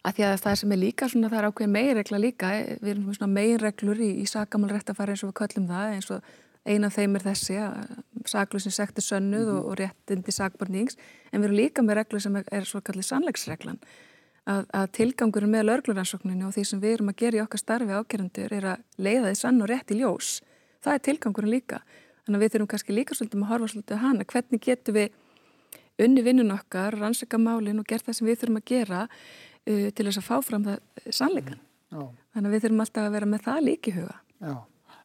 að 0.00 0.16
því 0.16 0.26
að 0.26 0.36
það 0.44 0.60
sem 0.60 0.72
er 0.72 0.80
líka 0.80 1.08
svona 1.08 1.30
það 1.30 1.38
er 1.40 1.48
ákveðin 1.50 1.74
meginregla 1.74 2.20
líka, 2.20 2.52
við 2.80 2.92
erum 2.94 3.16
svona 3.16 3.32
meginreglur 3.34 4.00
í, 4.00 4.10
í 4.22 4.28
sagamál 4.28 4.70
réttafari 4.72 5.14
eins 5.14 5.24
og 5.24 5.32
við 5.32 5.38
köllum 5.42 5.66
það 5.68 5.96
eins 5.96 6.10
og 6.14 6.30
eina 6.64 6.90
af 6.90 6.96
þeim 6.96 7.16
er 7.16 7.24
þessi 7.24 7.56
að 7.60 7.96
saklusin 8.28 8.74
sekti 8.74 9.04
sönnuð 9.04 9.46
mm 9.46 9.50
-hmm. 9.50 9.58
og, 9.58 9.66
og 9.70 9.80
réttindi 9.80 10.32
sakbarnings 10.32 10.96
en 11.32 11.40
við 11.40 11.48
erum 11.48 11.56
líka 11.56 11.82
með 11.82 12.00
reglu 12.00 12.20
sem 12.20 12.36
er, 12.36 12.44
er 12.52 12.64
svo 12.64 12.80
kallið 12.80 13.06
sannleiksreglan. 13.08 13.80
Að, 14.46 14.64
að 14.72 14.86
tilgangurum 14.92 15.50
með 15.50 15.66
lörgluransókninu 15.68 16.46
og 16.46 16.54
því 16.54 16.64
sem 16.64 16.80
við 16.80 16.92
erum 16.94 17.08
að 17.08 17.16
gera 17.16 17.36
í 17.36 17.40
okkar 17.40 17.60
starfi 17.60 17.92
ákjörundur 17.92 18.52
er 18.52 18.64
að 18.64 18.78
leiða 18.96 19.28
því 19.28 19.36
sann 19.36 19.62
og 19.62 19.68
rétt 19.68 19.90
í 19.90 20.00
ljós. 20.00 20.40
Það 20.80 20.94
er 20.94 20.98
tilgangurum 20.98 21.50
líka. 21.50 21.82
Þannig 22.24 22.38
að 22.38 22.42
við 22.42 22.52
þurfum 22.52 22.70
kannski 22.72 22.92
líka 22.92 23.14
svolítið 23.14 23.42
að 23.42 23.50
horfa 23.50 23.68
svolítið 23.68 23.96
að 23.96 24.02
hana. 24.04 24.24
Hvernig 24.24 24.60
getum 24.64 24.94
við 24.94 25.08
unni 26.00 26.22
vinnun 26.22 26.50
okkar, 26.56 26.96
rannsaka 26.96 27.38
málinn 27.38 27.78
og 27.78 27.86
gert 27.86 28.04
það 28.06 28.16
sem 28.16 28.26
við 28.26 28.40
þurfum 28.40 28.60
að 28.60 28.68
gera 28.72 29.08
uh, 29.66 29.88
til 29.90 30.06
þess 30.06 30.22
að 30.22 30.28
fá 30.30 30.36
fram 30.46 30.66
það 30.66 31.06
sannleikan 31.10 31.60
mm, 31.92 32.10
þannig 32.34 32.50
að 32.50 32.56
við 32.56 32.66
þurfum 32.66 32.84
alltaf 32.86 33.06
að 33.06 33.16
vera 33.18 33.30
með 33.34 33.46
það 33.48 33.64
líki 33.68 33.96
huga 33.98 34.18
Já. 34.40 34.56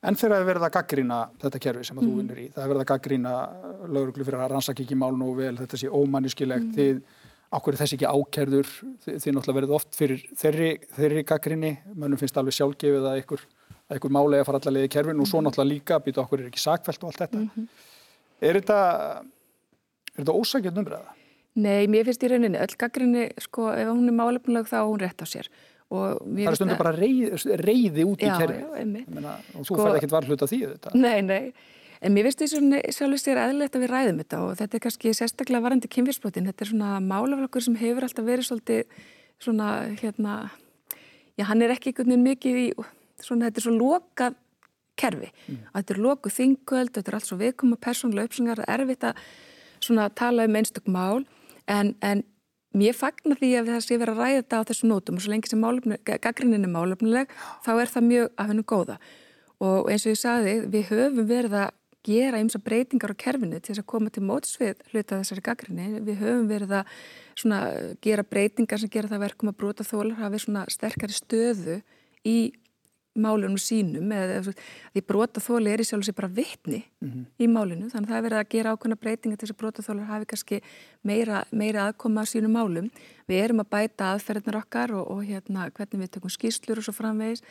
En 0.05 0.17
þegar 0.17 0.35
það 0.35 0.49
verða 0.49 0.67
að 0.67 0.73
gaggrína 0.75 1.19
þetta 1.41 1.61
kerfi 1.65 1.85
sem 1.87 1.97
að 1.97 2.03
mm. 2.03 2.09
þú 2.09 2.19
vinnur 2.19 2.39
í, 2.39 2.45
það 2.53 2.71
verða 2.71 2.83
að 2.83 2.89
gaggrína 2.91 3.33
lauruglu 3.95 4.27
fyrir 4.27 4.43
að 4.43 4.51
rannsaka 4.53 4.83
ekki 4.83 4.97
mál 5.01 5.13
nú 5.17 5.31
vel, 5.37 5.53
þetta 5.57 5.79
sé 5.81 5.89
ómanniskilegt, 5.89 6.67
mm. 6.67 6.75
þið, 6.75 6.99
ákveður 7.55 7.79
þessi 7.81 7.97
ekki 7.97 8.11
ákerður, 8.11 8.71
þið, 9.05 9.17
þið 9.23 9.35
náttúrulega 9.37 9.57
verður 9.59 9.75
oft 9.79 9.97
fyrir 9.97 10.23
þeirri, 10.37 10.69
þeirri 10.97 11.25
gaggríni, 11.31 11.73
mönnum 11.95 12.21
finnst 12.21 12.37
alveg 12.37 12.57
sjálfgefið 12.59 13.09
að 13.09 13.19
einhver, 13.21 13.45
einhver 13.95 14.15
málega 14.19 14.45
fara 14.45 14.61
allavega 14.61 14.91
í 14.91 14.93
kerfin 14.93 15.23
og 15.23 15.29
svo 15.31 15.41
mm. 15.41 15.49
náttúrulega 15.49 15.73
líka 15.73 15.99
býta 16.05 16.21
okkur 16.25 16.43
er 16.43 16.51
ekki 16.51 16.61
sakfælt 16.61 17.01
og 17.01 17.11
allt 17.11 17.23
þetta. 17.25 17.43
-hmm. 17.47 17.67
Er 18.45 18.59
þetta, 18.59 18.79
er 20.13 20.21
þetta 20.21 20.37
ósækjað 20.37 20.77
numræða? 20.77 21.17
Nei, 21.55 21.85
mér 21.87 22.07
finnst 22.09 22.25
í 22.25 22.31
rauninni, 22.31 22.59
öll 22.59 22.75
gaggríni, 22.79 23.29
sko, 23.39 23.69
ef 23.71 23.87
hún 23.87 24.11
er 24.11 24.17
málefnileg 24.17 24.67
þá 24.67 24.81
hún 24.81 24.99
rétt 24.99 25.23
á 25.23 25.27
sér. 25.29 25.47
Það 25.85 26.41
er 26.49 26.57
stundu 26.57 26.75
bara 26.79 26.91
reyð, 26.95 27.45
reyði 27.61 28.03
út 28.09 28.23
já, 28.23 28.33
í 28.33 28.41
kerfi 28.41 29.03
þú 29.53 29.63
sko, 29.69 29.77
færði 29.79 29.99
ekkert 30.01 30.15
varð 30.15 30.31
hlut 30.31 30.43
af 30.43 30.51
því 30.51 30.59
þetta. 30.65 30.93
Nei, 30.97 31.21
nei, 31.23 31.53
en 32.01 32.15
mér 32.15 32.27
finnst 32.27 32.41
því 32.41 32.81
sjálfur 32.95 33.21
sér 33.21 33.41
eðlilegt 33.43 33.77
að 33.77 33.85
við 33.85 33.91
ræðum 33.93 34.21
þetta 34.23 34.39
og 34.43 34.55
þetta 34.59 34.77
er 34.77 34.83
kannski 34.87 35.13
sérstaklega 35.15 35.63
varandi 35.63 35.91
kynférsbrotin 35.93 36.49
þetta 36.49 36.65
er 36.65 36.71
svona 36.71 36.95
málaflokkur 37.05 37.65
sem 37.67 37.77
hefur 37.79 38.07
alltaf 38.07 38.27
verið 38.27 38.49
svolítið 38.49 38.97
svona 39.45 39.69
hérna 40.01 40.33
já, 41.37 41.45
hann 41.45 41.61
er 41.61 41.75
ekki 41.75 41.93
einhvern 41.93 42.11
veginn 42.15 42.27
mikið 42.31 42.59
í 42.63 42.67
svona, 43.21 43.47
þetta 43.47 43.61
er 43.61 43.67
svo 43.67 43.75
lokað 43.77 44.41
kerfi, 44.99 45.31
mm. 45.45 45.63
þetta 45.75 45.95
er 45.95 46.03
lokuð 46.05 46.37
þingöld 46.39 46.93
þetta 46.97 47.11
er 47.11 47.19
allt 47.19 47.29
svo 47.29 47.39
viðkoma 47.39 47.79
persónulega 47.83 48.31
uppsengar 48.31 48.63
er 48.65 48.73
erfitt 48.79 49.07
að 49.11 49.23
svona 49.83 50.09
tala 50.15 50.47
um 50.47 50.59
einstök 50.59 50.87
mál 50.89 51.25
en, 51.67 51.95
en 52.01 52.23
Mér 52.75 52.91
fagnar 52.91 53.37
því 53.39 53.49
að 53.55 53.69
það 53.71 53.83
sé 53.85 53.95
verið 53.95 54.17
að 54.17 54.17
ræða 54.19 54.39
þetta 54.41 54.57
á 54.59 54.67
þessu 54.67 54.87
nótum 54.89 55.15
og 55.15 55.23
svo 55.23 55.31
lengi 55.31 55.47
sem 55.47 55.61
gaggrinnin 56.03 56.67
er 56.67 56.71
málefnileg 56.73 57.29
þá 57.63 57.69
er 57.71 57.91
það 57.93 58.07
mjög 58.09 58.25
af 58.35 58.49
hennu 58.49 58.65
góða 58.67 58.97
og 59.63 59.91
eins 59.91 60.03
og 60.03 60.11
ég 60.11 60.19
sagði 60.19 60.55
við 60.73 60.89
höfum 60.89 61.29
verið 61.29 61.55
að 61.61 61.69
gera 62.05 62.41
eins 62.41 62.55
og 62.57 62.63
breytingar 62.65 63.15
á 63.15 63.21
kerfinu 63.23 63.59
til 63.59 63.73
þess 63.73 63.81
að 63.81 63.89
koma 63.89 64.11
til 64.13 64.25
mótsvið 64.27 64.83
hluta 64.91 65.19
þessari 65.21 65.43
gaggrinni. 65.45 66.01
Við 66.05 66.19
höfum 66.21 66.49
verið 66.51 66.75
að 66.81 66.91
svona, 67.39 67.59
gera 68.03 68.25
breytingar 68.27 68.81
sem 68.81 68.91
gera 68.93 69.09
það 69.09 69.23
verkum 69.25 69.51
að 69.51 69.57
brota 69.61 69.87
þólar 69.87 70.19
hafi 70.19 70.43
sterkari 70.75 71.15
stöðu 71.15 71.79
í 72.25 72.37
málunum 73.15 73.57
sínum 73.61 74.11
eða 74.11 74.53
því 74.93 75.03
brotaþóli 75.07 75.71
er 75.71 75.83
í 75.83 75.85
sjálf 75.87 76.03
og 76.03 76.07
sé 76.09 76.13
bara 76.15 76.31
vittni 76.31 76.81
mm 76.83 77.09
-hmm. 77.09 77.25
í 77.39 77.47
málinu. 77.47 77.89
Þannig 77.89 78.09
að 78.09 78.11
það 78.11 78.17
er 78.17 78.25
verið 78.27 78.39
að 78.39 78.51
gera 78.53 78.73
ákveðna 78.73 79.01
breytinga 79.01 79.37
til 79.37 79.47
þess 79.47 79.55
að 79.55 79.61
brotaþólar 79.61 80.11
hafi 80.11 80.25
kannski 80.25 80.61
meira, 81.03 81.43
meira 81.51 81.87
aðkoma 81.87 82.21
á 82.21 82.25
sínum 82.25 82.51
málum. 82.51 82.91
Við 83.27 83.43
erum 83.43 83.63
að 83.63 83.71
bæta 83.71 84.13
aðferðnar 84.13 84.59
okkar 84.61 84.91
og, 84.91 85.11
og 85.11 85.23
hérna 85.23 85.71
hvernig 85.71 86.01
við 86.01 86.11
tökum 86.11 86.29
skýslur 86.29 86.77
og 86.77 86.83
svo 86.83 86.93
framvegis. 86.93 87.43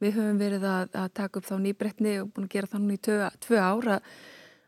Við 0.00 0.12
höfum 0.16 0.38
verið 0.38 0.64
að, 0.64 0.88
að 0.92 1.08
taka 1.14 1.38
upp 1.38 1.46
þá 1.46 1.56
nýbrettni 1.56 2.20
og 2.20 2.32
búin 2.32 2.44
að 2.44 2.52
gera 2.52 2.66
það 2.66 2.80
núna 2.80 2.94
í 2.94 3.00
tvö, 3.00 3.30
tvö 3.40 3.56
ára 3.56 4.00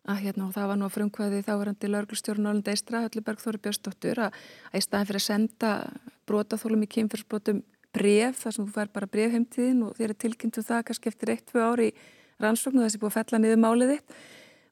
að 0.08 0.22
hérna 0.24 0.46
og 0.46 0.54
það 0.56 0.68
var 0.70 0.78
nú 0.78 0.86
að 0.86 0.94
frumkvæði 0.96 1.42
þáverandi 1.44 1.88
lauglustjórn 1.92 2.48
Ólund 2.48 2.68
Eistra, 2.72 3.02
Hölluberg 3.04 3.42
Þóri 3.42 3.60
Björnsdóttur 3.60 4.20
að 4.24 4.38
í 4.72 4.80
staðin 4.80 5.08
fyrir 5.10 5.20
að 5.20 5.26
senda 5.26 5.72
brotaþólum 6.28 6.86
í 6.86 6.88
kynfyrsbrotum 6.94 7.60
bref 7.98 8.42
þar 8.42 8.54
sem 8.56 8.66
þú 8.66 8.74
fær 8.76 8.92
bara 8.94 9.10
bref 9.10 9.34
heimtíðin 9.34 9.82
og 9.86 9.98
þér 9.98 10.14
er 10.14 10.20
tilkynntu 10.24 10.62
um 10.62 10.68
það 10.68 10.86
kannski 10.88 11.12
eftir 11.12 11.34
eitt, 11.34 11.44
tvö 11.50 11.64
ári 11.64 11.90
í 11.90 11.94
rannsóknu 12.42 12.84
þessi 12.84 13.00
búið 13.02 13.10
að 13.12 13.18
fella 13.18 13.42
niður 13.42 13.60
málið 13.64 13.92
þitt. 13.94 14.16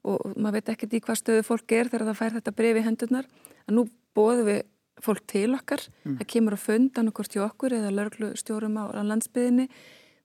Og 0.07 0.33
maður 0.39 0.57
veit 0.57 0.73
ekkert 0.73 0.95
í 0.95 1.03
hvað 1.03 1.19
stöðu 1.19 1.45
fólk 1.47 1.75
er 1.75 1.91
þegar 1.91 2.07
það 2.07 2.19
fær 2.21 2.35
þetta 2.37 2.55
bref 2.55 2.79
í 2.79 2.83
hendurnar. 2.85 3.29
Að 3.67 3.75
nú 3.75 3.85
bóðum 4.15 4.47
við 4.47 4.61
fólk 5.03 5.23
til 5.29 5.51
okkar. 5.53 5.83
Mm. 6.03 6.17
það 6.17 6.29
kemur 6.33 6.57
að 6.57 6.63
funda 6.63 7.01
annarkort 7.01 7.35
hjá 7.35 7.43
okkur 7.45 7.75
eða 7.77 7.93
lörglu 7.93 8.31
stjórum 8.39 8.79
á 8.81 8.85
landsbyðinni 9.05 9.67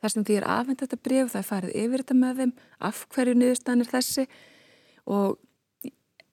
þar 0.03 0.15
sem 0.15 0.25
því 0.27 0.39
er 0.39 0.47
afhengt 0.51 0.83
þetta 0.83 0.99
bref 1.03 1.33
það 1.33 1.43
er 1.43 1.49
farið 1.49 1.77
yfir 1.83 2.05
þetta 2.05 2.19
með 2.19 2.41
þeim. 2.41 2.55
Af 2.89 3.03
hverju 3.13 3.35
niðurstanir 3.39 3.91
þessi? 3.91 4.27
Og 5.11 5.42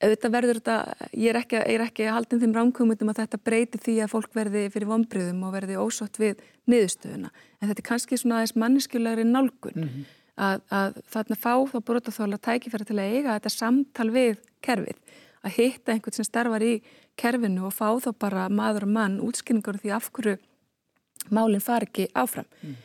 auðvitað 0.00 0.32
verður 0.34 0.60
þetta, 0.60 0.76
ég 1.12 1.32
er 1.32 1.38
ekki, 1.40 1.58
er 1.60 1.84
ekki 1.84 2.06
haldin 2.08 2.40
þeim 2.40 2.54
ránkvöngmyndum 2.56 3.12
að 3.12 3.20
þetta 3.22 3.40
breyti 3.44 3.80
því 3.84 3.96
að 4.04 4.12
fólk 4.14 4.36
verði 4.36 4.62
fyrir 4.72 4.88
vonbriðum 4.88 5.42
og 5.44 5.54
verði 5.54 5.76
ósátt 5.80 6.20
við 6.20 6.40
niðurstöðuna. 6.70 7.32
En 7.60 7.68
þetta 7.68 7.82
er 7.82 7.88
kannski 7.90 8.18
svona 8.20 8.40
aðeins 8.40 8.56
manniskjulegri 8.62 9.26
nálgun 9.28 9.76
mm 9.76 9.88
-hmm. 9.88 10.06
að, 10.48 10.62
að 10.70 11.00
þarna 11.12 11.36
fá 11.36 11.54
þá 11.72 11.78
brotaþóla 11.90 12.38
tækifæra 12.38 12.88
til 12.88 12.98
að 12.98 13.16
eiga 13.16 13.36
þetta 13.36 13.54
samtal 13.56 14.10
við 14.10 14.40
kerfið. 14.64 14.98
Að 15.44 15.56
hitta 15.56 15.92
einhvern 15.92 16.16
sem 16.16 16.24
starfar 16.24 16.62
í 16.62 16.74
kerfinu 17.16 17.66
og 17.68 17.76
fá 17.76 17.88
þá 18.00 18.12
bara 18.18 18.48
maður 18.48 18.88
og 18.88 18.94
mann 18.96 19.20
útskynningur 19.20 19.80
því 19.80 19.92
af 19.96 20.10
hverju 20.12 20.38
málinn 21.28 21.60
far 21.60 21.84
ekki 21.84 22.08
áfram. 22.14 22.48
Mm. 22.62 22.76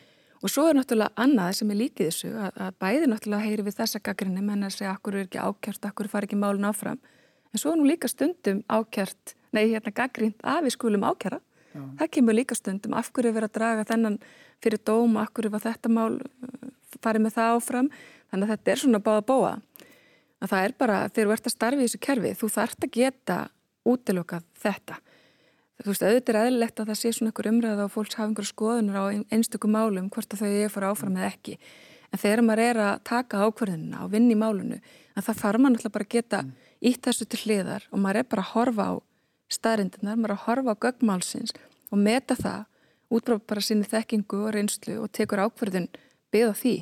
Og 0.44 0.52
svo 0.52 0.68
er 0.70 0.78
náttúrulega 0.78 1.16
annað 1.22 1.58
sem 1.60 1.72
er 1.72 1.80
líkið 1.80 2.10
þessu 2.10 2.32
að, 2.36 2.52
að 2.66 2.78
bæði 2.84 3.10
náttúrulega 3.12 3.48
heyri 3.48 3.66
við 3.66 3.78
þessa 3.80 4.02
gaggrinni 4.04 4.44
menn 4.46 4.68
að 4.68 4.76
segja 4.76 4.94
akkur 4.94 5.18
er 5.18 5.28
ekki 5.28 5.42
ákjört, 5.42 5.88
akkur 5.90 6.10
far 6.12 6.28
ekki 6.28 6.40
málun 6.40 6.68
áfram. 6.70 7.00
En 7.54 7.62
svo 7.62 7.72
er 7.72 7.80
nú 7.80 7.88
líka 7.88 8.10
stundum 8.12 8.62
ákjört, 8.68 9.36
nei 9.56 9.70
hérna 9.70 9.94
gaggrind 9.96 10.36
að 10.44 10.68
við 10.68 10.76
skulum 10.76 11.08
ákjara. 11.08 11.40
Já. 11.76 11.82
Það 12.02 12.12
kemur 12.18 12.38
líka 12.38 12.58
stundum 12.58 12.96
af 13.00 13.12
hverju 13.16 13.32
verið 13.36 13.50
að 13.50 13.56
draga 13.58 13.88
þennan 13.88 14.20
fyrir 14.64 14.84
dóm, 14.88 15.18
af 15.20 15.32
hverju 15.36 15.54
var 15.54 15.64
þetta 15.64 15.92
mál 15.92 16.20
farið 17.04 17.26
með 17.26 17.36
það 17.38 17.56
áfram. 17.56 17.90
Þannig 18.32 18.46
að 18.46 18.54
þetta 18.54 18.74
er 18.74 18.82
svona 18.84 19.04
báða 19.04 19.26
bóa. 19.32 19.54
Að 20.44 20.52
það 20.52 20.68
er 20.68 20.78
bara 20.84 21.02
þegar 21.08 21.28
þú 21.30 21.36
ert 21.36 21.50
að 21.50 21.56
starfi 21.56 21.82
í 21.82 21.88
þessu 21.88 22.02
kerfi, 22.06 22.32
þú 22.36 22.52
þart 22.56 22.88
að 22.88 22.96
geta 23.00 23.38
útilokað 23.86 24.48
þetta. 24.60 25.00
Þú 25.76 25.92
veist, 25.92 26.04
auðvitað 26.06 26.30
er 26.32 26.38
eðlilegt 26.40 26.80
að 26.80 26.88
það 26.90 26.98
sé 27.02 27.10
svona 27.12 27.32
einhver 27.32 27.50
umræða 27.52 27.86
og 27.86 27.92
fólks 27.92 28.16
hafa 28.16 28.30
einhver 28.30 28.48
skoðunar 28.48 28.96
á 28.96 29.04
einstökum 29.36 29.74
málum 29.76 30.06
hvort 30.08 30.32
að 30.32 30.46
þau 30.46 30.48
er 30.48 30.70
að 30.70 30.72
fara 30.72 30.92
áfram 30.94 31.18
eða 31.20 31.32
ekki. 31.34 31.58
En 32.16 32.22
þegar 32.22 32.42
maður 32.48 32.62
er 32.64 32.80
að 32.80 33.02
taka 33.10 33.42
ákverðinina 33.44 34.06
og 34.06 34.14
vinna 34.14 34.32
í 34.32 34.38
málunu, 34.40 34.78
en 34.80 35.26
það 35.26 35.42
fara 35.42 35.60
maður 35.60 35.76
náttúrulega 35.76 35.96
bara 35.98 36.08
að 36.08 36.14
geta 36.16 36.42
mm. 36.46 36.54
ítt 36.88 37.10
þessu 37.10 37.28
til 37.28 37.42
hliðar 37.42 37.88
og 37.92 38.02
maður 38.06 38.22
er 38.22 38.30
bara 38.32 38.46
að 38.46 38.52
horfa 38.54 38.88
á 38.88 38.94
staðrindunar, 39.52 40.16
maður 40.16 40.32
er 40.32 40.38
að 40.38 40.46
horfa 40.46 40.76
á 40.80 40.82
göggmálsins 40.86 41.56
og 41.92 42.02
meta 42.08 42.40
það, 42.40 42.66
útbráð 43.12 43.46
bara 43.52 43.68
sinni 43.68 43.92
þekkingu 43.92 44.44
og 44.48 44.54
reynslu 44.56 45.00
og 45.04 45.12
tekur 45.12 45.44
ákverðin 45.44 45.90
byggða 46.32 46.56
því, 46.62 46.76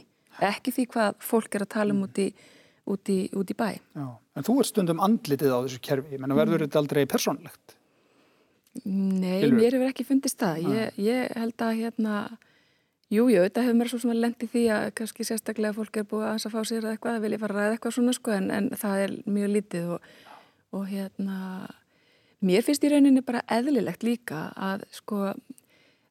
ekki 0.53 0.75
því 0.77 0.89
hvað 0.93 1.17
fólk 1.33 1.57
er 1.57 1.65
að 1.65 1.73
tala 1.73 1.97
um 1.97 2.05
út 2.05 2.21
í, 2.21 2.29
út 2.93 3.09
í, 3.09 3.19
út 3.33 3.49
í 3.49 3.57
bæ. 3.57 3.69
Já, 3.73 4.07
en 4.37 4.45
þú 4.45 4.59
ert 4.61 4.69
stundum 4.69 5.01
andlitið 5.01 5.49
á 5.49 5.59
þessu 5.65 5.81
kerfi, 5.89 6.21
menn 6.21 6.37
verður 6.37 6.61
mm. 6.61 6.67
þetta 6.67 6.83
aldrei 6.83 7.07
persónlegt? 7.09 7.72
Nei, 8.81 9.43
Hildur. 9.43 9.59
mér 9.59 9.75
hefur 9.77 9.91
ekki 9.91 10.05
fundist 10.07 10.39
það. 10.41 10.63
Ég, 10.73 10.97
ég 11.05 11.35
held 11.37 11.61
að 11.61 11.75
hérna, 11.77 12.13
jújú, 13.13 13.27
jú, 13.35 13.43
þetta 13.45 13.65
hefur 13.67 13.77
mér 13.79 13.91
svo 13.91 13.99
sem 14.01 14.13
að 14.13 14.21
lendi 14.23 14.49
því 14.49 14.63
að 14.73 14.85
kannski 14.97 15.27
sérstaklega 15.29 15.77
fólk 15.77 15.99
er 16.01 16.07
búið 16.09 16.25
að 16.31 16.55
fá 16.55 16.59
sér 16.65 16.87
eitthvað, 16.89 17.19
að 17.19 17.27
vilja 17.27 17.41
fara 17.43 17.55
að 17.55 17.61
ræða 17.61 17.75
eitthvað 17.77 17.95
svona 17.99 18.15
sko, 18.17 18.33
en, 18.33 18.49
en 18.57 18.69
það 18.81 19.03
er 19.03 19.13
mjög 19.37 19.53
lítið 19.57 19.91
og, 19.95 20.07
og 20.73 20.87
hérna, 20.89 21.37
mér 22.41 22.65
finnst 22.65 22.87
í 22.87 22.91
rauninni 22.95 23.23
bara 23.25 23.45
eðlilegt 23.53 24.07
líka 24.07 24.41
að 24.57 24.87
sko, 24.97 25.21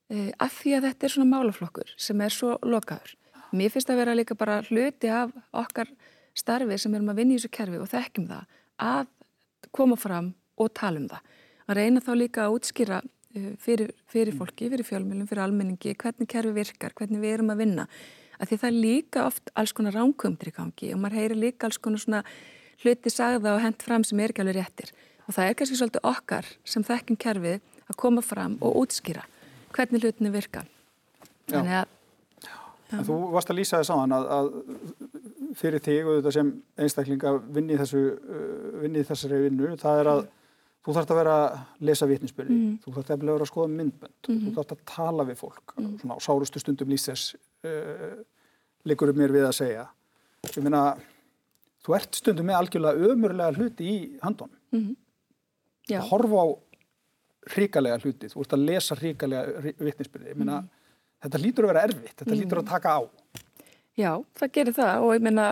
e, 0.07 0.31
að 0.39 0.55
því 0.61 0.77
að 0.79 0.89
þetta 0.89 1.09
er 1.09 1.15
svona 1.17 1.33
málaflokkur 1.35 1.93
sem 1.99 2.23
er 2.23 2.39
svo 2.39 2.55
lokaður. 2.63 3.17
Mér 3.53 3.75
finnst 3.75 3.91
að 3.93 4.05
vera 4.05 4.17
líka 4.17 4.39
bara 4.39 4.63
hluti 4.71 5.11
af 5.13 5.35
okkar 5.51 5.91
starfi 6.39 6.79
sem 6.79 6.95
erum 6.95 7.11
að 7.13 7.19
vinna 7.21 7.35
í 7.35 7.41
þessu 7.41 7.53
kerfi 7.53 7.83
og 7.83 7.91
þekkjum 7.91 8.31
það 8.31 8.47
að 8.81 9.11
koma 9.75 9.99
fram 10.01 10.33
og 10.57 10.71
tala 10.79 11.03
um 11.03 11.11
það. 11.11 11.32
Að 11.69 11.79
reyna 11.79 12.03
þá 12.05 12.13
líka 12.19 12.47
að 12.47 12.57
útskýra 12.59 12.99
uh, 13.03 13.53
fyrir, 13.63 13.93
fyrir 14.11 14.37
fólki, 14.39 14.71
fyrir 14.73 14.87
fjölmjölum, 14.89 15.29
fyrir 15.31 15.45
almenningi, 15.45 15.95
hvernig 16.03 16.31
kerfi 16.31 16.55
virkar, 16.57 16.97
hvernig 16.99 17.23
við 17.23 17.37
erum 17.39 17.55
að 17.55 17.65
vinna. 17.65 17.87
Að 18.41 18.51
því 18.51 18.59
það 18.63 18.69
er 18.71 18.81
líka 18.89 19.25
oft 19.29 19.55
alls 19.55 19.75
konar 19.77 19.95
ránkumdur 19.95 20.51
í 20.51 20.57
gangi 20.57 20.93
og 20.95 21.01
maður 21.03 21.21
heyri 21.21 21.39
líka 21.39 21.69
alls 21.69 21.79
konar 21.79 22.03
svona 22.03 22.23
hluti 22.83 23.13
sagða 23.13 23.55
og 23.55 23.63
hent 23.63 23.85
fram 23.87 24.05
sem 24.07 24.19
er 24.19 24.33
ekki 24.33 24.43
alveg 24.43 24.59
réttir. 24.59 24.91
Og 25.29 25.37
það 25.37 25.49
er 25.49 25.59
kannski 25.59 25.79
svolítið 25.79 26.09
okkar 26.11 26.49
sem 26.67 26.87
þekkjum 26.87 27.21
kerfið 27.23 27.61
að 27.87 27.99
koma 28.03 28.25
fram 28.27 28.59
og 28.61 28.81
útskýra 28.83 29.23
hvernig 29.73 30.03
hlutinu 30.03 30.33
virka. 30.35 30.65
Þannig 31.51 31.83
að 31.83 31.99
En 32.93 33.07
þú 33.07 33.15
varst 33.33 33.49
að 33.49 33.57
lýsa 33.57 33.81
þess 33.81 33.93
hann 33.95 34.13
að, 34.13 34.27
að 34.37 34.49
fyrir 35.57 35.83
þig 35.85 36.09
og 36.09 36.19
þetta 36.19 36.33
sem 36.37 36.51
einstaklinga 36.85 37.33
vinni 37.57 37.79
þessu, 37.81 38.03
uh, 38.21 38.81
vinni 38.83 39.05
þessari 39.09 39.39
vinnu, 39.47 39.71
það 39.81 40.01
er 40.03 40.11
að 40.13 40.21
mm. 40.25 40.42
Þú 40.83 40.97
þarfst 40.97 41.13
að 41.15 41.21
vera 41.21 41.37
að 41.39 41.87
lesa 41.89 42.09
vitninsbyrði, 42.11 42.57
mm. 42.59 42.75
þú 42.83 42.95
þarfst 42.97 43.15
að 43.15 43.25
vera 43.29 43.47
að 43.47 43.51
skoða 43.53 43.73
myndbönd, 43.77 44.19
mm. 44.19 44.27
þú 44.29 44.49
mhm. 44.49 44.57
þarfst 44.59 44.75
að 44.75 44.83
tala 44.93 45.27
við 45.29 45.39
fólk, 45.39 45.75
mm. 45.77 45.95
svona 46.03 46.19
á 46.19 46.21
sárustu 46.27 46.63
stundum 46.63 46.93
lýs 46.93 47.07
þess 47.09 47.37
uh, 47.69 48.19
likur 48.91 49.13
um 49.13 49.23
mér 49.23 49.35
við 49.37 49.47
að 49.47 49.57
segja. 49.61 49.87
Ég 50.49 50.67
meina, 50.67 50.83
þú 51.87 51.97
ert 52.01 52.19
stundum 52.19 52.51
með 52.51 52.59
algjörlega 52.59 53.13
ömurlega 53.13 53.57
hluti 53.59 53.89
í 53.89 53.97
handónum. 54.25 54.59
-hmm. 54.75 56.03
Horfa 56.11 56.43
á 56.43 56.47
ríkalega 57.57 57.99
hluti, 58.03 58.31
þú 58.31 58.43
ert 58.43 58.55
að 58.57 58.65
lesa 58.67 58.99
ríkalega 58.99 59.75
vitninsbyrði, 59.79 60.31
ég 60.31 60.39
meina, 60.39 60.61
-hmm 60.63 60.79
þetta 61.23 61.41
lítur 61.43 61.67
að 61.67 61.73
vera 61.73 61.85
erfitt, 61.89 62.17
þetta 62.19 62.39
lítur 62.39 62.63
að 62.63 62.71
taka 62.73 62.97
á. 62.99 63.01
Já, 63.99 64.13
það 64.39 64.55
gerir 64.57 64.77
það 64.77 65.07
og 65.07 65.15
ég 65.17 65.27
meina 65.27 65.47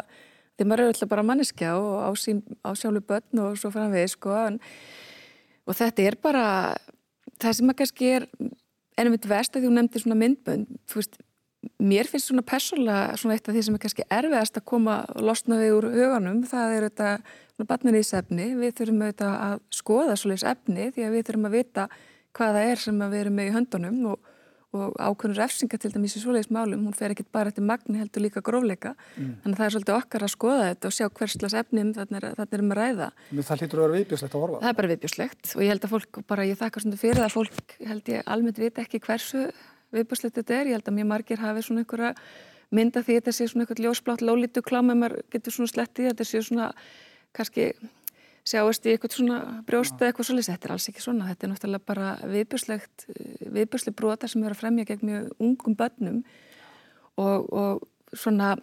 því 0.57 0.67
maður 0.67 0.83
eru 0.83 0.95
alltaf 0.95 1.11
bara 1.11 1.27
manneskja 1.27 1.75
og 1.77 1.93
á, 2.05 2.11
sín, 2.21 2.41
á 2.65 2.71
sjálfu 2.77 3.03
börn 3.07 3.43
og 3.45 3.59
svo 3.61 3.71
fram 3.75 3.93
við 3.95 4.09
sko 4.15 4.35
en, 4.47 4.59
og 5.71 5.79
þetta 5.79 6.07
er 6.07 6.19
bara 6.21 6.45
það 7.41 7.59
sem 7.59 7.73
að 7.73 7.79
kannski 7.81 8.13
er 8.19 8.29
ennum 9.01 9.17
eitt 9.17 9.29
vest 9.31 9.55
að 9.55 9.63
því 9.63 9.71
hún 9.71 9.79
nefndi 9.81 10.03
svona 10.03 10.19
myndbönd 10.21 10.81
þú 10.91 11.01
veist, 11.01 11.21
mér 11.81 12.09
finnst 12.09 12.31
svona 12.31 12.45
persónulega 12.47 13.19
svona 13.21 13.37
eitt 13.37 13.49
af 13.49 13.57
því 13.57 13.63
sem 13.67 13.77
er 13.77 13.83
kannski 13.85 14.07
erfiðast 14.17 14.61
að 14.61 14.67
koma 14.73 15.01
og 15.15 15.25
losna 15.29 15.61
við 15.61 15.77
úr 15.77 15.89
huganum, 15.93 16.43
það 16.49 16.77
er 16.77 16.87
þetta 16.89 17.11
svona 17.55 17.71
batnariðsefni, 17.73 18.49
við 18.61 18.77
þurfum 18.81 19.05
auðvitað 19.05 19.35
að 19.47 19.57
skoða 19.81 20.17
svolítið 20.21 20.51
efni 20.55 20.89
því 20.97 21.07
að 21.07 21.17
við 21.17 21.27
þurfum 21.29 21.49
að 21.49 21.57
vita 21.59 21.87
hvaða 22.37 22.67
er 22.71 22.85
sem 22.85 23.03
við 23.05 23.21
erum 23.21 23.39
með 23.39 23.51
í 23.51 23.55
höndunum 23.57 24.01
og 24.13 24.30
og 24.71 24.95
ákveðnur 25.03 25.41
refsinga 25.41 25.79
til 25.83 25.91
dæmis 25.91 26.15
í 26.15 26.21
svoleiðis 26.23 26.51
málum, 26.55 26.85
hún 26.87 26.95
fer 26.95 27.11
ekkit 27.11 27.31
bara 27.35 27.51
eftir 27.51 27.65
magni 27.67 27.99
heldur 27.99 28.23
líka 28.23 28.43
grófleika, 28.45 28.93
mm. 29.17 29.33
þannig 29.43 29.57
að 29.57 29.59
það 29.59 29.67
er 29.67 29.75
svolítið 29.75 29.97
okkar 29.97 30.23
að 30.27 30.33
skoða 30.35 30.69
þetta 30.69 30.87
og 30.87 30.95
sjá 30.95 31.07
hverslas 31.19 31.57
efnum 31.59 31.91
þannig 31.97 32.27
er 32.29 32.63
um 32.63 32.71
að 32.71 32.79
ræða. 32.79 33.09
Men 33.31 33.49
það 33.49 33.65
hlýtur 33.65 33.81
að 33.81 33.85
vera 33.87 33.97
viðbjörnslegt 33.99 34.35
að 34.37 34.45
horfa? 34.45 34.61
Það 34.61 34.71
er 34.71 34.79
bara 34.79 34.93
viðbjörnslegt 34.93 35.45
og 35.57 35.65
ég 35.65 35.71
held 35.75 35.85
að 35.89 35.95
fólk 35.97 36.13
bara, 36.31 36.47
ég 36.47 36.61
þakkar 36.61 36.85
svona 36.87 37.01
fyrir 37.01 37.25
að 37.27 37.35
fólk 37.35 37.75
held 37.91 38.05
ég 38.15 38.31
almennt 38.31 38.63
vita 38.63 38.85
ekki 38.85 39.03
hversu 39.03 39.41
viðbjörnslegt 39.91 40.39
þetta 40.39 40.55
er, 40.55 40.71
ég 40.71 40.79
held 40.79 40.87
að 40.87 40.99
mjög 41.01 41.11
margir 41.11 41.43
hafi 41.43 41.67
svona 41.67 41.83
einhverja 41.83 42.15
mynda 42.71 43.03
því 43.03 43.19
þetta 43.19 43.35
sé 43.35 43.51
svona 43.51 43.67
einhvert 43.67 43.83
ljósblátt 43.83 44.23
lólítu 44.23 44.63
klám 44.63 44.95
maður 48.41 48.51
sjáast 48.51 48.87
í 48.87 48.93
eitthvað 48.95 49.17
svona 49.17 49.63
brjósta 49.67 50.07
eitthvað 50.07 50.27
svolítið, 50.27 50.55
þetta 50.55 50.69
er 50.69 50.73
alls 50.75 50.89
ekki 50.89 51.03
svona, 51.05 51.29
þetta 51.29 51.47
er 51.47 51.51
náttúrulega 51.53 51.87
bara 51.87 52.11
viðbjörnslegt, 52.25 53.07
viðbjörnsleg 53.47 53.97
brota 53.97 54.29
sem 54.29 54.43
eru 54.43 54.55
að 54.55 54.61
fremja 54.61 54.85
gegn 54.89 55.07
mjög 55.07 55.33
ungum 55.39 55.77
börnum. 55.77 56.23
Og, 57.21 57.53
og 57.53 58.17
svona 58.17 58.57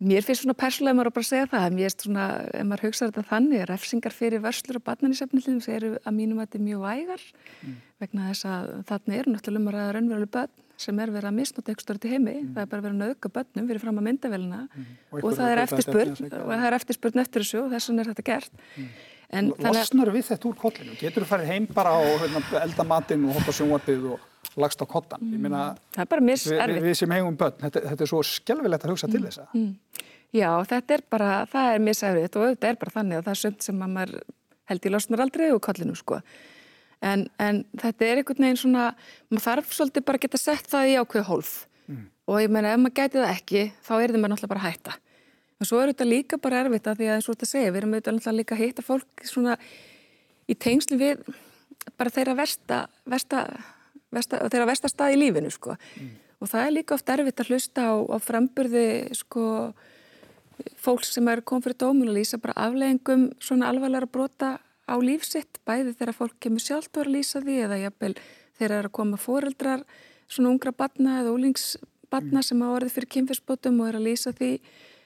mér 0.00 0.24
finnst 0.24 0.44
svona 0.44 0.56
persónulega 0.56 0.96
maður 0.96 1.10
að 1.10 1.16
bara 1.18 1.28
segja 1.28 1.50
það, 1.50 1.68
mér 1.76 1.88
finnst 1.88 2.06
svona, 2.06 2.26
ef 2.52 2.66
maður 2.68 2.86
hugsaður 2.88 3.12
þetta 3.14 3.30
þannig, 3.30 3.66
refsingar 3.68 4.16
fyrir 4.16 4.44
vörslur 4.44 4.80
og 4.80 4.86
barnanísefnilum 4.86 5.60
sem 5.64 5.76
eru 5.76 5.92
að 6.00 6.16
mínum 6.16 6.40
að 6.40 6.48
þetta 6.48 6.60
er 6.60 6.66
mjög 6.68 6.84
vægar 6.86 7.26
mm. 7.60 7.78
vegna 8.00 8.28
þess 8.30 8.48
að 8.48 8.74
þarna 8.90 9.18
eru 9.18 9.34
náttúrulega 9.34 9.60
um 9.60 9.70
að 9.70 9.76
ræða 9.76 9.94
raunveruleg 9.96 10.34
börn 10.36 10.68
sem 10.80 11.00
er 11.02 11.12
verið 11.12 11.30
að 11.30 11.36
misnóta 11.36 11.74
ykkur 11.74 11.84
störu 11.84 12.02
til 12.02 12.12
heimi, 12.14 12.34
mm. 12.40 12.50
það 12.56 12.64
er 12.64 12.70
bara 12.72 12.84
verið 12.86 12.96
að 12.96 13.06
nauka 13.06 13.30
börnum 13.36 13.70
fyrir 13.70 13.82
fram 13.82 14.00
að 14.00 14.06
myndavelina 14.08 14.60
mm. 14.64 14.90
og, 15.10 15.18
og 15.20 15.36
það 15.36 15.52
er 15.52 15.62
eftirspurn 15.66 16.12
og 16.40 16.50
það 16.50 16.66
er 16.66 16.76
eftirspurn 16.78 17.22
eftir 17.24 17.44
þessu 17.44 17.60
og 17.62 17.74
þess 17.74 17.90
vegna 17.90 18.04
er 18.04 18.10
þetta 18.12 18.26
gert. 18.30 18.64
Mm. 18.74 18.90
Losnar 19.62 20.10
við 20.10 20.26
þetta 20.32 20.50
úr 20.50 20.56
kollinu? 20.58 20.96
Getur 20.98 21.22
þú 21.22 21.30
farið 21.30 21.52
heim 21.52 21.68
bara 21.70 21.92
og 22.00 22.24
hérna, 22.24 22.42
elda 22.64 22.86
matinn 22.88 23.28
og 23.28 23.36
hoppa 23.38 23.54
sjónvarpið 23.54 24.08
og 24.16 24.56
lagst 24.58 24.82
á 24.82 24.86
kottan? 24.90 25.28
Ég 25.30 25.42
meina, 25.44 25.68
mm. 25.94 26.14
við, 26.26 26.46
við, 26.56 26.80
við 26.88 26.96
sem 26.98 27.14
hegum 27.14 27.36
börn, 27.38 27.60
þetta, 27.60 27.84
þetta 27.92 28.06
er 28.06 28.10
svo 28.10 28.22
skjálfilegt 28.26 28.88
að 28.88 28.94
hugsa 28.96 29.10
til 29.10 29.20
mm. 29.20 29.28
þessa. 29.28 29.46
Mm. 29.54 30.08
Já, 30.34 30.50
þetta 30.70 30.96
er 30.96 31.04
bara, 31.10 31.30
það 31.50 31.72
er 31.74 31.84
misæfrið 31.86 32.36
og 32.38 32.44
auðvitað 32.44 32.72
er 32.72 32.80
bara 32.80 32.94
þannig 32.94 33.18
að 33.18 33.28
það 33.28 33.32
er 33.32 33.40
sönd 33.44 33.64
sem 33.66 33.80
maður 33.82 34.16
held 34.70 34.86
í 34.86 34.92
losnar 34.94 35.22
aldrei 35.24 35.48
úr 35.50 35.62
kollinu 35.62 35.96
sko. 35.98 36.20
En, 37.00 37.26
en 37.40 37.62
þetta 37.80 38.06
er 38.06 38.20
einhvern 38.20 38.44
veginn 38.44 38.58
svona, 38.60 38.90
maður 39.30 39.44
þarf 39.46 39.70
svolítið 39.72 40.04
bara 40.04 40.20
að 40.20 40.24
geta 40.26 40.40
sett 40.40 40.66
það 40.68 40.90
í 40.90 40.96
ákveð 41.00 41.28
hólf 41.30 41.52
mm. 41.88 42.02
og 42.28 42.42
ég 42.42 42.52
meina 42.52 42.74
ef 42.74 42.82
maður 42.82 42.96
gæti 42.98 43.22
það 43.22 43.32
ekki 43.32 43.62
þá 43.86 43.92
er 43.96 44.12
það 44.12 44.18
maður 44.18 44.34
náttúrulega 44.34 44.52
bara 44.52 44.60
að 44.60 44.66
hætta. 44.68 44.96
En 45.60 45.68
svo 45.68 45.80
er 45.80 45.92
þetta 45.92 46.08
líka 46.08 46.38
bara 46.40 46.60
erfitt 46.64 46.88
að 46.88 47.00
því 47.00 47.08
að 47.08 47.14
eins 47.16 47.28
og 47.28 47.36
þetta 47.36 47.48
segja, 47.50 47.72
við 47.72 47.80
erum 47.80 47.94
auðvitað 47.96 48.36
líka 48.36 48.56
að 48.56 48.62
hitta 48.64 48.84
fólk 48.84 49.24
svona 49.28 49.56
í 50.50 50.56
tengslu 50.56 51.00
við 51.00 51.24
bara 51.96 52.12
þeirra 52.12 52.36
versta, 52.36 52.80
versta, 53.08 53.44
versta 54.12 54.40
þeirra 54.46 54.68
versta 54.68 54.92
stað 54.92 55.16
í 55.16 55.20
lífinu 55.20 55.52
sko. 55.52 55.76
Mm. 55.96 56.16
Og 56.40 56.48
það 56.48 56.66
er 56.66 56.74
líka 56.76 56.96
oft 56.96 57.12
erfitt 57.12 57.42
að 57.42 57.52
hlusta 57.52 57.84
á, 57.88 57.94
á 57.96 58.16
framburði 58.20 58.86
sko 59.16 59.44
fólk 60.80 61.04
sem 61.08 61.28
er 61.32 61.42
komið 61.44 61.68
fyrir 61.68 61.80
dómun 61.80 62.12
og 62.12 62.16
lýsa 62.16 62.40
bara 62.40 62.56
afleggingum 62.66 63.30
svona 63.40 63.68
alvarlega 63.72 64.08
brota 64.12 64.58
á 64.90 64.96
lífsitt, 64.98 65.60
bæði 65.64 65.94
þegar 65.94 66.16
fólk 66.18 66.36
kemur 66.42 66.64
sjálft 66.64 66.98
að 66.98 67.12
lýsa 67.14 67.42
því 67.44 67.56
eða 67.66 67.80
jafnvel 67.84 68.14
þegar 68.58 68.76
er 68.76 68.88
að 68.88 68.96
koma 68.98 69.20
fóreldrar 69.20 69.84
svona 70.30 70.52
ungra 70.52 70.72
batna 70.72 71.20
eða 71.22 71.34
úlingsbatna 71.34 72.40
mm. 72.40 72.46
sem 72.46 72.62
hafa 72.64 72.78
orðið 72.78 72.96
fyrir 72.96 73.12
kynfyrsbótum 73.16 73.80
og 73.80 73.90
er 73.90 74.00
að 74.00 74.08
lýsa 74.08 74.34
því 74.36 74.50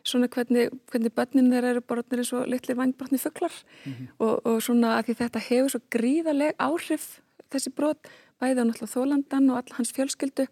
svona 0.05 0.29
hvernig, 0.29 0.73
hvernig 0.93 1.15
börnin 1.17 1.53
þeir 1.53 1.69
eru 1.71 1.83
borðnir 1.85 2.21
eins 2.21 2.33
og 2.37 2.49
litli 2.51 2.77
vangbrotni 2.77 3.21
fugglar 3.21 3.53
mm 3.53 3.93
-hmm. 3.93 4.09
og, 4.19 4.35
og 4.45 4.63
svona 4.63 4.99
að 4.99 5.07
því 5.07 5.15
þetta 5.21 5.45
hefur 5.49 5.71
svo 5.73 5.81
gríðaleg 5.91 6.53
áhrif 6.59 7.07
þessi 7.53 7.73
brot 7.73 8.11
bæði 8.41 8.61
á 8.61 8.65
náttúrulega 8.69 8.95
þólandan 8.97 9.51
og 9.51 9.57
all 9.57 9.77
hans 9.79 9.95
fjölskyldu 9.97 10.45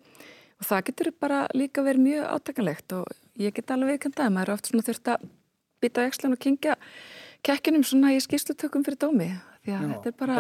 og 0.62 0.64
það 0.68 0.84
getur 0.86 1.12
bara 1.20 1.48
líka 1.54 1.82
verið 1.82 2.06
mjög 2.06 2.24
átakanlegt 2.34 2.92
og 2.92 3.06
ég 3.36 3.54
get 3.54 3.70
alveg 3.70 3.98
viðkvæmt 3.98 4.20
að 4.20 4.32
maður 4.32 4.48
er 4.48 4.54
oft 4.54 4.70
svona 4.70 4.86
þurft 4.86 5.08
að 5.08 5.28
bytta 5.82 6.00
á 6.00 6.08
ekslan 6.08 6.36
og 6.36 6.38
kingja 6.38 6.76
kekkinum 7.46 7.86
svona 7.86 8.12
í 8.14 8.20
skýrslutökum 8.22 8.84
fyrir 8.86 9.00
dómi 9.02 9.30
því 9.62 9.72
að 9.72 9.82
já, 9.82 9.88
þetta 9.92 10.10
er 10.10 10.18
bara... 10.18 10.36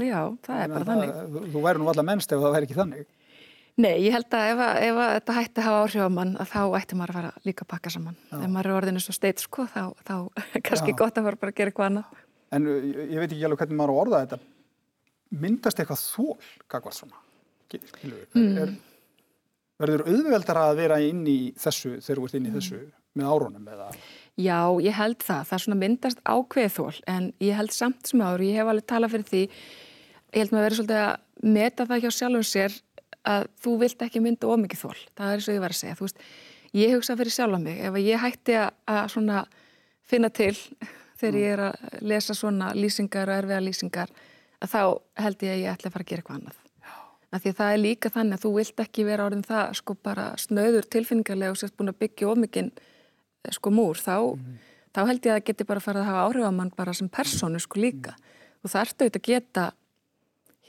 Já, 0.00 0.20
það 0.46 0.60
er 0.64 0.74
bara 0.74 0.88
þannig. 0.88 1.14
Það, 1.16 1.48
þú 1.54 1.64
væri 1.64 1.82
nú 1.82 1.90
allar 1.92 2.06
mennst 2.06 2.32
ef 2.34 2.42
það 2.42 2.54
væri 2.56 2.68
ekki 2.68 2.78
þannig. 2.78 3.08
Nei, 3.80 3.92
ég 4.04 4.12
held 4.12 4.34
að 4.36 4.48
ef, 4.50 4.62
að, 4.64 4.78
ef 4.84 4.98
að 5.00 5.12
þetta 5.14 5.36
hætti 5.36 5.60
að 5.60 5.66
hafa 5.68 5.82
áhrif 5.84 6.02
á 6.04 6.10
mann 6.12 6.32
að 6.42 6.50
þá 6.50 6.60
ætti 6.80 6.98
maður 6.98 7.12
að 7.12 7.18
fara 7.20 7.46
líka 7.46 7.64
að 7.64 7.70
pakka 7.70 7.92
saman. 7.94 8.16
Já. 8.26 8.36
Ef 8.40 8.50
maður 8.50 8.70
er 8.70 8.78
orðinu 8.80 9.02
svo 9.04 9.14
steit 9.16 9.42
sko 9.44 9.66
þá, 9.70 9.82
þá 10.08 10.14
er 10.58 10.64
kannski 10.66 10.96
gott 10.98 11.20
að 11.20 11.28
fara 11.28 11.40
bara 11.40 11.54
að 11.54 11.60
gera 11.60 11.72
eitthvað 11.72 11.88
annað. 11.90 12.20
En 12.50 12.66
uh, 12.66 12.78
ég 12.90 13.22
veit 13.22 13.30
ekki 13.30 13.46
alveg 13.46 13.62
hvernig 13.62 13.78
maður 13.78 13.94
á 13.94 14.00
orða 14.02 14.22
þetta. 14.24 14.40
Myndast 15.40 15.80
eitthvað 15.80 16.02
þól, 16.02 16.38
var 16.74 16.96
svona? 16.96 17.20
Mm. 18.34 18.78
Verður 19.80 20.02
auðveldar 20.10 20.58
að 20.60 20.72
vera 20.82 20.98
inn 21.06 21.22
í 21.30 21.38
þessu 21.56 22.00
þegar 22.02 22.18
þú 22.18 22.26
ert 22.26 22.36
inn 22.40 22.48
í 22.50 22.54
þessu 22.56 22.80
með 23.16 23.30
árónum 23.30 23.70
eða... 23.70 23.86
Já, 24.38 24.58
ég 24.80 24.94
held 24.94 25.18
það. 25.24 25.42
Það 25.48 25.56
er 25.56 25.62
svona 25.64 25.80
myndast 25.80 26.20
ákveðþól 26.24 27.00
en 27.10 27.32
ég 27.42 27.56
held 27.58 27.74
samt 27.74 28.06
sem 28.08 28.22
áður, 28.22 28.44
ég 28.46 28.60
hef 28.60 28.70
alveg 28.70 28.86
talað 28.88 29.16
fyrir 29.16 29.26
því, 29.30 29.42
ég 30.30 30.38
held 30.38 30.54
maður 30.54 30.60
að 30.60 30.68
vera 30.68 30.78
svolítið 30.78 31.02
að 31.02 31.50
meta 31.56 31.86
það 31.88 32.04
hjá 32.04 32.10
sjálfum 32.16 32.46
sér 32.46 32.78
að 33.30 33.48
þú 33.60 33.74
vilt 33.82 34.06
ekki 34.06 34.22
mynda 34.24 34.48
ómikið 34.48 34.84
þól. 34.84 34.96
Það 35.18 35.26
er 35.26 35.40
eins 35.40 35.50
og 35.50 35.56
ég 35.56 35.64
var 35.64 35.74
að 35.74 35.80
segja. 35.80 35.98
Þú 35.98 36.06
veist, 36.06 36.24
ég 36.80 36.94
hugsa 36.94 37.18
fyrir 37.20 37.34
sjálfa 37.34 37.60
mig. 37.60 37.82
Ef 37.84 38.00
ég 38.00 38.24
hætti 38.24 38.56
að 38.62 39.02
svona 39.12 39.44
finna 40.10 40.32
til 40.32 40.54
þegar 41.20 41.40
ég 41.42 41.54
er 41.56 41.64
að 41.68 42.00
lesa 42.12 42.36
svona 42.36 42.72
lýsingar 42.76 43.28
og 43.28 43.42
erfiða 43.42 43.62
lýsingar, 43.66 44.12
að 44.60 44.72
þá 44.72 44.82
held 45.26 45.46
ég 45.46 45.56
að 45.56 45.62
ég 45.64 45.72
ætla 45.74 45.90
að 45.90 45.96
fara 45.96 46.06
að 46.06 46.12
gera 46.12 46.24
eitthvað 46.24 46.40
annað. 46.40 46.66
Af 47.30 47.44
því 47.44 47.50
það 47.60 47.72
er 47.72 47.80
líka 47.84 48.10
þannig 48.10 48.38
að 48.38 48.42
þú 48.42 48.50
vilt 48.56 48.80
ekki 48.82 49.02
vera 49.06 49.26
orðin 49.28 49.44
það 49.46 49.74
sko 49.78 49.94
bara 50.02 50.24
snöður 50.40 50.88
tilfinningarlega 50.90 51.54
og 51.54 51.60
sérst 51.60 51.76
búin 51.78 51.92
að 51.92 52.00
byggja 52.02 52.32
ómikinn 52.32 52.72
sko 53.56 53.72
múr 53.74 54.00
þá, 54.00 54.16
mm. 54.36 54.56
þá 54.94 55.00
held 55.10 55.26
ég 55.26 55.32
að 55.32 55.38
það 55.38 55.46
geti 55.50 55.68
bara 55.68 55.84
farið 55.84 56.04
að 56.04 56.10
hafa 56.10 56.24
áhrif 56.28 56.48
á 56.48 56.52
mann 56.52 56.72
bara 56.76 56.96
sem 56.96 57.10
personu 57.12 57.60
sko 57.62 57.80
líka 57.80 58.16
og 58.60 58.72
það 58.72 58.82
ertu 58.84 59.06
auðvitað 59.06 59.20
að 59.20 59.28
geta 59.30 59.66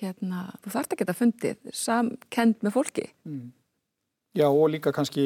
hérna, 0.01 0.43
þú 0.63 0.75
þarfst 0.75 0.93
að 0.95 1.01
geta 1.03 1.17
fundið 1.17 1.73
samkend 1.77 2.61
með 2.65 2.77
fólki 2.77 3.09
mm. 3.27 3.49
Já 4.31 4.47
og 4.47 4.69
líka 4.71 4.93
kannski 4.95 5.25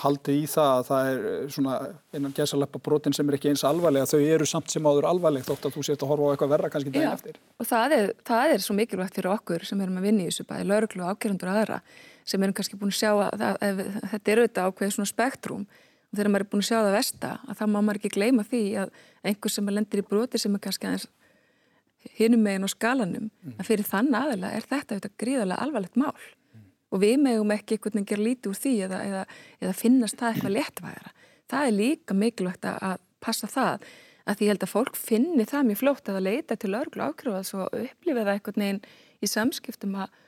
haldið 0.00 0.38
í 0.38 0.44
það 0.48 0.70
að 0.72 0.86
það 0.88 1.08
er 1.10 1.50
svona 1.52 1.74
einan 2.14 2.34
gæsaleppa 2.36 2.80
brotin 2.82 3.14
sem 3.16 3.28
er 3.28 3.36
ekki 3.36 3.50
eins 3.50 3.64
alvarlega 3.66 4.08
þau 4.08 4.20
eru 4.22 4.46
samt 4.48 4.72
sem 4.72 4.86
áður 4.86 5.08
alvarlegt 5.10 5.48
þótt 5.50 5.68
að 5.68 5.76
þú 5.76 5.84
sést 5.86 6.04
að 6.04 6.12
horfa 6.12 6.30
á 6.30 6.32
eitthvað 6.32 6.52
verra 6.54 6.70
kannski 6.72 6.92
daginn 6.94 7.10
eftir 7.10 7.40
og 7.60 7.68
það 7.68 7.96
er, 7.96 8.12
það 8.30 8.54
er 8.54 8.64
svo 8.64 8.76
mikilvægt 8.78 9.18
fyrir 9.18 9.32
okkur 9.34 9.66
sem 9.68 9.82
erum 9.84 10.00
að 10.00 10.06
vinna 10.08 10.24
í 10.24 10.30
þessu 10.30 10.46
bæði 10.48 10.68
lauruglu 10.70 11.04
og 11.04 11.12
ákjörundur 11.12 11.52
aðra 11.52 11.80
sem 12.24 12.46
erum 12.46 12.56
kannski 12.56 12.80
búin 12.80 12.94
að 12.94 13.00
sjá 13.00 13.10
að, 13.12 13.44
að, 13.50 13.60
að 13.66 14.10
þetta 14.14 14.34
eru 14.34 14.46
þetta 14.46 14.66
ákveð 14.70 14.94
svona 14.96 15.12
spektrum 15.12 15.66
og 16.10 16.18
þegar 16.18 16.32
maður 16.32 16.44
er 16.44 16.50
búin 16.50 16.64
að 16.64 16.68
sjá 16.68 16.78
það 16.80 16.96
vesta 16.96 17.30
að 17.46 17.60
þá 17.60 17.64
má 17.66 17.78
maður 17.78 18.00
ekki 18.00 18.12
gleyma 18.16 18.44
því 18.46 18.62
að 18.82 18.92
einhver 19.30 19.54
sem 19.54 19.70
lendir 19.70 20.02
í 20.02 20.06
broti 20.10 20.40
sem 20.42 20.56
er 20.56 20.62
kannski 20.64 20.88
aðeins 20.90 21.08
hinum 22.16 22.44
megin 22.44 22.66
á 22.66 22.70
skalanum 22.72 23.28
mm. 23.28 23.56
að 23.58 23.68
fyrir 23.68 23.88
þann 23.88 24.14
aðila 24.16 24.52
er 24.56 24.66
þetta 24.66 24.96
auðvitað 24.96 25.16
gríðarlega 25.20 25.66
alvarlegt 25.66 25.98
mál 26.00 26.14
mm. 26.14 26.62
og 26.90 27.02
við 27.04 27.16
megum 27.26 27.54
ekki 27.54 27.76
einhvern 27.76 27.98
veginn 27.98 28.10
gera 28.12 28.26
lítið 28.26 28.52
úr 28.52 28.60
því 28.60 28.74
eða, 28.86 29.00
eða, 29.08 29.24
eða 29.60 29.74
finnast 29.76 30.20
það 30.20 30.32
eitthvað 30.32 30.56
léttvægara. 30.56 31.12
Það 31.50 31.66
er 31.66 31.76
líka 31.76 32.16
mikilvægt 32.16 32.70
að 32.70 32.96
passa 33.20 33.50
það 33.50 33.86
að 34.24 34.38
því 34.38 34.46
ég 34.46 34.52
held 34.54 34.64
að 34.64 34.72
fólk 34.72 34.96
finni 34.96 35.46
það 35.48 35.68
mjög 35.68 35.80
flótt 35.82 36.08
að 36.08 36.22
leita 36.24 36.56
til 36.56 36.72
örglu 36.78 37.04
ákröðas 37.04 37.52
og 37.58 37.76
upplifa 37.76 38.24
það 38.24 38.34
einhvern 38.34 38.64
veginn 38.64 38.82
í 39.20 39.28
samskiptum 39.28 39.96
að 40.00 40.18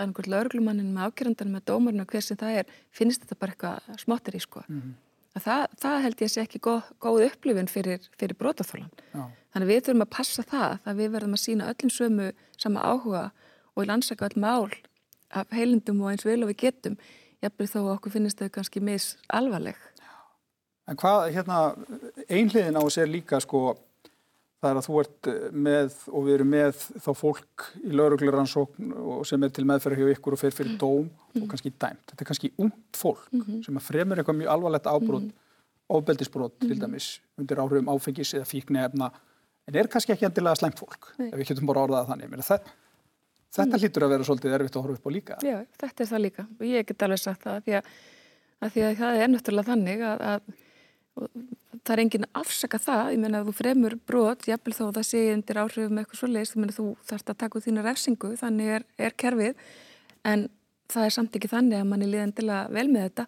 að 0.00 0.06
einhvern 0.06 0.32
lauruglumannin 0.32 0.92
með 0.94 1.10
ákjöröndan 1.10 1.52
með 1.52 1.66
dómarinn 1.68 2.02
og 2.04 2.12
hver 2.12 2.24
sem 2.24 2.38
það 2.40 2.60
er, 2.62 2.74
finnst 2.94 3.24
þetta 3.24 3.38
bara 3.40 3.54
eitthvað 3.54 4.00
smottir 4.00 4.36
í 4.38 4.42
sko. 4.42 4.62
Mm 4.68 4.80
-hmm. 4.80 4.94
Það, 5.38 5.66
það 5.82 6.02
held 6.04 6.22
ég 6.22 6.28
að 6.28 6.32
sé 6.32 6.42
ekki 6.42 6.60
góð, 6.64 6.88
góð 7.00 7.24
upplifin 7.28 7.70
fyrir, 7.70 8.08
fyrir 8.18 8.38
brótaþólan. 8.38 8.90
Þannig 9.14 9.66
að 9.66 9.70
við 9.70 9.82
þurfum 9.86 10.04
að 10.04 10.12
passa 10.16 10.42
það 10.46 10.78
að 10.84 11.00
við 11.02 11.12
verðum 11.14 11.36
að 11.36 11.42
sína 11.44 11.68
öllum 11.70 11.92
sömu 11.94 12.30
sama 12.58 12.82
áhuga 12.86 13.24
og 13.76 13.86
landsaka 13.86 14.28
öll 14.30 14.42
mál 14.42 14.70
af 15.30 15.54
heilindum 15.54 16.02
og 16.02 16.12
eins 16.12 16.26
vil 16.26 16.42
og 16.42 16.50
við 16.50 16.60
getum. 16.64 16.98
Jafnveg 17.40 17.70
þó 17.72 17.80
okkur 17.94 18.14
finnist 18.16 18.40
þau 18.40 18.50
kannski 18.52 18.82
mis 18.84 19.14
alvarleg. 19.32 19.78
En 20.90 20.98
hvað, 20.98 21.30
hérna, 21.36 21.58
einhliðin 22.26 22.78
á 22.78 22.82
er 22.98 23.10
líka 23.10 23.38
sko 23.40 23.76
Það 24.60 24.70
er 24.70 24.78
að 24.78 24.86
þú 24.86 24.96
ert 25.00 25.28
eh, 25.30 25.44
með 25.68 25.94
og 26.10 26.24
við 26.26 26.34
erum 26.36 26.50
með 26.52 26.80
þá 27.00 27.10
fólk 27.16 27.66
í 27.80 27.92
laurugluransókn 27.96 28.90
sem 29.28 29.46
er 29.46 29.54
til 29.56 29.64
meðferð 29.68 30.02
hjá 30.02 30.10
ykkur 30.14 30.36
og 30.36 30.42
fer 30.42 30.56
fyrir 30.56 30.76
dóm 30.80 31.06
og 31.08 31.38
mhm. 31.38 31.46
kannski 31.48 31.72
dæmt. 31.72 32.04
Þetta 32.10 32.26
er 32.26 32.28
kannski 32.28 32.52
ungt 32.60 33.00
fólk 33.00 33.24
mm 33.32 33.40
-hmm. 33.40 33.62
sem 33.66 33.80
að 33.80 33.86
fremur 33.88 34.20
eitthvað 34.20 34.40
mjög 34.42 34.52
alvarlegt 34.54 34.86
ábrót, 34.86 35.24
mm 35.24 35.30
-hmm. 35.30 35.96
ofbeldisbrót 35.96 36.58
til 36.60 36.76
mhm. 36.76 36.80
dæmis 36.80 37.20
undir 37.38 37.56
áhrifum 37.56 37.88
áfengis 37.88 38.34
eða 38.34 38.50
fíkni 38.52 38.84
efna 38.84 39.10
en 39.66 39.76
er 39.76 39.88
kannski 39.88 40.12
ekki 40.12 40.28
endilega 40.28 40.54
slengt 40.58 40.78
fólk 40.78 41.12
Nei. 41.18 41.28
ef 41.30 41.38
við 41.38 41.52
getum 41.52 41.66
bara 41.70 41.84
orðað 41.86 42.08
þannig. 42.12 42.44
Það, 42.44 42.70
þetta 43.56 43.76
mm. 43.76 43.82
hlýtur 43.82 44.06
að 44.06 44.14
vera 44.14 44.26
svolítið 44.28 44.56
erfitt 44.56 44.76
að 44.76 44.82
horfa 44.86 44.98
upp 44.98 45.06
á 45.06 45.10
líka. 45.10 45.38
Já, 45.46 45.56
þetta 45.82 46.04
er 46.04 46.10
það 46.12 46.24
líka 46.26 46.46
og 46.58 46.66
ég 46.70 46.88
get 46.88 47.06
alveg 47.06 47.22
sagt 47.22 47.46
það 47.46 47.54
að 47.54 47.62
því 47.64 47.76
að, 47.78 47.84
að, 48.60 48.72
því 48.74 48.84
að 48.86 48.98
það 49.02 49.22
er 49.22 49.32
náttúrulega 49.34 49.70
þannig 49.70 50.04
að, 50.10 50.24
að 50.32 50.40
það 51.16 51.92
er 51.94 52.02
enginn 52.04 52.26
að 52.28 52.40
afsaka 52.42 52.80
það, 52.80 53.04
ég 53.14 53.22
menna 53.22 53.40
að 53.40 53.50
þú 53.50 53.54
fremur 53.60 53.96
brot, 54.08 54.46
jafnvel 54.48 54.74
þó 54.76 54.82
það 54.96 55.06
sé 55.08 55.22
undir 55.34 55.60
áhrifum 55.62 56.00
eitthvað 56.00 56.20
svo 56.20 56.30
leiðist, 56.30 56.58
þú 56.76 56.88
þarfst 57.08 57.32
að 57.32 57.38
taka 57.42 57.58
út 57.58 57.66
þína 57.66 57.86
refsingu, 57.86 58.32
þannig 58.40 58.74
er, 58.76 58.86
er 59.00 59.16
kerfið. 59.20 59.64
En 60.28 60.48
það 60.90 61.06
er 61.06 61.16
samt 61.16 61.38
ekki 61.38 61.50
þannig 61.50 61.80
að 61.80 61.88
mann 61.90 62.04
er 62.04 62.12
liðan 62.12 62.36
til 62.36 62.48
að 62.52 62.76
vel 62.76 62.86
með 62.90 63.08
þetta. 63.08 63.26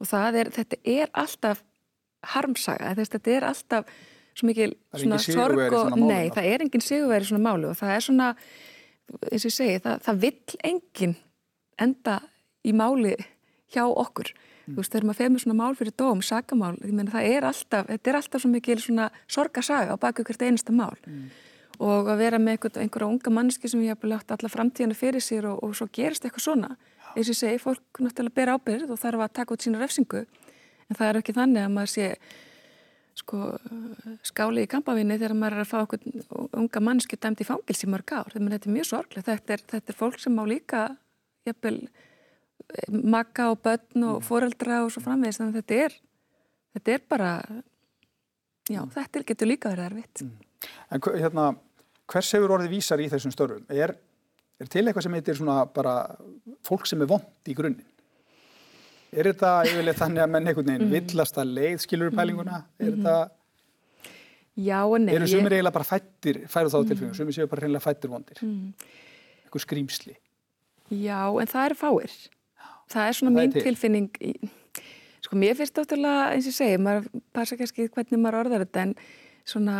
Og 0.00 0.10
það 0.10 0.40
er, 0.40 0.52
þetta 0.56 0.80
er 0.94 1.12
alltaf 1.22 1.64
harmsaga, 2.34 2.94
þetta 2.98 3.32
er 3.32 3.48
alltaf 3.48 3.94
svo 4.36 4.48
mikil 4.48 4.72
svona 4.94 5.18
sorg 5.20 5.74
og 5.76 5.96
nei, 5.98 6.30
það 6.32 6.50
er 6.52 6.64
enginn 6.64 6.84
sigurveri 6.84 7.28
svona 7.28 7.44
málu 7.48 7.70
og 7.72 7.78
það 7.80 7.94
er 7.94 8.04
svona, 8.04 8.28
eins 9.28 9.44
og 9.44 9.50
ég 9.50 9.56
segi, 9.56 9.80
það, 9.84 10.04
það 10.06 10.20
vill 10.24 10.60
enginn 10.70 11.16
enda 11.80 12.20
í 12.64 12.74
máli 12.76 13.16
hjá 13.72 13.84
okkur. 13.88 14.32
Þú 14.70 14.82
veist, 14.82 14.92
þegar 14.92 15.06
maður 15.08 15.20
fegur 15.20 15.34
með 15.34 15.44
svona 15.44 15.58
mál 15.60 15.76
fyrir 15.78 15.94
dóm, 15.96 16.22
sagamál, 16.24 16.74
ég 16.84 16.96
meina 16.96 17.14
það 17.14 17.28
er 17.30 17.46
alltaf, 17.50 17.86
þetta 17.88 18.10
er 18.10 18.18
alltaf 18.20 18.42
svo 18.42 18.50
mikil 18.50 18.78
svona 18.80 19.06
sorgasaga 19.26 19.94
á 19.94 19.96
baku 20.00 20.24
hvert 20.26 20.44
einasta 20.46 20.74
mál 20.74 20.96
mm. 21.06 21.24
og 21.78 22.10
að 22.12 22.22
vera 22.24 22.40
með 22.42 22.56
einhver, 22.56 22.76
einhverja 22.84 23.10
unga 23.14 23.34
manneski 23.34 23.70
sem 23.70 23.82
ég 23.84 23.94
hef 23.94 24.06
látt 24.08 24.34
alla 24.36 24.52
framtíðana 24.52 24.98
fyrir 24.98 25.24
sér 25.24 25.48
og, 25.52 25.62
og 25.64 25.74
svo 25.78 25.88
gerist 25.92 26.24
eitthvað 26.24 26.46
svona. 26.46 26.74
Eins 27.14 27.26
og 27.26 27.34
ég 27.34 27.40
segi, 27.40 27.62
fólk 27.62 28.02
náttúrulega 28.04 28.36
ber 28.36 28.54
ábyrð 28.54 28.94
og 28.94 29.00
þarf 29.02 29.24
að 29.24 29.34
taka 29.40 29.56
út 29.56 29.66
sína 29.66 29.82
refsingu 29.82 30.22
en 30.22 30.98
það 30.98 31.08
er 31.08 31.20
ekki 31.22 31.34
þannig 31.34 31.66
að 31.66 31.74
maður 31.74 31.92
sé 31.94 32.06
sko 33.20 33.40
skáli 34.26 34.64
í 34.64 34.70
kampavinni 34.70 35.18
þegar 35.18 35.36
maður 35.38 35.58
er 35.58 35.64
að 35.64 35.70
fá 35.70 35.78
okkur 35.82 36.54
unga 36.56 36.82
manneski 36.84 37.18
dæmt 37.20 37.42
í 37.42 37.46
fangils 37.48 37.82
í 37.84 37.90
mörg 37.90 38.14
ár. 38.14 38.30
Þetta 38.32 38.70
er 38.70 38.76
mjög 38.76 38.88
sorglega, 38.88 39.26
þetta 39.26 39.56
er, 39.56 39.64
þetta 39.74 39.92
er 39.92 39.98
fólk 39.98 40.20
sem 40.22 40.36
má 40.36 40.44
líka 40.48 40.86
jafnvel 41.48 41.80
makka 42.90 43.50
og 43.52 43.60
börn 43.64 44.04
og 44.04 44.20
mm. 44.20 44.26
foreldra 44.26 44.84
og 44.84 44.92
svo 44.94 45.02
framvegist 45.04 45.42
þannig 45.42 45.56
að 45.56 45.62
þetta 45.62 45.80
er 45.86 45.96
þetta 46.76 46.94
er 46.94 47.02
bara 47.10 47.32
já, 48.70 48.80
mm. 48.82 48.92
þetta 48.96 49.24
getur 49.32 49.50
líka 49.50 49.72
verið 49.72 49.90
erfitt 49.90 50.24
mm. 50.26 50.38
En 50.92 51.00
hérna, 51.00 51.44
hvers 52.10 52.30
hefur 52.36 52.52
orðið 52.56 52.74
vísar 52.74 53.00
í 53.00 53.06
þessum 53.08 53.32
störfum? 53.32 53.62
Er, 53.72 53.94
er 54.60 54.68
til 54.68 54.82
eitthvað 54.82 55.06
sem 55.06 55.14
heitir 55.16 55.38
svona 55.38 55.62
bara 55.72 55.94
fólk 56.66 56.84
sem 56.90 57.00
er 57.00 57.08
vond 57.08 57.48
í 57.48 57.54
grunninn? 57.56 57.86
Er 59.10 59.26
þetta 59.30 59.54
yfirlega 59.66 59.98
þannig 60.02 60.22
að 60.22 60.32
menn 60.34 60.50
einhvern 60.50 60.68
veginn 60.68 60.86
mm. 60.90 60.96
villast 60.98 61.40
að 61.40 61.54
leið 61.56 61.84
skilur 61.86 62.12
pælinguna? 62.14 62.64
Er 62.78 62.96
þetta 62.96 63.18
Já 64.60 64.82
og 64.82 64.98
nei 65.00 65.14
Eru 65.14 65.28
sumir 65.30 65.54
eiginlega 65.56 65.72
bara 65.78 65.86
fættir, 65.88 66.42
færu 66.50 66.72
þá 66.72 66.80
tilfengum 66.90 67.14
sumir 67.16 67.36
séu 67.36 67.48
bara 67.48 67.64
reynilega 67.64 67.84
fættir 67.86 68.10
vondir 68.12 68.42
eitthvað 68.42 69.64
skrýmsli 69.64 70.16
Já, 70.90 71.22
en 71.30 71.48
það 71.48 71.68
eru 71.68 71.78
fáir 71.78 72.16
það 72.90 73.08
er 73.08 73.18
svona 73.18 73.34
það 73.34 73.40
mín 73.40 73.56
er 73.56 73.66
tilfinning 73.66 74.08
í, 74.20 74.32
sko 75.24 75.40
mér 75.40 75.58
finnst 75.58 75.78
náttúrulega 75.78 76.30
eins 76.34 76.48
og 76.50 76.56
segi, 76.56 76.80
maður 76.82 77.22
passa 77.36 77.58
kannski 77.60 77.88
hvernig 77.88 78.22
maður 78.22 78.40
orðar 78.44 78.64
þetta 78.66 78.86
en 78.86 78.94
svona 79.48 79.76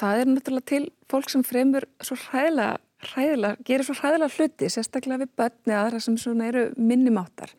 það 0.00 0.22
er 0.22 0.30
náttúrulega 0.34 0.70
til 0.72 0.84
fólk 1.10 1.32
sem 1.32 1.44
fremur 1.46 1.86
svo 2.04 2.16
hræðilega, 2.28 2.78
hræðilega 3.10 3.66
gerir 3.66 3.88
svo 3.88 3.98
hræðilega 3.98 4.36
hluti, 4.36 4.70
sérstaklega 4.72 5.24
við 5.24 5.34
börni 5.40 5.76
aðra 5.76 6.00
sem 6.02 6.16
svona 6.20 6.48
eru 6.50 6.68
minnumáttar 6.78 7.52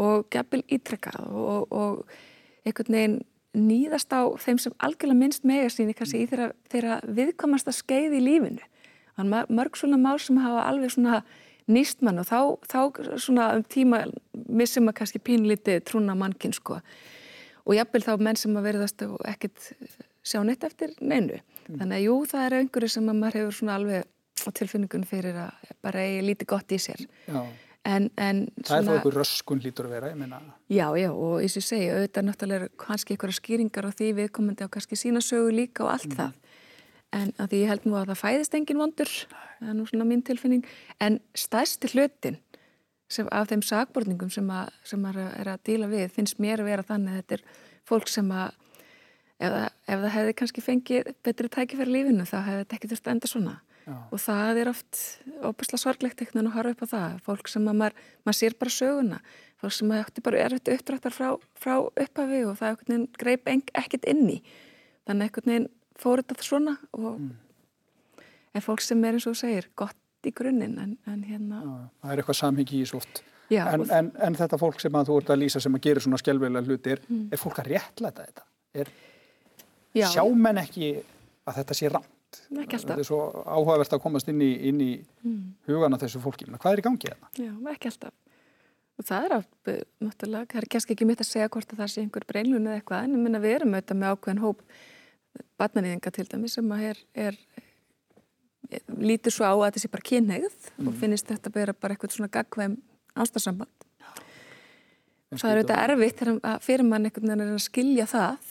og 0.00 0.28
gefil 0.32 0.62
ítrekkað 0.72 1.28
og, 1.28 1.72
og 1.72 2.64
einhvern 2.64 2.96
veginn 2.96 3.20
nýðast 3.52 4.12
á 4.16 4.24
þeim 4.40 4.60
sem 4.62 4.74
algjörlega 4.80 5.18
minnst 5.18 5.46
mega 5.48 5.68
síni 5.72 5.94
kannski 5.96 6.22
í 6.22 6.28
þeirra, 6.30 6.52
þeirra 6.72 7.00
viðkomasta 7.04 7.74
skeið 7.76 8.16
í 8.16 8.22
lífinu. 8.24 8.68
Þannig 9.18 9.50
mörg 9.52 9.76
svona 9.76 9.98
mál 10.00 10.16
sem 10.22 10.38
hafa 10.40 10.62
alveg 10.70 10.94
svona 10.94 11.18
nýst 11.70 12.02
mann 12.02 12.20
og 12.22 12.28
þá, 12.28 12.38
þá 12.68 12.78
svona 13.22 13.48
um 13.56 13.64
tíma 13.64 14.04
missum 14.48 14.86
maður 14.86 15.02
kannski 15.02 15.22
pínlítið 15.22 15.82
trúna 15.88 16.16
mannkinn 16.18 16.54
sko 16.56 16.80
og 17.62 17.76
jafnvel 17.76 18.02
þá 18.04 18.12
menn 18.18 18.38
sem 18.40 18.56
að 18.58 18.68
verðast 18.70 19.04
og 19.06 19.20
ekkert 19.28 19.68
sjá 20.26 20.40
neitt 20.46 20.64
eftir 20.66 20.94
neinu. 21.00 21.38
Mm. 21.68 21.76
Þannig 21.78 21.96
að 21.96 22.06
jú, 22.06 22.14
það 22.30 22.46
er 22.46 22.56
einhverju 22.58 22.94
sem 22.94 23.10
maður 23.10 23.38
hefur 23.38 23.58
svona 23.58 23.76
alveg 23.78 24.08
á 24.42 24.48
tilfinningun 24.58 25.04
fyrir 25.06 25.38
að 25.44 25.74
bara 25.84 26.02
eigi 26.02 26.24
lítið 26.26 26.50
gott 26.50 26.74
í 26.74 26.80
sér. 26.82 27.04
En, 27.82 28.08
en 28.14 28.44
það 28.62 28.66
svona, 28.66 28.78
er 28.78 28.86
þá 28.86 28.92
einhver 28.96 29.16
röskun 29.18 29.62
lítur 29.62 29.88
að 29.88 29.94
vera, 29.96 30.10
ég 30.12 30.18
meina. 30.18 30.38
Já, 30.70 30.86
já, 30.98 31.08
og 31.10 31.40
eins 31.42 31.56
og 31.56 31.62
ég 31.62 31.66
segi, 31.66 31.88
auðvitað 31.90 32.26
náttúrulega 32.28 32.66
er 32.66 32.74
kannski 32.78 33.14
einhverja 33.14 33.38
skýringar 33.38 33.88
á 33.90 33.90
því 33.90 34.10
viðkomandi 34.18 34.66
á 34.66 34.74
kannski 34.74 34.98
sína 34.98 35.22
sögu 35.22 35.54
líka 35.54 35.86
og 35.86 35.94
allt 35.94 36.10
mm. 36.10 36.18
það 36.18 36.38
en 37.12 37.32
að 37.36 37.52
því 37.52 37.60
ég 37.60 37.72
held 37.72 37.86
nú 37.86 37.96
að 37.98 38.12
það 38.12 38.20
fæðist 38.22 38.54
engin 38.56 38.80
vondur, 38.80 39.10
það 39.62 39.72
er 39.72 39.78
nú 39.78 39.86
svona 39.88 40.08
mín 40.08 40.24
tilfinning, 40.26 40.66
en 41.00 41.18
stærsti 41.38 41.92
hlutin 41.94 42.38
sem, 43.12 43.28
af 43.30 43.50
þeim 43.50 43.64
sagborningum 43.66 44.30
sem, 44.32 44.48
að, 44.50 44.72
sem 44.88 45.04
að 45.08 45.20
er 45.26 45.52
að 45.52 45.64
díla 45.68 45.90
við 45.90 46.14
finnst 46.16 46.40
mér 46.42 46.62
að 46.62 46.70
vera 46.72 46.86
þannig 46.88 47.12
að 47.12 47.20
þetta 47.20 47.38
er 47.38 47.44
fólk 47.88 48.12
sem 48.12 48.30
að 48.34 48.54
ef, 49.42 49.52
ef 49.52 49.98
það 49.98 50.14
hefði 50.16 50.38
kannski 50.40 50.64
fengið 50.64 51.12
betri 51.26 51.52
tækifæri 51.52 51.96
lífinu 51.96 52.26
þá 52.28 52.38
hefði 52.38 52.64
þetta 52.64 52.78
ekki 52.78 52.90
þurft 52.92 53.06
að 53.06 53.14
enda 53.16 53.30
svona. 53.34 53.60
Já. 53.82 53.96
og 54.14 54.20
það 54.22 54.58
er 54.62 54.68
oft 54.70 54.98
óbúslega 55.42 55.82
sorglegt 55.82 56.20
ekkert 56.22 56.38
að 56.38 56.52
horfa 56.54 56.70
upp 56.70 56.82
á 56.86 56.92
það, 56.92 57.14
fólk 57.26 57.48
sem 57.50 57.64
að 57.66 57.78
maður, 57.80 57.96
maður 58.22 58.36
sér 58.38 58.54
bara 58.60 58.74
söguna, 58.76 59.16
fólk 59.58 59.74
sem 59.74 59.90
að 59.90 60.02
eftir 60.04 60.24
bara 60.28 60.42
erfitt 60.44 60.70
uppdrættar 60.70 61.16
frá, 61.16 61.26
frá 61.58 61.72
upphafi 61.82 62.44
og 62.46 62.60
það 62.60 62.84
greip 63.18 63.50
ekkert 63.50 64.06
inn 64.12 64.22
í. 64.30 64.36
Þannig 65.10 65.32
ekkert 65.32 65.72
fór 65.98 66.22
þetta 66.22 66.46
svona 66.46 66.76
og 66.94 67.18
mm. 67.18 67.32
Er 68.54 68.64
fólk 68.64 68.84
sem 68.84 69.04
er 69.04 69.18
eins 69.18 69.28
og 69.30 69.36
segir 69.38 69.68
gott 69.78 69.98
í 70.26 70.32
grunninn 70.36 70.78
en, 70.78 70.96
en 71.10 71.22
hérna 71.26 71.60
Já, 71.62 71.74
það 72.02 72.14
er 72.14 72.22
eitthvað 72.22 72.40
samhengi 72.40 72.80
í 72.82 72.88
svoft 72.88 73.22
en, 73.52 73.84
en, 73.90 74.10
en 74.28 74.38
þetta 74.38 74.58
fólk 74.60 74.80
sem 74.80 74.96
að 74.96 75.10
þú 75.10 75.20
ert 75.20 75.32
að 75.34 75.42
lýsa 75.42 75.60
sem 75.60 75.76
að 75.76 75.86
gera 75.88 76.04
svona 76.04 76.20
skjálfilega 76.20 76.68
hluti 76.68 76.94
er, 76.94 77.02
mm. 77.08 77.26
er 77.34 77.40
fólk 77.40 77.60
að 77.60 77.72
réttlæta 77.74 78.26
þetta? 78.28 78.46
Er, 78.72 78.92
sjá 80.08 80.22
menn 80.32 80.62
ekki 80.62 80.94
að 81.48 81.58
þetta 81.60 81.76
sé 81.76 81.90
rámt 81.92 82.10
þetta 82.32 82.96
er 82.96 83.06
svo 83.06 83.20
áhugavert 83.44 83.94
að 83.96 84.02
komast 84.04 84.30
inn 84.32 84.40
í, 84.44 84.50
inn 84.70 84.80
í 84.80 84.90
mm. 85.24 85.40
hugana 85.68 85.98
þessu 86.00 86.20
fólki. 86.22 86.48
Hvað 86.48 86.72
er 86.72 86.82
í 86.82 86.84
gangi 86.86 87.10
þetta? 87.10 87.30
Já, 87.36 87.52
ekki 87.74 87.90
alltaf. 87.90 88.14
Og 89.00 89.06
það 89.08 89.26
er 89.26 89.34
að, 89.36 89.44
náttúrulega, 90.04 90.48
það 90.52 90.62
er 90.62 90.68
kannski 90.74 90.94
ekki 90.96 91.08
mitt 91.08 91.22
að 91.24 91.28
segja 91.28 91.50
hvort 91.52 91.72
að 91.72 91.82
það 91.82 91.92
sé 91.92 92.04
einhver 92.04 92.26
breinlun 92.28 92.68
eða 92.68 92.80
eitthvað 92.80 93.06
en 93.06 93.16
ég 93.16 93.24
minna 93.24 93.40
við 93.42 93.56
erum 93.56 93.76
auðvitað 93.76 94.00
með 94.00 94.16
ákveðin 94.16 94.42
hóp 94.42 94.64
barnanýðinga 95.60 96.12
til 96.12 96.26
dæmis 96.28 96.56
sem 96.58 96.74
er, 96.76 97.00
er 97.16 97.38
lítur 98.98 99.34
svo 99.34 99.46
á 99.48 99.54
að 99.54 99.64
þetta 99.66 99.82
sé 99.82 99.90
bara 99.92 100.08
kynneigð 100.08 100.68
mm. 100.76 100.88
og 100.88 100.98
finnist 101.00 101.30
þetta 101.30 101.52
vera 101.54 101.74
bara 101.74 101.94
eitthvað 101.94 102.16
svona 102.16 102.32
gagvæm 102.32 102.76
ástarsamband. 103.14 103.88
Það 105.32 105.48
er 105.48 105.60
auðvitað 105.62 105.82
erfitt 105.86 106.22
fyrir 106.60 106.84
mann 106.84 107.08
einhvern 107.08 107.32
veginn 107.32 107.54
að 107.54 107.62
skilja 107.64 108.06
það 108.10 108.50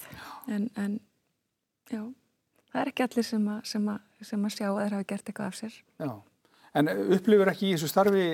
en, 0.49 0.63
en 0.81 0.95
já, 1.91 2.01
það 2.71 2.81
er 2.81 2.91
ekki 2.91 3.05
allir 3.05 3.27
sem 3.27 3.45
að, 3.53 3.59
sem 3.69 3.91
að, 3.93 3.99
sem 4.31 4.47
að 4.47 4.55
sjá 4.55 4.67
að 4.69 4.79
þeir 4.79 4.95
hafa 4.97 5.09
gert 5.11 5.29
eitthvað 5.29 5.51
af 5.51 5.59
sér. 5.59 5.75
Já, 6.01 6.11
en 6.81 6.91
upplifur 7.17 7.53
ekki 7.53 7.69
í 7.69 7.75
þessu 7.75 7.91
starfi 7.91 8.25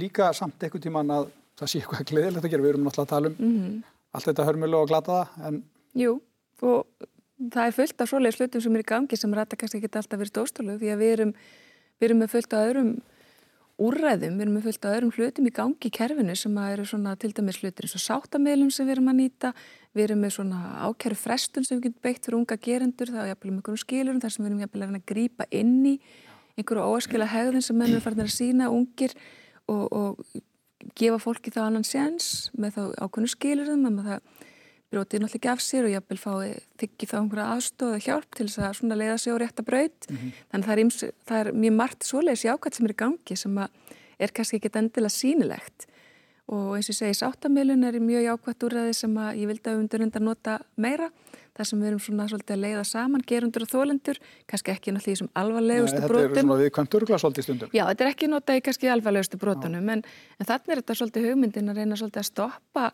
líka 0.00 0.28
samt 0.36 0.60
eitthvað 0.60 0.84
tíman 0.88 1.14
að 1.16 1.32
það 1.60 1.72
sé 1.72 1.80
eitthvað 1.80 2.06
gleðilegt 2.10 2.44
að 2.44 2.52
gera, 2.52 2.66
við 2.66 2.74
erum 2.74 2.88
náttúrulega 2.88 3.08
að 3.08 3.14
tala 3.14 3.32
um 3.32 3.36
mm 3.38 3.56
-hmm. 3.56 3.82
allt 4.12 4.28
þetta 4.30 4.48
hörmulega 4.50 4.82
og 4.82 4.92
glata 4.92 5.18
það 5.18 5.48
en... 5.48 5.60
Jú, 5.94 6.14
og 6.60 7.08
það 7.38 7.66
er 7.66 7.74
fullt 7.78 8.00
af 8.00 8.10
svoleiðis 8.10 8.40
hlutum 8.40 8.62
sem 8.64 8.76
er 8.76 8.84
í 8.84 8.88
gangi 8.88 9.18
sem 9.18 9.34
rætta 9.34 9.58
kannski 9.58 9.80
ekki 9.80 9.90
alltaf 9.90 10.20
verið 10.20 10.32
stóðstólu 10.32 10.78
því 10.78 10.92
að 10.92 11.02
við 11.02 11.12
erum, 11.16 11.34
við 11.98 12.08
erum 12.08 12.22
með 12.22 12.32
fullt 12.34 12.54
af 12.54 12.68
öðrum 12.70 12.92
úrræðum, 13.84 14.36
við 14.38 14.44
erum 14.44 14.54
með 14.54 14.66
fullt 14.68 14.86
af 14.86 14.94
öðrum 14.94 15.12
hlutum 15.16 15.48
í 15.48 15.52
gangi 15.54 15.88
í 15.88 15.94
kerfinu 15.94 16.36
sem 16.38 16.58
eru 16.62 16.84
svona 16.86 17.16
til 17.18 17.32
dæmis 17.34 17.58
hlutir 17.58 17.88
eins 17.88 17.96
og 17.98 18.04
sáttameilum 18.04 18.70
sem 18.70 18.86
við 18.86 18.96
erum 18.96 19.10
að 19.10 19.18
nýta. 19.18 19.50
Við 19.94 20.06
erum 20.06 20.22
með 20.22 20.36
svona 20.36 20.60
ákjæru 20.86 21.18
frestun 21.18 21.66
sem 21.66 21.80
við 21.80 21.88
getum 21.88 22.04
beitt 22.06 22.22
fyrir 22.22 22.38
unga 22.38 22.58
gerendur, 22.62 23.10
það 23.10 23.24
er 23.24 23.32
jafnvel 23.32 23.50
um 23.50 23.58
einhverjum 23.58 23.82
skilurum 23.82 24.22
þar 24.22 24.34
sem 24.34 24.44
við 24.44 24.50
erum 24.50 24.62
jafnvel 24.62 24.86
að 24.86 25.04
grípa 25.10 25.48
inn 25.50 25.76
í 25.90 25.94
einhverju 26.54 26.86
óaskila 26.86 27.30
hegðun 27.34 27.66
sem 27.66 27.78
mennur 27.78 28.02
farin 28.02 28.22
að 28.22 28.30
sína 28.34 28.70
ungir 28.70 29.14
og, 29.66 29.84
og 29.90 30.92
gefa 30.94 31.18
fólki 31.22 31.50
þá 31.54 31.64
annan 31.66 31.86
séns 31.86 32.50
með 32.54 32.78
þá 32.78 32.82
ákveðnu 33.02 33.30
skilurum 33.32 33.86
með 33.88 34.10
það 34.12 34.44
brotið 34.94 35.24
náttúrulega 35.24 35.40
ekki 35.40 35.52
af 35.52 35.62
sér 35.64 35.88
og 35.88 35.94
jafnvel 35.94 36.20
fái 36.22 36.52
þykki 36.82 37.08
þá 37.10 37.16
einhverja 37.20 37.48
aðstóð 37.54 37.96
og 37.96 38.04
hjálp 38.06 38.38
til 38.38 38.46
þess 38.46 38.62
að 38.62 38.76
svona 38.80 39.00
leiða 39.00 39.16
sig 39.20 39.34
á 39.34 39.36
rétta 39.42 39.66
braut 39.66 40.08
mm 40.08 40.16
-hmm. 40.16 40.36
þannig 40.50 40.66
það 40.66 40.74
er, 40.74 40.84
ims, 40.84 40.98
það 41.28 41.40
er 41.40 41.52
mjög 41.52 41.74
margt 41.80 42.06
svoleiðis 42.08 42.46
jákvæmt 42.46 42.78
sem 42.78 42.86
er 42.86 42.94
í 42.94 43.02
gangi 43.02 43.36
sem 43.36 43.58
er 43.58 44.30
kannski 44.32 44.56
ekki 44.56 44.70
endilega 44.78 45.12
sínilegt 45.12 45.88
og 46.46 46.76
eins 46.76 46.90
og 46.90 46.94
ég 46.94 46.98
segi 46.98 47.14
sáttamilun 47.16 47.84
er 47.84 47.96
mjög 48.00 48.22
jákvæmt 48.28 48.64
úrræði 48.66 48.92
sem 48.92 49.14
ég 49.16 49.46
vildi 49.48 49.70
að 49.70 49.78
undur 49.80 50.02
undan 50.04 50.24
nota 50.24 50.58
meira 50.76 51.08
þar 51.54 51.68
sem 51.68 51.80
við 51.80 51.88
erum 51.88 52.02
svona 52.02 52.26
svolítið 52.28 52.54
að 52.56 52.62
leiða 52.64 52.84
saman 52.88 53.24
gerundur 53.24 53.64
og 53.64 53.70
þólendur, 53.70 54.18
kannski 54.50 54.72
ekki 54.74 54.92
náttúrulega 54.92 55.12
í 55.12 55.14
þessum 55.14 55.30
alvarlegustu 55.38 56.00
Nei, 56.00 56.08
brotum. 56.10 56.24
Þetta 56.26 56.40
er 56.40 56.46
svona 56.46 56.60
viðkvæmt 56.60 56.96
örgla 56.98 57.18
svolítið 57.22 57.46
stundum. 57.46 57.70
Já, 57.72 57.84
þetta 57.90 58.04
er 58.04 58.10
ekki 58.10 58.30
notað 58.32 58.58
í 58.58 58.64
kannski 58.66 58.90
alvarlegustu 58.90 59.40
brotunum 59.40 59.92
en, 59.94 60.02
en 60.38 60.48
þannig 60.48 60.74
er 60.74 60.82
þetta 60.82 60.96
svolítið 61.00 61.28
hugmyndin 61.30 61.70
að 61.70 61.80
reyna 61.80 62.00
svolítið 62.00 62.24
að 62.24 62.28
stoppa 62.32 62.88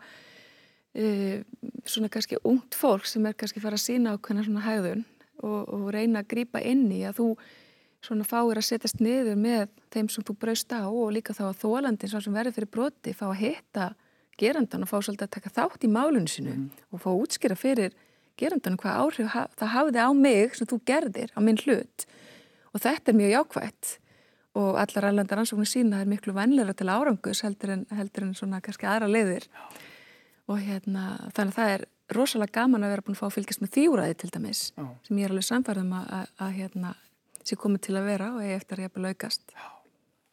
uh, 0.98 1.40
svona 1.86 2.10
kannski 2.12 2.38
ungt 2.44 2.76
fólk 2.78 3.08
sem 3.08 3.26
er 3.26 3.38
kannski 3.38 3.62
fara 3.62 3.78
að 3.78 3.86
sína 3.86 4.16
ákveðna 4.16 4.46
svona 4.46 4.66
hægðun 4.66 5.02
og, 5.42 5.60
og 5.68 5.88
reyna 5.94 6.22
að 6.22 6.30
grýpa 6.34 6.62
inn 6.66 6.86
í 6.92 7.02
að 7.08 7.20
þú 7.20 7.28
svona 8.04 8.24
fáir 8.24 8.58
að 8.58 8.66
setjast 8.66 9.00
niður 9.04 9.38
með 9.40 9.66
þeim 9.92 10.08
sem 10.12 10.24
þú 10.26 10.36
braust 10.40 10.72
á 10.72 10.88
og 10.88 11.10
líka 11.14 11.36
þá 11.36 11.50
að 11.50 11.58
þólandin 11.64 12.12
sem 12.12 12.36
verður 12.36 12.56
fyrir 12.56 12.72
broti 12.72 13.16
fá 13.16 13.26
að 13.28 13.40
hitta 13.42 13.88
gerandan 14.40 14.86
og 14.86 14.90
fá 14.90 14.96
svolítið 15.00 15.26
að 15.26 15.34
taka 15.36 15.52
þátt 15.58 15.84
í 15.84 15.90
málunum 15.92 16.28
sinu 16.30 16.54
mm. 16.54 16.68
og 16.90 17.02
fá 17.02 17.10
að 17.12 17.24
útskýra 17.26 17.58
fyrir 17.60 17.96
gerandan 18.40 18.78
hvað 18.80 19.02
áhrif 19.02 19.34
það 19.60 19.74
hafiði 19.74 20.06
á 20.08 20.10
mig 20.16 20.56
sem 20.56 20.70
þú 20.70 20.80
gerðir 20.88 21.34
á 21.36 21.40
minn 21.44 21.60
hlut. 21.60 22.06
Og 22.72 22.80
þetta 22.80 23.12
er 23.12 23.18
mjög 23.18 23.34
jákvægt 23.34 23.92
og 24.56 24.78
allar 24.80 25.10
allandar 25.10 25.42
ansóknir 25.42 25.68
sína 25.68 26.00
er 26.00 26.08
miklu 26.08 26.32
vennleira 26.34 26.72
til 26.74 26.88
árangus 26.88 27.44
heldur 27.44 27.74
en, 27.76 27.84
heldur 27.92 28.26
en 28.26 28.34
svona 28.38 28.62
kannski 28.64 28.88
aðra 28.88 29.10
leiðir. 29.12 29.44
Já 29.44 29.89
og 30.50 30.60
hérna 30.64 31.04
þannig 31.36 31.52
að 31.52 31.58
það 31.58 31.74
er 31.74 31.86
rosalega 32.16 32.56
gaman 32.58 32.86
að 32.86 32.94
vera 32.94 33.04
búin 33.06 33.16
að 33.16 33.20
fá 33.20 33.26
að 33.28 33.36
fylgjast 33.36 33.62
með 33.62 33.72
þýjúraði 33.76 34.16
til 34.20 34.30
dæmis 34.34 34.62
Já. 34.74 34.86
sem 35.06 35.20
ég 35.20 35.28
er 35.28 35.34
alveg 35.34 35.46
samfærðum 35.46 35.92
að, 36.00 36.08
að, 36.18 36.32
að 36.46 36.56
hérna 36.58 36.94
sé 37.46 37.58
komið 37.60 37.84
til 37.86 37.96
að 38.00 38.08
vera 38.10 38.30
og 38.36 38.46
ég 38.46 38.56
eftir 38.58 38.80
að 38.80 38.86
ég 38.86 38.94
búin 38.94 39.08
að 39.08 39.14
aukast 39.14 39.54
Já. 39.54 39.68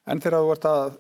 En 0.07 0.23
þegar 0.23 0.45
þú 0.45 0.53
ert 0.55 0.69
að 0.69 0.97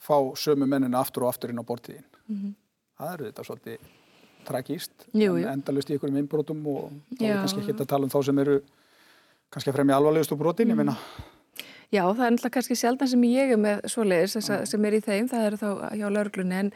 fá 0.00 0.16
sömu 0.42 0.68
mennina 0.68 1.00
aftur 1.00 1.26
og 1.26 1.32
aftur 1.32 1.52
inn 1.52 1.62
á 1.62 1.64
bortíðin 1.66 2.06
mm 2.06 2.36
-hmm. 2.36 2.54
það 2.98 3.14
eru 3.14 3.30
þetta 3.30 3.46
svolítið 3.48 3.88
tragíst, 4.44 5.06
endalust 5.12 5.90
í 5.90 5.96
ykkurum 5.96 6.16
innbrotum 6.16 6.62
og 6.66 6.92
þá 7.18 7.26
er 7.26 7.36
kannski 7.42 7.60
ekki 7.60 7.76
að 7.76 7.92
tala 7.92 8.04
um 8.04 8.14
þá 8.14 8.24
sem 8.24 8.38
eru 8.38 8.60
kannski 9.50 9.70
að 9.70 9.76
fremja 9.76 9.96
alvarlegustu 9.96 10.36
brotin, 10.36 10.66
mm. 10.66 10.70
ég 10.70 10.76
meina 10.76 10.96
Já, 11.90 12.04
það 12.06 12.26
er 12.26 12.30
náttúrulega 12.30 12.54
kannski 12.54 12.76
sjaldan 12.78 13.08
sem 13.08 13.22
ég 13.26 13.52
er 13.52 13.58
með 13.58 13.80
svoleiðis 13.90 14.36
sem 14.70 14.84
er 14.84 14.94
í 14.94 15.00
þeim, 15.00 15.28
það 15.28 15.46
eru 15.46 15.56
þá 15.56 15.70
hjá 15.98 16.06
lauruglunni 16.08 16.54
en 16.54 16.72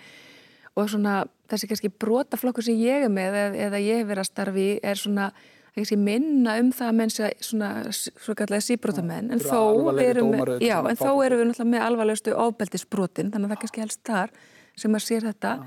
og 0.75 0.91
svona 0.91 1.27
þessi 1.51 1.69
kannski 1.71 1.91
brotaflokkur 2.03 2.65
sem 2.67 2.79
ég 2.81 3.07
er 3.07 3.13
með 3.13 3.37
eða, 3.41 3.59
eða 3.67 3.83
ég 3.85 4.01
hef 4.01 4.09
verið 4.09 4.25
að 4.25 4.31
starfi 4.31 4.69
er 4.83 5.01
svona 5.01 5.33
minna 5.75 6.59
um 6.63 6.71
það 6.71 6.89
að 6.89 6.99
menn 7.01 7.11
sé 7.11 7.31
svona 7.43 7.71
svo 7.91 8.35
kallega 8.39 8.63
síbrotamenn 8.63 9.33
en 9.35 9.41
þó 9.43 9.91
erum 9.99 10.31
við, 10.31 10.53
já, 10.63 10.79
en 10.79 10.97
þó 10.97 11.11
erum 11.25 11.41
við 11.41 11.49
náttúrulega 11.49 11.71
með 11.73 11.87
alvarlegustu 11.89 12.35
ofbeldisbrotin 12.39 13.33
þannig 13.33 13.49
að 13.49 13.55
það 13.55 13.63
kannski 13.65 13.83
helst 13.83 14.03
þar 14.07 14.35
sem 14.79 14.95
maður 14.95 15.07
sér 15.09 15.27
þetta 15.31 15.55
já. 15.59 15.65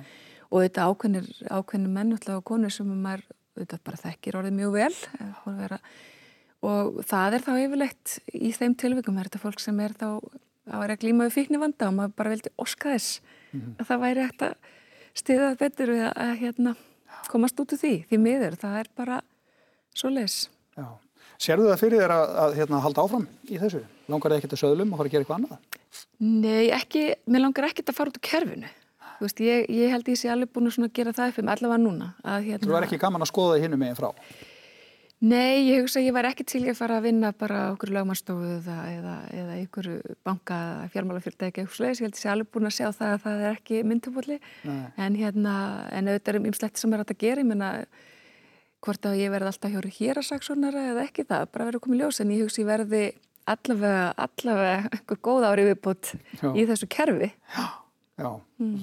og 0.47 0.63
þetta 0.63 0.87
ákveðnir, 0.87 1.27
ákveðnir 1.51 1.93
menn 1.97 2.15
og 2.15 2.43
konur 2.47 2.73
sem 2.73 2.87
maður 2.87 3.25
þetta 3.57 3.81
bara 3.83 4.01
þekkir 4.05 4.39
orðið 4.39 4.57
mjög 4.61 4.77
vel 4.77 4.95
vera, 5.59 5.81
og 6.63 7.01
það 7.09 7.37
er 7.37 7.45
þá 7.47 7.53
yfirleitt 7.57 8.17
í 8.31 8.53
þeim 8.55 8.77
tilvikum 8.79 9.19
er 9.19 9.29
þetta 9.29 9.43
fólk 9.43 9.63
sem 9.63 9.83
er 9.83 9.97
þá 9.97 10.09
að 10.67 10.81
vera 10.83 10.99
glíma 10.99 11.27
við 11.27 11.35
fíkni 11.35 11.59
vanda 11.59 11.89
og 11.89 11.95
maður 11.99 12.17
bara 12.19 12.33
vildi 12.33 12.51
oska 12.59 12.95
þess 12.95 13.21
mm 13.51 13.59
-hmm. 13.59 13.75
að 13.79 13.87
það 13.91 14.03
væri 14.05 14.23
eftir 14.23 14.47
að 14.47 14.75
stiðað 15.17 15.57
betur 15.61 15.91
við 15.95 16.05
að, 16.11 16.31
hérna, 16.41 16.73
komast 17.31 17.59
út 17.61 17.73
úr 17.75 17.81
því, 17.81 17.93
því 18.09 18.21
miður, 18.23 18.57
það 18.61 18.79
er 18.81 18.89
bara 18.97 19.19
svo 19.97 20.11
les. 20.13 20.39
Já. 20.77 20.87
Serðu 21.37 21.69
það 21.69 21.81
fyrir 21.83 22.01
þér 22.01 22.13
að, 22.15 22.35
að 22.41 22.55
hérna, 22.57 22.81
halda 22.81 23.03
áfram 23.05 23.25
í 23.45 23.59
þessu? 23.61 23.83
Langar 24.09 24.33
það 24.33 24.39
ekkert 24.39 24.55
að 24.55 24.61
söðlum 24.63 24.93
og 24.93 24.99
fara 24.99 25.09
að 25.09 25.13
gera 25.13 25.25
eitthvað 25.25 25.39
annað? 25.39 25.79
Nei, 26.17 26.69
ekki, 26.73 27.03
mér 27.29 27.43
langar 27.43 27.67
ekkert 27.69 27.91
að 27.91 27.97
fara 27.99 28.13
út 28.13 28.17
úr 28.17 28.25
kerfinu. 28.25 28.71
Veist, 29.17 29.41
ég, 29.41 29.65
ég 29.73 29.93
held 29.93 30.09
ég 30.09 30.17
sé 30.17 30.29
alveg 30.29 30.49
búin 30.53 30.69
að 30.69 30.91
gera 30.93 31.13
það 31.13 31.31
upp 31.31 31.39
um 31.41 31.51
allavega 31.53 31.81
núna. 31.81 32.09
Að, 32.23 32.49
hérna, 32.51 32.69
Þú 32.69 32.77
er 32.77 32.87
ekki 32.87 32.99
gaman 33.01 33.25
að 33.25 33.31
skoða 33.31 33.55
það 33.55 33.63
hinnum 33.65 33.81
meginn 33.81 33.97
frá? 33.97 34.09
Nei, 35.17 35.65
ég 35.65 35.81
hugsa 35.81 35.97
að 35.97 36.09
ég 36.09 36.13
var 36.13 36.27
ekki 36.29 36.45
til 36.45 36.61
að 36.67 36.75
fara 36.77 36.99
að 36.99 37.07
vinna 37.07 37.31
bara 37.33 37.61
okkur 37.71 37.89
lögmannstofu 37.95 38.51
eða, 38.59 38.75
eða, 38.91 39.15
eða 39.33 39.55
ykkur 39.63 39.87
banka 40.27 40.57
fjármálafyrirtæki 40.93 41.63
eitthvað 41.63 41.79
sluðis, 41.79 42.01
ég 42.03 42.05
held 42.05 42.13
að 42.13 42.19
ég 42.19 42.21
sé 42.21 42.29
alveg 42.33 42.51
búin 42.53 42.69
að 42.69 42.75
sjá 42.75 42.85
það 42.91 43.15
að 43.15 43.23
það 43.23 43.41
er 43.47 43.55
ekki 43.55 43.79
myndubóli 43.89 44.37
en 44.67 45.17
hérna, 45.17 45.55
en 45.89 46.11
auðvitað 46.11 46.37
er 46.37 46.51
ymslegt 46.51 46.83
sem 46.83 46.93
er 46.93 47.01
að 47.01 47.15
gera, 47.17 47.41
ég 47.41 47.49
menna 47.49 47.71
hvort 48.85 49.07
að 49.09 49.17
ég 49.21 49.33
verði 49.33 49.51
alltaf 49.51 49.73
hjóri 49.73 49.91
hér 49.97 50.21
að 50.21 50.27
saksónara 50.29 50.83
eða 50.91 51.05
ekki 51.07 51.25
það, 51.27 51.49
bara 51.53 51.67
verður 51.69 51.83
komið 51.87 52.03
ljós. 52.03 52.21
En 52.21 52.33
ég 52.33 52.45
hugsa 52.45 52.61
ég 52.61 52.69
verði 52.69 53.03
allavega 53.47 54.07
allavega 54.25 54.91
einhver 54.91 55.21
góð 55.23 55.47
ári 55.47 55.67
viðbútt 55.71 56.13
í 56.53 56.65
þessu 56.67 56.89
kerfi. 56.91 57.31
Já, 57.55 57.65
já, 58.19 58.29
mm. 58.61 58.75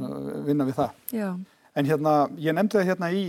vinna 0.48 0.68
við 0.68 0.78
það. 0.80 1.02
Já. 1.14 1.28
En 1.74 1.90
hérna, 1.90 2.14
ég 2.38 2.54
nefndi 2.56 2.78
það 2.78 2.90
hérna 2.92 3.10
í 3.14 3.24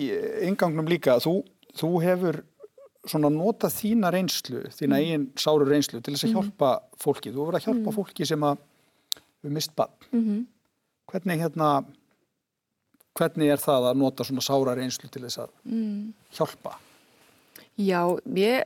svona 3.09 3.29
nota 3.33 3.69
þína 3.71 4.11
reynslu, 4.13 4.63
þína 4.73 4.95
mm. 4.95 5.01
eigin 5.01 5.25
sáru 5.39 5.67
reynslu 5.67 6.01
til 6.01 6.15
þess 6.15 6.27
að 6.27 6.31
mm. 6.31 6.39
hjálpa 6.39 6.71
fólki. 7.01 7.33
Þú 7.33 7.43
verður 7.43 7.59
að 7.59 7.67
hjálpa 7.67 7.85
mm. 7.85 7.95
fólki 7.97 8.27
sem 8.29 8.45
að 8.47 8.63
við 9.45 9.55
mist 9.57 9.75
bann. 9.77 9.93
-hmm. 10.11 10.45
Hvernig 11.11 11.41
hérna, 11.43 11.69
hvernig 13.15 13.51
er 13.53 13.61
það 13.61 13.89
að 13.91 13.99
nota 14.01 14.25
svona 14.25 14.41
sára 14.41 14.75
reynslu 14.75 15.09
til 15.09 15.21
þess 15.21 15.43
að 15.43 15.51
mm. 15.63 16.13
hjálpa? 16.37 16.77
Já, 17.75 18.01
ég, 18.35 18.65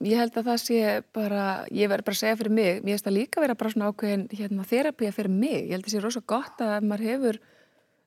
ég 0.00 0.18
held 0.18 0.36
að 0.36 0.48
það 0.50 0.60
sé 0.64 1.02
bara, 1.12 1.66
ég 1.70 1.88
verður 1.88 2.08
bara 2.08 2.16
að 2.16 2.22
segja 2.22 2.36
fyrir 2.40 2.56
mig, 2.56 2.82
mér 2.82 2.96
finnst 2.96 3.08
það 3.08 3.18
líka 3.18 3.40
að 3.40 3.44
vera 3.44 3.58
bara 3.60 3.70
svona 3.70 3.90
ákveðin 3.92 4.28
hérna 4.32 4.64
þerapía 4.64 5.12
fyrir 5.12 5.30
mig. 5.30 5.60
Ég 5.68 5.74
held 5.76 5.84
að 5.84 5.90
það 5.90 5.96
sé 5.96 6.04
rosa 6.04 6.24
gott 6.26 6.64
að 6.64 6.88
maður 6.88 7.08
hefur 7.10 7.40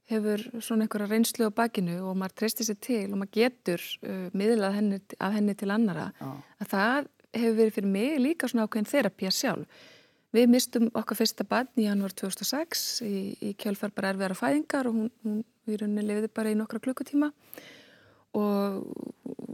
hefur 0.07 0.43
svona 0.63 0.85
einhverja 0.85 1.09
reynslu 1.11 1.49
á 1.49 1.51
bakinu 1.51 1.97
og 2.07 2.15
maður 2.19 2.37
treystir 2.41 2.67
sér 2.67 2.79
til 2.83 3.03
og 3.11 3.19
maður 3.19 3.33
getur 3.35 3.83
uh, 4.07 4.27
miðlað 4.37 4.77
henni, 4.79 4.99
af 5.19 5.35
henni 5.35 5.55
til 5.57 5.71
annara 5.73 6.09
Já. 6.15 6.31
að 6.63 6.71
það 6.73 7.11
hefur 7.37 7.59
verið 7.59 7.77
fyrir 7.77 7.93
mig 7.97 8.17
líka 8.23 8.49
svona 8.49 8.67
ákveðin 8.67 8.91
þerapía 8.91 9.33
sjálf. 9.35 9.85
Við 10.35 10.49
mistum 10.51 10.89
okkar 10.97 11.17
fyrsta 11.21 11.45
barn 11.47 11.79
í 11.79 11.85
janúar 11.87 12.13
2006 12.15 12.87
í, 13.07 13.19
í 13.41 13.53
kjálfar 13.59 13.93
bara 13.95 14.11
erfiðara 14.13 14.37
fæðingar 14.37 14.89
og 14.89 14.97
hún, 14.97 15.11
hún 15.23 15.43
við 15.67 15.81
rauninni 15.81 16.03
lifiði 16.07 16.31
bara 16.35 16.51
í 16.51 16.57
nokkra 16.59 16.81
klukkutíma. 16.83 17.31
Og 18.37 18.83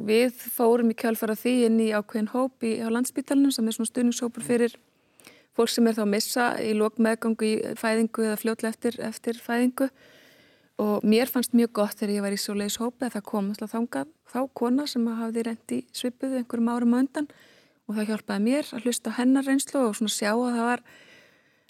við 0.03 0.33
fórum 0.53 0.89
í 0.91 0.97
kjálfara 0.97 1.37
því 1.39 1.53
inn 1.67 1.77
í 1.81 1.91
ákveðin 1.93 2.31
hóp 2.33 2.65
í, 2.65 2.75
á 2.81 2.89
landsbítalunum 2.93 3.53
sem 3.53 3.69
er 3.69 3.77
svona 3.77 3.91
stuðningshópur 3.91 4.45
fyrir 4.45 4.75
fólk 5.53 5.69
sem 5.69 5.87
er 5.87 5.97
þá 5.97 6.03
að 6.07 6.11
missa 6.15 6.49
í 6.61 6.73
lók 6.77 6.97
meðgangu 7.01 7.47
í 7.47 7.53
fæðingu 7.79 8.25
eða 8.25 8.41
fljótlega 8.41 8.73
eftir, 8.73 8.99
eftir 9.05 9.39
fæðingu 9.39 9.89
og 10.81 11.05
mér 11.05 11.29
fannst 11.29 11.53
mjög 11.53 11.73
gott 11.77 11.97
þegar 11.99 12.13
ég 12.15 12.25
var 12.25 12.33
í 12.33 12.41
svoleiðis 12.41 12.79
hópa 12.81 13.07
að 13.07 13.15
það 13.17 13.25
kom 13.29 13.49
alltaf 13.51 13.73
þangað 13.73 14.11
þá 14.33 14.39
kona 14.57 14.85
sem 14.89 15.07
hafði 15.07 15.45
reyndi 15.47 15.79
svipuðu 15.93 16.39
einhverjum 16.39 16.71
árum 16.73 16.95
á 16.95 17.01
undan. 17.03 17.27
Og 17.87 17.97
það 17.97 18.09
hjálpaði 18.13 18.45
mér 18.47 18.69
að 18.71 18.87
hlusta 18.87 19.13
hennar 19.17 19.45
reynslu 19.45 19.81
og 19.83 19.97
svona 19.97 20.13
sjá 20.13 20.31
að 20.31 20.55
það 20.55 20.69
var 20.69 20.83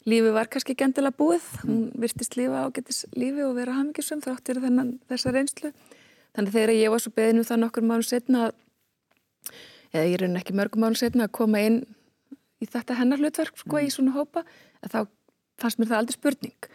lífi 0.08 0.34
var 0.36 0.50
kannski 0.54 0.76
gendilega 0.78 1.18
búið. 1.18 1.48
Hún 1.64 1.82
virtist 2.00 2.38
lífa 2.38 2.64
á 2.64 2.68
getis 2.76 3.04
lífi 3.18 3.44
og 3.44 3.58
vera 3.58 3.76
hafmyggisum 3.80 4.22
þáttir 4.24 4.62
þennan 4.64 4.94
þessa 5.10 5.34
reynslu. 5.34 5.74
Þannig 6.38 6.56
þegar 6.56 6.76
ég 6.78 6.94
var 6.94 7.04
svo 7.04 7.14
beðinu 7.18 7.48
það 7.48 7.64
nokkur 7.66 7.88
mánu 7.90 8.08
setna 8.08 8.52
eða 9.94 10.06
ég 10.10 10.22
raun 10.22 10.40
ekki 10.40 10.56
mörgum 10.58 10.86
mánu 10.86 10.98
setna 10.98 11.28
að 11.28 11.36
koma 11.38 11.62
inn 11.62 11.84
í 12.64 12.70
þetta 12.70 12.98
hennar 12.98 13.22
hlutverk 13.22 13.60
sko 13.60 13.78
mm. 13.78 13.86
í 13.86 13.94
svona 13.94 14.16
hópa 14.16 14.44
þá 14.82 15.06
fannst 15.62 15.80
mér 15.80 15.92
það 15.92 16.00
aldrei 16.02 16.18
spurning 16.18 16.70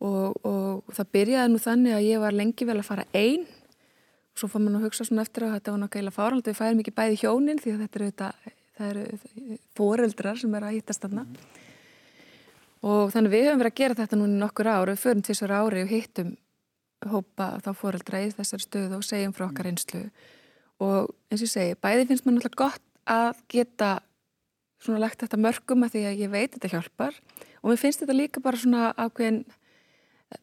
og, 0.00 0.36
og 0.46 0.94
það 0.96 1.10
byrjaði 1.16 1.52
nú 1.52 1.60
þannig 1.62 1.96
að 1.96 2.06
ég 2.08 2.22
var 2.22 2.36
lengi 2.36 2.68
vel 2.68 2.78
að 2.80 2.88
fara 2.88 3.06
einn 3.12 3.46
og 3.46 4.40
svo 4.40 4.50
fór 4.50 4.64
maður 4.64 4.80
að 4.80 4.86
hugsa 4.88 5.06
svona 5.06 5.24
eftir 5.26 5.46
að 5.46 5.56
þetta 5.58 5.74
var 5.74 5.82
náttúrulega 5.84 6.16
fárald 6.16 6.48
við 6.48 6.58
fæðum 6.60 6.82
ekki 6.82 6.96
bæði 6.96 7.20
hjónin 7.22 7.62
því 7.62 7.74
að 7.74 7.82
þetta 7.84 8.00
eru 8.00 8.10
þetta, 8.10 8.30
það 8.78 8.92
eru 8.92 9.58
fóreldrar 9.78 10.40
sem 10.40 10.54
er 10.56 10.66
að 10.68 10.76
hittast 10.78 11.06
þarna. 11.06 11.24
Mm. 11.26 11.56
og 12.90 13.10
þannig 13.12 13.34
við 13.34 13.48
höfum 13.48 13.62
verið 13.62 13.72
að 13.74 13.80
gera 13.82 13.98
þetta 14.00 14.20
núni 14.20 14.38
nokkur 14.40 14.70
ári, 14.70 14.94
við 14.94 15.02
förum 15.04 15.24
til 15.24 15.34
þessar 15.34 15.56
ári 15.58 15.82
og 15.84 15.90
hittum 15.90 16.36
hópa 17.10 17.48
þá 17.64 17.72
fóreldra 17.76 18.20
í 18.24 18.30
þessari 18.36 18.64
stöðu 18.64 19.00
og 19.00 19.04
segjum 19.04 19.34
frá 19.36 19.48
okkar 19.48 19.68
einslu 19.68 20.06
og 20.80 21.10
eins 21.28 21.42
og 21.42 21.46
ég 21.46 21.52
segi, 21.52 21.76
bæði 21.80 22.06
finnst 22.08 22.24
mér 22.24 22.38
náttúrulega 22.38 22.60
gott 22.60 22.86
að 23.10 23.42
geta 23.52 23.90
svona 24.80 25.02
lagt 25.02 25.24
þetta 25.24 25.40
mörgum 25.40 25.84
að 25.84 25.96
því 25.96 26.04
að 26.08 26.22
ég 26.22 26.32
veit 26.32 26.54
þetta 26.56 26.72
hjálpar. 26.74 27.16
Og 27.60 27.72
mér 27.72 27.80
finnst 27.80 28.02
þetta 28.02 28.16
líka 28.16 28.42
bara 28.44 28.60
svona 28.60 28.90
ákveðin 28.96 29.42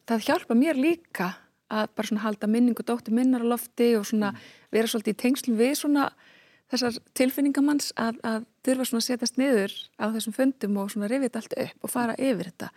það 0.08 0.24
hjálpa 0.28 0.56
mér 0.58 0.80
líka 0.80 1.28
að 1.68 1.90
bara 1.96 2.08
svona 2.08 2.24
halda 2.24 2.48
minningu 2.48 2.84
dóttir 2.86 3.14
minnar 3.14 3.44
á 3.44 3.50
lofti 3.52 3.92
og 3.98 4.06
svona 4.08 4.32
vera 4.72 4.88
svolítið 4.88 5.14
í 5.16 5.20
tengslum 5.22 5.58
við 5.58 5.74
svona 5.82 6.08
þessar 6.68 6.98
tilfinningamanns 7.16 7.92
að, 7.96 8.20
að 8.24 8.46
þurfa 8.64 8.86
svona 8.88 9.02
að 9.02 9.08
setjast 9.08 9.40
niður 9.40 9.74
á 10.00 10.04
þessum 10.12 10.36
fundum 10.36 10.78
og 10.80 10.92
svona 10.92 11.08
rifja 11.08 11.28
þetta 11.28 11.42
allt 11.42 11.58
upp 11.64 11.84
og 11.88 11.92
fara 11.92 12.16
yfir 12.16 12.50
þetta 12.50 12.70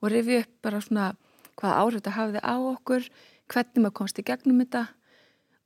og 0.00 0.12
rifja 0.12 0.42
upp 0.42 0.54
bara 0.66 0.82
svona 0.82 1.08
hvaða 1.56 1.80
áhrif 1.82 2.00
þetta 2.00 2.16
hafði 2.16 2.42
á 2.42 2.56
okkur, 2.58 3.08
hvernig 3.52 3.82
maður 3.82 3.96
komst 4.00 4.20
í 4.20 4.26
gegnum 4.26 4.60
þetta 4.62 4.82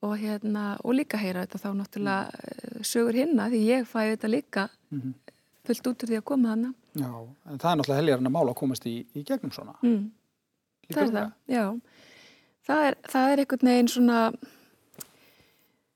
og, 0.06 0.14
hérna, 0.20 0.64
og 0.84 0.96
líka 0.96 1.20
heyra 1.20 1.44
þetta 1.44 1.60
þá 1.64 1.70
náttúrulega 1.80 2.20
mm. 2.30 2.84
sögur 2.86 3.18
hinna 3.20 3.48
því 3.52 3.60
ég 3.66 3.88
fæði 3.88 4.14
þetta 4.14 4.30
líka 4.32 4.68
mm 4.68 5.00
-hmm. 5.00 5.34
fullt 5.68 5.90
út 5.90 6.04
úr 6.04 6.12
því 6.12 6.20
að 6.20 6.28
koma 6.30 6.54
þannig. 6.54 6.74
Já, 6.94 7.12
en 7.46 7.58
það 7.58 7.70
er 7.70 7.76
náttúrulega 7.76 8.00
helgarinn 8.00 8.30
að 8.30 8.36
mála 8.36 8.50
að 8.54 8.60
komast 8.60 8.86
í, 8.86 8.94
í 9.14 9.24
gegnum 9.24 9.52
svona. 9.52 9.76
Mm. 9.82 10.10
Það 10.90 11.02
er 11.02 11.12
það, 11.16 11.34
já. 11.50 11.64
Það 12.70 12.86
er, 12.86 12.96
það 13.10 13.32
er 13.32 13.42
einhvern 13.42 13.70
veginn 13.70 13.90
svona, 13.90 14.22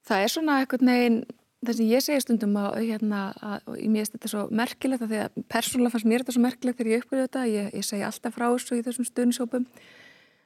það 0.08 0.26
er 0.26 0.34
svona 0.34 0.58
einhvern 0.62 0.92
veginn 0.94 1.18
það 1.64 1.78
sem 1.78 1.90
ég 1.90 2.04
segja 2.04 2.22
stundum 2.24 2.56
að, 2.60 2.78
hérna, 2.82 3.20
að, 3.40 3.68
og 3.70 3.78
ég 3.80 3.92
veist 3.94 4.14
þetta 4.14 4.30
svo 4.32 4.44
merkilegt 4.52 5.04
því 5.04 5.20
að 5.22 5.38
persónulega 5.52 5.94
fannst 5.94 6.08
mér 6.10 6.24
þetta 6.24 6.36
svo 6.36 6.44
merkilegt 6.44 6.80
þegar 6.80 6.92
ég 6.92 7.04
uppgöðu 7.04 7.24
þetta, 7.24 7.44
ég, 7.50 7.70
ég 7.78 7.86
segja 7.86 8.10
alltaf 8.10 8.36
frá 8.36 8.46
þessu 8.46 8.78
í 8.78 8.84
þessum 8.84 9.08
stuðnisópum 9.08 9.66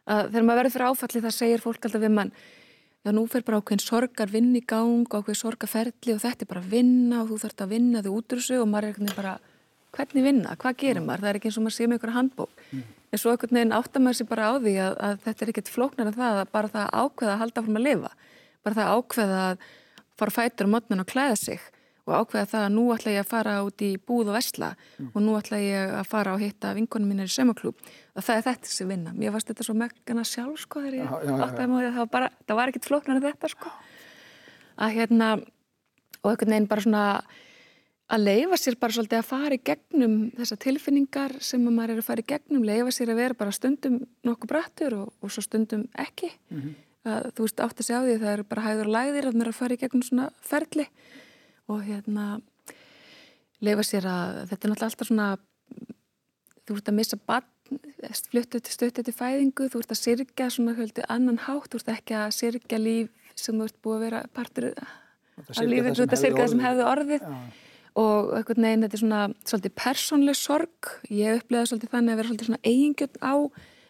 að 0.09 0.31
þegar 0.31 0.47
maður 0.47 0.61
verður 0.63 0.75
fyrir 0.77 0.89
áfalli 0.93 1.25
það 1.25 1.37
segir 1.37 1.65
fólk 1.65 1.89
alltaf 1.89 2.05
við 2.05 2.15
mann 2.15 2.33
já 3.07 3.13
nú 3.15 3.25
fer 3.31 3.45
bara 3.47 3.61
ákveðin 3.61 3.85
sorgar 3.85 4.33
vinn 4.33 4.51
í 4.59 4.63
gang 4.67 5.07
ákveðin 5.09 5.43
sorgarferðli 5.43 6.15
og 6.15 6.23
þetta 6.25 6.45
er 6.45 6.51
bara 6.53 6.65
að 6.65 6.73
vinna 6.75 7.23
og 7.23 7.33
þú 7.33 7.41
þarfst 7.45 7.65
að 7.65 7.75
vinna 7.75 8.03
þig 8.05 8.19
út 8.19 8.35
úr 8.35 8.43
þessu 8.43 8.61
og 8.63 8.71
maður 8.71 8.89
er 8.89 8.95
eitthvað 8.95 9.19
bara 9.19 9.35
hvernig 9.97 10.26
vinna, 10.26 10.55
hvað 10.61 10.78
gerir 10.82 11.05
maður, 11.05 11.24
það 11.24 11.30
er 11.30 11.39
ekki 11.39 11.51
eins 11.51 11.59
og 11.59 11.66
maður 11.66 11.76
sé 11.76 11.86
með 11.86 11.99
einhverja 11.99 12.18
handbók. 12.18 12.62
Mm. 12.72 12.86
en 13.09 13.20
svo 13.22 13.32
einhvern 13.32 13.57
veginn 13.57 13.72
áttar 13.72 14.05
maður 14.05 14.18
sér 14.18 14.28
bara 14.28 14.51
á 14.51 14.53
því 14.61 14.74
að, 14.84 14.95
að 15.07 15.20
þetta 15.24 15.45
er 15.45 15.51
ekkert 15.55 15.72
flóknar 15.72 16.11
en 16.11 16.18
það 16.18 16.43
að 16.43 16.53
bara 16.53 16.72
það 16.74 16.91
ákveða 16.93 17.32
að 17.34 17.43
halda 17.43 17.64
frum 17.64 17.80
að 17.80 17.86
lifa. 17.86 18.11
Bara 18.66 18.78
það 18.78 18.95
ákveða 18.99 19.43
að 19.47 19.66
fara 20.18 20.34
fætur 20.34 20.68
á 20.68 20.72
mótnan 20.74 21.05
og 21.05 21.09
klæða 21.09 21.39
sig 21.41 21.62
og 22.09 22.14
ákveða 22.22 22.49
það 22.49 22.64
að 22.66 22.74
nú 22.74 22.84
ætla 22.95 23.12
ég 23.12 23.22
að 23.22 23.30
fara 23.30 23.55
út 23.66 23.84
í 23.84 23.91
búð 24.01 24.30
og 24.32 24.39
vesla 24.39 24.70
mm. 24.74 25.11
og 25.12 25.24
nú 25.24 25.34
ætla 25.39 25.61
ég 25.61 25.93
að 25.99 26.07
fara 26.09 26.34
og 26.34 26.43
hitta 26.43 26.72
vinkonum 26.76 27.11
mínar 27.12 27.28
í 27.28 27.32
sömaklúb 27.32 27.76
og 27.78 28.24
það 28.24 28.39
er 28.39 28.47
þetta 28.47 28.72
sem 28.72 28.93
vinna. 28.93 29.12
Mér 29.16 29.34
varst 29.34 29.51
þetta 29.51 29.66
svo 29.66 29.76
meggana 29.76 30.24
sjálf 30.28 30.62
sko 30.64 30.82
þegar 30.84 30.97
ég 31.03 31.12
átti 31.12 31.34
að 31.36 31.74
það 31.74 31.99
var 31.99 32.11
bara, 32.14 32.30
það 32.49 32.61
var 32.61 32.72
ekkit 32.72 32.89
flóknar 32.89 33.20
en 33.20 33.26
þetta 33.28 33.53
sko. 33.53 33.72
Að 34.78 34.97
hérna 34.97 35.28
og 35.36 36.32
einhvern 36.32 36.55
veginn 36.55 36.70
bara 36.70 36.86
svona 36.86 37.05
að 38.09 38.25
leifa 38.25 38.57
sér 38.57 38.77
bara 38.81 38.97
svolítið 38.97 39.19
að 39.19 39.29
fara 39.29 39.57
í 39.57 39.63
gegnum 39.65 40.19
þessa 40.39 40.57
tilfinningar 40.65 41.39
sem 41.45 41.65
maður 41.69 41.95
er 41.95 42.03
að 42.03 42.09
fara 42.09 42.25
í 42.25 42.29
gegnum, 42.29 42.65
leifa 42.65 42.93
sér 42.95 43.13
að 43.13 43.21
vera 43.21 43.39
bara 43.39 43.53
stundum 43.53 43.99
nokkuð 44.25 44.53
brattur 44.53 44.97
og, 45.03 45.11
og 45.21 45.33
svo 45.33 45.45
stundum 45.45 45.89
ekki. 45.95 46.33
Mm 46.49 46.61
-hmm 46.61 46.77
að 47.09 47.29
þú 47.37 47.47
veist 47.47 47.63
átt 47.63 47.81
að 47.81 47.89
segja 47.89 48.01
á 48.01 48.07
því 48.07 48.15
það 48.23 48.33
eru 48.33 48.47
bara 48.49 48.65
hæður 48.67 48.89
og 48.89 48.95
læðir 48.97 49.29
að 49.29 49.39
mér 49.39 49.51
að 49.51 49.59
fara 49.59 49.77
í 49.77 49.81
gegnum 49.81 50.05
svona 50.07 50.29
ferli. 50.45 50.87
Og 51.69 51.85
hérna 51.87 52.27
leifa 53.65 53.85
sér 53.87 54.09
að 54.09 54.41
þetta 54.51 54.59
er 54.67 54.73
náttúrulega 54.73 54.91
alltaf 54.91 55.11
svona 55.11 55.29
þú 56.69 56.79
ert 56.79 56.91
að 56.91 56.99
missa 56.99 57.21
barn 57.29 57.55
fluttu 58.33 58.61
til 58.65 58.73
stöttu 58.75 59.05
til 59.05 59.15
fæðingu 59.15 59.69
þú 59.69 59.83
ert 59.83 59.93
að 59.93 60.01
sirkja 60.01 60.49
svona 60.53 60.77
höldu 60.79 61.05
annan 61.13 61.41
hátt 61.45 61.69
þú 61.73 61.83
ert 61.83 61.93
ekki 61.99 62.17
að 62.17 62.35
sirkja 62.39 62.81
líf 62.81 63.35
sem 63.37 63.59
þú 63.59 63.69
ert 63.69 63.81
búið 63.85 63.97
að 63.99 64.05
vera 64.07 64.23
partur 64.35 64.71
af 64.73 65.63
lífið, 65.63 65.93
þú 65.95 66.05
ert 66.07 66.15
að 66.17 66.23
sirkja 66.23 66.45
það 66.45 66.53
sem 66.55 66.65
hefðu 66.65 66.87
orðið. 66.89 67.27
Ja. 67.27 67.41
Og 67.99 68.31
eitthvað 68.39 68.61
neginn 68.63 68.85
þetta 68.85 68.97
er 68.99 69.03
svona 69.03 69.23
svolítið 69.49 69.75
persónleg 69.83 70.39
sorg. 70.39 70.93
Ég 71.11 71.41
upplegaði 71.41 71.71
svolítið 71.73 71.95
þannig 71.95 72.15
að 72.15 72.21
vera 72.21 72.31
svolítið 72.31 72.51
svona 72.51 72.67
eigingjöld 72.71 73.19
á 73.19 73.35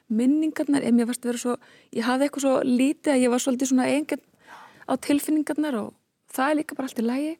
minningarnar, 0.08 0.86
en 0.88 0.96
mér 0.96 1.08
varst 1.10 1.24
að 1.24 1.32
vera 1.32 1.42
svo 1.42 1.56
ég 1.92 2.06
hafði 2.06 2.28
eitthvað 2.28 2.46
svo 2.46 2.54
lítið 2.64 3.12
að 3.12 3.22
ég 3.22 3.32
var 3.34 3.44
svolítið 3.44 3.70
svona 3.72 3.88
eigin 3.92 4.22
á 4.88 4.92
tilfinningarnar 5.04 5.76
og 5.82 5.90
það 6.32 6.50
er 6.50 6.58
líka 6.62 6.78
bara 6.78 6.88
allt 6.88 7.02
í 7.02 7.04
lægi 7.04 7.34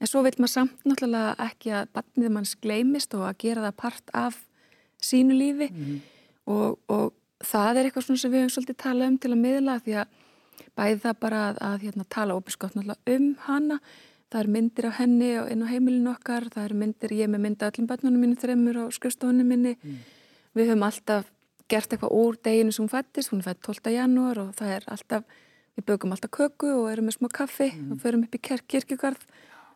en 0.00 0.10
svo 0.10 0.22
vil 0.24 0.34
maður 0.36 0.52
samt 0.52 0.84
náttúrulega 0.88 1.32
ekki 1.46 1.72
að 1.76 1.88
barnið 1.96 2.34
manns 2.34 2.52
gleimist 2.60 3.16
og 3.16 3.24
að 3.28 3.38
gera 3.44 3.64
það 3.68 3.78
part 3.80 4.12
af 4.16 4.38
sínu 5.00 5.36
lífi. 5.36 5.70
Mm 5.72 5.84
-hmm. 5.84 5.98
og, 6.44 6.78
og 6.88 7.12
það 7.40 7.76
er 7.76 7.84
eitthvað 7.88 8.04
svona 8.04 8.22
sem 8.22 8.32
við 8.32 8.42
höfum 8.42 8.54
svolítið 8.54 8.82
talað 8.84 9.08
um 9.08 9.18
til 9.18 9.32
að 9.32 9.42
miðla 9.44 9.80
því 9.84 9.96
að 10.02 10.06
bæði 10.76 11.00
það 11.04 11.16
bara 11.20 11.40
að, 11.48 11.56
að 11.60 11.82
hérna, 11.84 12.04
tala 12.08 12.34
opiskott 12.34 12.74
náttúrulega 12.74 13.16
um 13.16 13.36
hana 13.46 13.80
það 14.30 14.40
er 14.40 14.50
myndir 14.54 14.88
af 14.88 14.96
henni 15.00 15.30
inn 15.52 15.64
á 15.66 15.68
heimilinu 15.70 16.12
okkar 16.14 16.48
það 16.52 16.64
er 16.68 16.74
myndir, 16.82 17.14
ég 17.18 17.30
með 17.30 17.44
mynda 17.46 17.70
öllum 17.70 17.90
barnunum 17.90 18.24
mínu 18.24 18.38
þreymur 18.40 18.80
og 18.84 18.94
skrifstofunum 18.94 19.50
minni 19.50 19.76
mm. 19.76 20.00
við 20.58 20.72
höfum 20.72 20.86
alltaf 20.86 21.30
gert 21.70 21.92
eitthvað 21.92 22.16
úr 22.16 22.38
deginu 22.42 22.74
sem 22.74 22.84
hún 22.84 22.92
fættist, 22.92 23.30
hún 23.30 23.44
fætt 23.46 23.62
12. 23.66 23.92
janúar 23.94 24.42
og 24.42 24.54
það 24.58 24.74
er 24.76 24.88
alltaf, 24.94 25.38
við 25.78 25.86
bögum 25.90 26.14
alltaf 26.14 26.32
köku 26.34 26.72
og 26.74 26.88
erum 26.92 27.10
með 27.10 27.18
smá 27.18 27.30
kaffi 27.40 27.70
mm. 27.70 27.92
og 27.92 28.02
förum 28.02 28.26
upp 28.26 28.38
í 28.38 28.42
kirkjugarð 28.46 29.26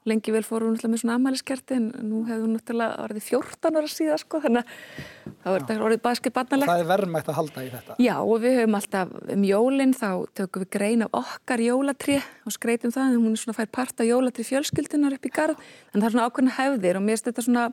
lengi 0.08 0.34
vel 0.34 0.42
fórum 0.44 0.68
hún 0.68 0.76
alltaf 0.76 0.92
með 0.92 1.00
svona 1.02 1.16
amæliskerti 1.18 1.76
en 1.78 1.86
nú 2.04 2.22
hefur 2.28 2.44
hún 2.44 2.56
náttúrulega 2.58 3.04
orðið 3.04 3.28
14 3.30 3.78
ára 3.80 3.90
síðan 3.90 4.20
sko 4.20 4.40
þannig 4.44 4.62
að 4.66 5.34
það 5.44 5.56
verður 5.56 5.84
orðið 5.88 6.02
baskið 6.04 6.34
barnalegt. 6.36 6.72
Það 6.72 6.84
er 6.84 6.90
verðmægt 6.92 7.32
að 7.32 7.38
halda 7.40 7.64
í 7.64 7.72
þetta. 7.72 7.98
Já 8.04 8.14
og 8.20 8.36
við 8.44 8.56
höfum 8.60 8.78
alltaf 8.80 9.16
um 9.34 9.46
jólinn 9.48 9.96
þá 9.96 10.08
tökum 10.40 10.64
við 10.64 10.70
grein 10.76 11.06
af 11.06 11.18
okkar 11.22 11.64
jólatri 11.64 12.20
og 12.44 12.56
skreitum 12.56 12.94
það 12.94 13.10
en 13.10 13.24
hún 13.24 13.34
er 13.34 13.42
svona 13.42 13.58
fær 13.58 13.72
part 13.80 14.00
af 14.04 14.10
jólatri 14.10 14.46
fjölskyldunar 14.46 15.16
upp 15.16 15.28
í 15.28 15.34
garð 15.34 15.60
en 15.92 16.00
það 16.00 16.08
er 16.08 16.16
svona 16.16 16.28
ákveðna 16.28 16.56
hefðir 16.60 17.00
og 17.00 17.06
mér 17.06 17.16
finnst 17.16 17.30
þetta 17.32 17.48
svona 17.48 17.68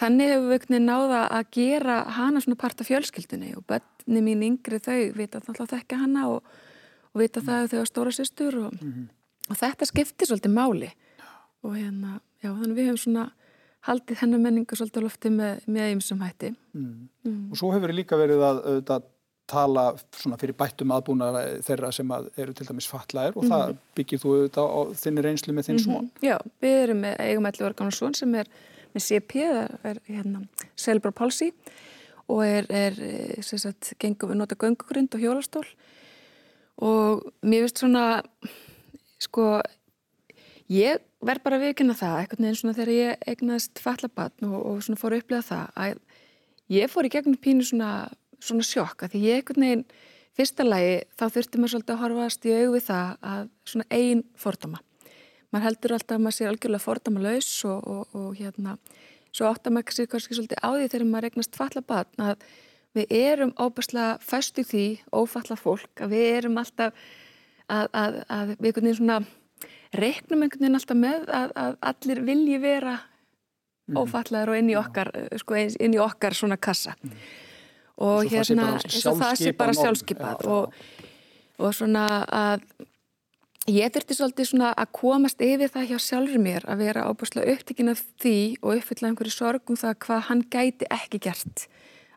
Þannig 0.00 0.30
hefur 0.32 0.52
við 0.72 0.78
náða 0.82 1.22
að 1.36 1.48
gera 1.52 1.96
hana 2.16 2.40
svona 2.40 2.58
part 2.60 2.80
af 2.80 2.88
fjölskyldunni 2.88 3.52
og 3.58 3.64
bönni 3.68 4.22
mín 4.24 4.44
yngri 4.46 4.80
þau 4.80 5.12
vita 5.18 5.42
alltaf 5.42 5.68
þekka 5.74 5.98
hana 6.00 6.28
og, 6.32 6.54
og 7.12 7.20
vita 7.20 7.42
það 7.44 7.74
þau 7.74 7.82
á 7.84 7.86
stóra 7.90 8.14
sýstur 8.16 8.56
og, 8.64 8.72
mm 8.72 8.92
-hmm. 8.92 9.06
og 9.50 9.56
þetta 9.60 9.88
skiptir 9.90 10.26
svolítið 10.30 10.56
máli 10.56 10.90
og 11.62 11.78
hérna, 11.78 12.20
já 12.42 12.50
þannig 12.50 12.76
við 12.76 12.90
hefum 12.90 13.00
svona 13.04 13.30
haldið 13.86 14.20
hennar 14.22 14.42
menningu 14.42 14.78
svolítið 14.78 15.06
lofti 15.06 15.30
með, 15.34 15.64
með 15.66 15.88
einsum 15.90 16.22
hætti. 16.22 16.52
Mm. 16.76 17.08
Mm. 17.26 17.40
Og 17.50 17.58
svo 17.58 17.72
hefur 17.74 17.90
við 17.90 18.02
líka 18.02 18.18
verið 18.18 18.44
að, 18.46 18.60
að 18.82 19.08
tala 19.52 19.86
svona 20.14 20.38
fyrir 20.40 20.56
bættum 20.56 20.92
aðbúna 20.94 21.30
þeirra 21.66 21.90
sem 21.94 22.10
að 22.14 22.28
eru 22.40 22.54
til 22.56 22.66
dæmis 22.68 22.86
fatlaðir 22.88 23.36
og 23.36 23.42
-hmm. 23.42 23.52
það 23.52 23.72
byggir 23.98 24.20
þú 24.22 24.34
auðvitað 24.36 24.68
á 24.70 24.80
þinni 25.02 25.24
reynslu 25.26 25.54
með 25.54 25.66
þinn 25.66 25.78
-hmm. 25.78 25.84
svon. 25.84 26.10
Já, 26.22 26.36
við 26.62 26.76
erum 26.82 27.00
með 27.04 27.16
eigum 27.18 27.48
elli 27.50 27.66
organarsvon 27.66 28.14
sem 28.14 28.34
er 28.34 28.48
með 28.94 29.02
CP, 29.08 29.32
það 29.82 29.90
er 29.90 29.98
hérna, 30.06 30.42
cerebral 30.76 31.12
palsy 31.12 31.52
og 32.28 32.46
er, 32.46 32.66
er 32.70 32.94
sagt, 33.42 33.94
gengum, 33.98 34.30
við 34.30 34.36
nota 34.36 34.54
göngugrind 34.54 35.14
og 35.14 35.20
hjólastól 35.20 35.66
og 36.76 37.32
mér 37.42 37.66
finnst 37.66 37.82
svona 37.82 38.22
sko 39.18 39.60
ég 40.72 41.02
verð 41.22 41.44
bara 41.44 41.58
að 41.58 41.66
vikina 41.68 41.96
það 41.96 42.18
eitthvað 42.20 42.44
neins 42.44 42.62
svona 42.62 42.76
þegar 42.76 42.92
ég 42.94 43.26
egnaðist 43.32 43.82
fallabatn 43.82 44.48
og, 44.48 44.58
og 44.58 44.80
svona 44.84 45.00
fór 45.00 45.16
að 45.16 45.22
upplega 45.22 45.48
það 45.48 45.76
að 45.84 46.00
ég 46.72 46.92
fór 46.92 47.08
í 47.08 47.12
gegnum 47.12 47.38
pínu 47.42 47.66
svona, 47.66 47.90
svona 48.42 48.66
sjokk 48.66 49.04
að 49.04 49.14
því 49.14 49.22
ég 49.26 49.40
eitthvað 49.40 49.62
neginn 49.62 49.84
fyrsta 50.38 50.64
lagi 50.64 50.94
þá 51.18 51.24
þurfti 51.34 51.60
maður 51.60 51.74
svolítið 51.74 51.94
að 51.94 52.02
horfast 52.02 52.48
í 52.48 52.54
auðu 52.56 52.74
við 52.76 52.86
það 52.88 53.14
að 53.32 53.48
svona 53.68 53.88
einn 53.98 54.24
fordama 54.44 54.82
maður 55.52 55.66
heldur 55.68 55.96
alltaf 55.98 56.16
að 56.16 56.24
maður 56.24 56.38
sé 56.38 56.48
algjörlega 56.48 56.86
fordama 56.86 57.24
laus 57.26 57.50
og, 57.68 57.88
og, 57.92 58.16
og 58.16 58.30
hérna 58.38 58.76
svo 59.32 59.48
áttar 59.50 59.74
maður 59.74 59.98
sér 59.98 60.08
kannski 60.12 60.38
svolítið 60.38 60.62
á 60.64 60.70
því 60.72 60.88
þegar 60.88 61.08
maður 61.10 61.26
regnast 61.28 61.58
falla 61.58 61.84
batn 61.92 62.24
að 62.30 62.46
við 62.96 63.12
erum 63.16 63.52
óbærslega 63.60 64.16
fæstu 64.24 64.64
því 64.68 64.86
ófalla 65.12 65.56
fólk 65.60 66.02
að 66.04 66.16
við 66.16 66.26
erum 66.38 66.58
alltaf 66.60 66.96
að, 67.68 67.86
að, 67.92 68.18
að 68.28 68.50
við 68.56 68.68
einhvern 68.68 68.88
veginn 68.88 69.00
svona 69.00 69.20
reiknum 69.96 70.44
einhvern 70.44 70.64
veginn 70.64 70.78
alltaf 70.78 70.98
með 70.98 71.26
að, 71.28 71.54
að 71.64 71.78
allir 71.92 72.22
vilji 72.26 72.60
vera 72.62 72.96
mm. 72.98 73.98
ófallaður 74.00 74.54
og 74.54 74.60
inn 74.60 74.70
í 74.72 74.78
okkar 74.80 75.12
sko, 75.42 75.58
inn 75.58 75.96
í 75.96 76.00
okkar 76.02 76.36
svona 76.36 76.58
kassa 76.60 76.94
mm. 77.00 77.18
og 78.08 78.32
hérna 78.32 78.72
eins 78.78 79.04
og 79.10 79.20
það 79.20 79.36
sé 79.42 79.52
bara 79.58 79.76
sjálfskeipað 79.76 80.48
og, 80.52 80.80
og 81.60 81.76
svona 81.76 82.06
að 82.28 82.66
Ég 83.70 83.92
þurfti 83.94 84.16
svolítið 84.18 84.46
svona 84.48 84.68
að 84.74 84.88
komast 84.98 85.42
yfir 85.44 85.70
það 85.70 85.92
hjá 85.92 85.98
sjálfur 86.02 86.40
mér 86.42 86.64
að 86.66 86.80
vera 86.82 87.04
ábúrslega 87.06 87.52
upptikinn 87.54 87.92
af 87.92 88.00
því 88.18 88.38
og 88.58 88.80
uppfylla 88.80 89.12
einhverju 89.12 89.34
sorgum 89.36 89.78
það 89.78 90.00
hvað 90.02 90.24
hann 90.26 90.42
gæti 90.50 90.88
ekki 90.90 91.20
gert. 91.22 91.62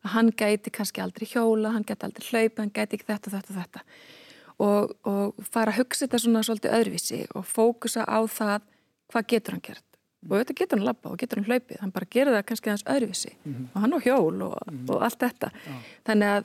Að 0.02 0.16
hann 0.16 0.32
gæti 0.34 0.74
kannski 0.74 1.04
aldrei 1.06 1.28
hjóla, 1.30 1.76
hann 1.76 1.86
gæti 1.86 2.08
aldrei 2.08 2.26
hlaupa, 2.32 2.64
hann 2.64 2.74
gæti 2.74 2.98
ekki 2.98 3.06
þetta, 3.12 3.36
þetta, 3.36 3.58
þetta. 3.60 3.84
Og, 4.64 4.94
og 5.04 5.48
fara 5.52 5.74
að 5.74 5.82
hugsa 5.82 6.06
þetta 6.06 6.20
svona 6.24 6.42
svolítið 6.48 6.76
öðruvísi 6.78 7.18
og 7.36 7.44
fókusa 7.44 8.06
á 8.08 8.24
það 8.24 8.62
hvað 9.12 9.28
getur 9.34 9.56
hann 9.56 9.66
gert. 9.66 9.84
Og 10.26 10.38
þetta 10.40 10.56
getur 10.62 10.80
hann 10.80 10.88
lappa 10.88 11.12
og 11.12 11.20
getur 11.20 11.42
hann 11.42 11.50
hlaupið, 11.50 11.82
hann 11.82 11.92
bara 11.92 12.08
gerir 12.10 12.34
það 12.34 12.46
kannski 12.50 12.72
aðeins 12.72 12.88
öðruvísi 12.94 13.34
mm 13.36 13.54
-hmm. 13.54 13.66
og 13.74 13.82
hann 13.82 13.94
á 13.94 14.00
hjól 14.06 14.42
og, 14.42 14.56
mm 14.72 14.78
-hmm. 14.78 14.90
og 14.96 15.04
allt 15.04 15.20
þetta. 15.20 15.52
Ja. 15.68 15.76
Þannig 16.08 16.28
að 16.28 16.44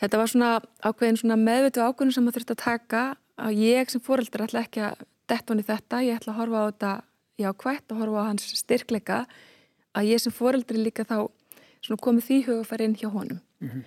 þetta 0.00 0.18
var 0.18 0.26
svona 0.26 0.60
ákveðin 0.82 1.20
svona 1.20 1.36
meðveitu 1.36 1.80
ákveðin 1.80 2.12
sem 2.12 2.24
maður 2.24 2.38
þurfti 2.38 2.56
að 2.56 2.64
taka 2.64 3.16
að 3.36 3.52
ég 3.52 3.90
sem 3.90 4.00
fóreldur 4.00 4.42
ætla 4.42 4.60
ekki 4.60 4.80
að 4.80 4.94
detta 5.28 5.52
hann 5.52 5.60
í 5.60 5.62
þetta, 5.62 6.02
ég 6.02 6.16
ætla 6.16 6.32
að 6.32 6.38
horfa 6.40 6.58
á 6.58 6.68
þetta 6.70 6.92
jákvægt 7.38 7.92
og 7.92 7.98
horfa 7.98 8.22
á 8.22 8.28
hans 8.30 8.44
styrkleika 8.58 9.26
að 9.96 10.08
ég 10.12 10.20
sem 10.20 10.32
fóreldri 10.32 10.78
líka 10.80 11.04
þá 11.04 11.28
komið 12.00 12.24
því 12.28 12.38
hugafæri 12.46 12.84
inn 12.84 12.96
hjá 12.96 13.08
honum. 13.10 13.40
Mm 13.60 13.68
-hmm. 13.68 13.82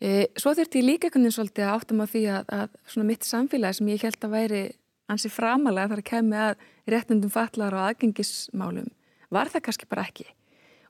E, 0.00 0.26
svo 0.40 0.54
þurfti 0.56 0.80
ég 0.80 0.88
líka 0.88 1.08
einhvern 1.08 1.26
veginn 1.26 1.36
svolítið 1.36 1.66
að 1.66 1.74
áttum 1.76 2.02
á 2.02 2.06
því 2.10 2.22
að, 2.34 2.54
að 2.56 3.06
mitt 3.10 3.28
samfélagi 3.28 3.78
sem 3.78 3.92
ég 3.92 4.06
held 4.08 4.26
að 4.26 4.34
væri 4.34 4.62
ansi 5.10 5.30
framalega 5.32 5.92
þar 5.92 6.02
að 6.02 6.10
kemi 6.10 6.40
að 6.40 6.66
réttundum 6.90 7.32
fallar 7.34 7.76
og 7.76 7.86
aðgengismálum 7.88 8.90
var 9.30 9.50
það 9.50 9.64
kannski 9.68 9.88
bara 9.90 10.06
ekki. 10.08 10.26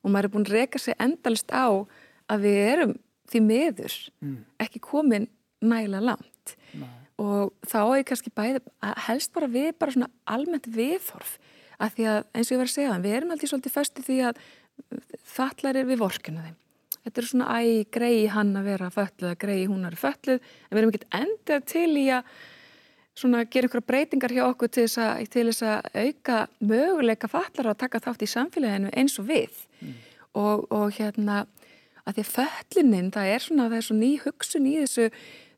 Og 0.00 0.12
maður 0.12 0.28
er 0.28 0.34
búin 0.34 0.46
að 0.48 0.56
reyka 0.56 0.80
sig 0.80 0.96
endalist 1.00 1.52
á 1.52 1.68
að 2.30 2.46
við 2.46 2.60
erum 2.64 2.94
því 3.30 3.42
meður 3.46 3.96
mm. 4.22 4.38
ekki 4.64 4.82
komin 4.84 5.28
nægilega 5.60 6.06
langt. 6.12 6.54
Nei. 6.72 6.88
Og 7.20 7.52
þá 7.68 7.80
er 7.84 8.06
kannski 8.08 8.32
bæði 8.32 8.62
helst 9.06 9.32
bara 9.36 9.50
við 9.50 9.74
bara 9.76 9.92
svona 9.92 10.08
almennt 10.24 10.70
viðhorf 10.72 11.36
að 11.80 11.96
því 11.96 12.08
að 12.12 12.22
eins 12.32 12.48
og 12.48 12.54
ég 12.54 12.60
var 12.60 12.70
að 12.70 12.74
segja 12.74 12.94
það, 12.94 13.04
við 13.04 13.16
erum 13.18 13.34
alltaf 13.34 13.52
svolítið 13.52 13.76
festi 13.76 14.04
því 14.06 14.18
að 14.28 14.40
fallar 15.36 15.78
er 15.80 15.88
við 15.88 16.00
vorkinu 16.00 16.44
þeim. 16.44 16.56
Þetta 17.04 17.20
er 17.20 17.28
svona 17.30 17.58
æg, 17.60 17.90
grei 17.94 18.16
hann 18.30 18.54
að 18.60 18.66
vera 18.68 18.88
fölluð, 18.92 19.36
grei 19.40 19.60
hún 19.64 19.84
að 19.84 19.92
vera 19.92 20.00
fölluð, 20.02 20.48
en 20.68 20.74
við 20.74 20.80
erum 20.80 20.92
ekkert 20.92 21.16
endað 21.20 21.68
til 21.72 21.90
í 21.96 22.06
að 22.12 22.34
svona 23.20 23.44
gera 23.44 23.68
einhverja 23.68 23.88
breytingar 23.88 24.34
hjá 24.36 24.42
okkur 24.46 24.70
til 24.72 24.84
þess 24.86 25.00
að, 25.04 25.22
til 25.32 25.46
þess 25.48 25.64
að 25.66 25.88
auka 26.04 26.36
möguleika 26.60 27.30
fallar 27.30 27.72
að 27.72 27.80
taka 27.82 28.02
þátt 28.04 28.24
í 28.24 28.30
samfélaginu 28.30 28.92
eins 28.96 29.16
og 29.20 29.28
við. 29.28 29.64
Mm. 29.80 29.96
Og, 30.40 30.66
og 30.70 30.94
hérna, 30.96 31.42
að 32.04 32.20
því 32.20 32.24
að 32.24 32.32
föllunin, 32.36 33.12
það 33.16 33.32
er 33.34 33.44
svona, 33.44 33.68
það 33.72 33.78
er 33.80 33.86
svona 33.88 34.04
ný 34.04 34.12
hugsun 34.24 34.68
í 34.70 34.76
þessu, 34.78 35.08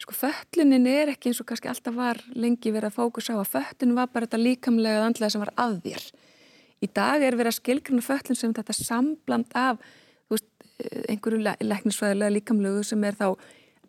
sko 0.03 0.17
föllunin 0.19 0.89
er 0.91 1.13
ekki 1.13 1.31
eins 1.31 1.43
og 1.43 1.51
kannski 1.51 1.71
alltaf 1.71 1.95
var 1.99 2.23
lengi 2.35 2.73
verið 2.75 2.91
að 2.91 2.99
fókus 2.99 3.31
á 3.31 3.37
að 3.37 3.53
föllun 3.53 3.97
var 3.99 4.11
bara 4.15 4.27
þetta 4.27 4.43
líkamlega 4.43 5.05
andlega 5.07 5.35
sem 5.35 5.43
var 5.43 5.53
að 5.61 5.81
þér 5.85 6.13
Í 6.83 6.89
dag 6.91 7.23
er 7.23 7.37
verið 7.39 7.53
að 7.53 7.59
skilgruna 7.61 8.03
föllin 8.03 8.39
sem 8.39 8.55
þetta 8.55 8.75
sambland 8.75 9.53
af 9.55 9.83
einhverju 11.09 11.43
le 11.43 11.55
leknisfæðilega 11.61 12.35
líkamlegu 12.37 12.83
sem 12.87 13.05
er 13.05 13.19
þá 13.19 13.29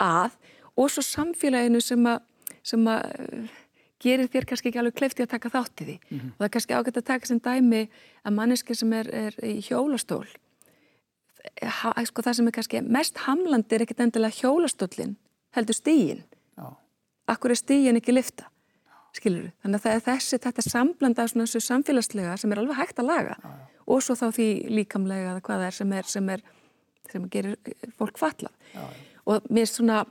að 0.01 0.37
og 0.75 0.89
svo 0.89 1.03
samfélaginu 1.05 1.81
sem 1.83 2.05
að, 2.09 2.21
sem 2.65 2.87
að 2.89 3.03
uh, 3.11 3.57
gerir 4.03 4.29
þér 4.33 4.47
kannski 4.49 4.71
ekki 4.71 4.81
alveg 4.81 4.97
kleifti 4.99 5.25
að 5.25 5.33
taka 5.35 5.51
þátt 5.53 5.83
í 5.83 5.89
því. 5.89 5.97
Mm 5.97 6.19
-hmm. 6.19 6.31
Og 6.31 6.39
það 6.39 6.47
er 6.47 6.53
kannski 6.55 6.77
ágætt 6.77 6.97
að 6.97 7.09
taka 7.11 7.29
sem 7.29 7.39
dæmi 7.39 7.83
að 8.23 8.33
manneski 8.33 8.75
sem 8.75 8.93
er, 8.93 9.09
er 9.13 9.37
í 9.43 9.59
hjólastól, 9.61 10.25
ha, 11.61 11.93
sko, 12.05 12.21
það 12.21 12.33
sem 12.33 12.47
er 12.47 12.57
kannski 12.57 12.81
mest 12.81 13.17
hamlandi 13.27 13.75
er 13.75 13.85
ekkit 13.85 13.99
endilega 13.99 14.39
hjólastólinn, 14.41 15.15
heldur 15.55 15.75
stígin. 15.75 16.23
Akkur 17.27 17.51
er 17.51 17.55
stígin 17.55 17.95
ekki 17.95 18.11
lifta? 18.11 18.49
skilur 19.17 19.45
við. 19.45 19.53
Þannig 19.63 19.79
að 19.79 19.85
það 19.85 19.95
er 19.95 20.03
þessi, 20.07 20.39
þetta 20.41 20.65
samblanda 20.65 21.27
svona 21.29 21.47
þessu 21.47 21.61
samfélagslega 21.67 22.35
sem 22.41 22.53
er 22.53 22.61
alveg 22.61 22.79
hægt 22.79 23.01
að 23.01 23.09
laga 23.11 23.37
já. 23.37 23.51
og 23.85 24.03
svo 24.05 24.17
þá 24.17 24.25
því 24.37 24.49
líkamlega 24.79 25.35
hvað 25.39 25.63
það 25.63 25.67
er 25.67 25.77
sem 25.77 25.95
er, 25.99 26.09
sem 26.15 26.31
er, 26.33 26.43
sem 27.11 27.25
gerir 27.31 27.57
fólk 27.97 28.19
fallað. 28.21 28.53
Já, 28.73 28.83
og 29.29 29.49
mér 29.49 29.67
er 29.67 29.71
svona, 29.71 30.03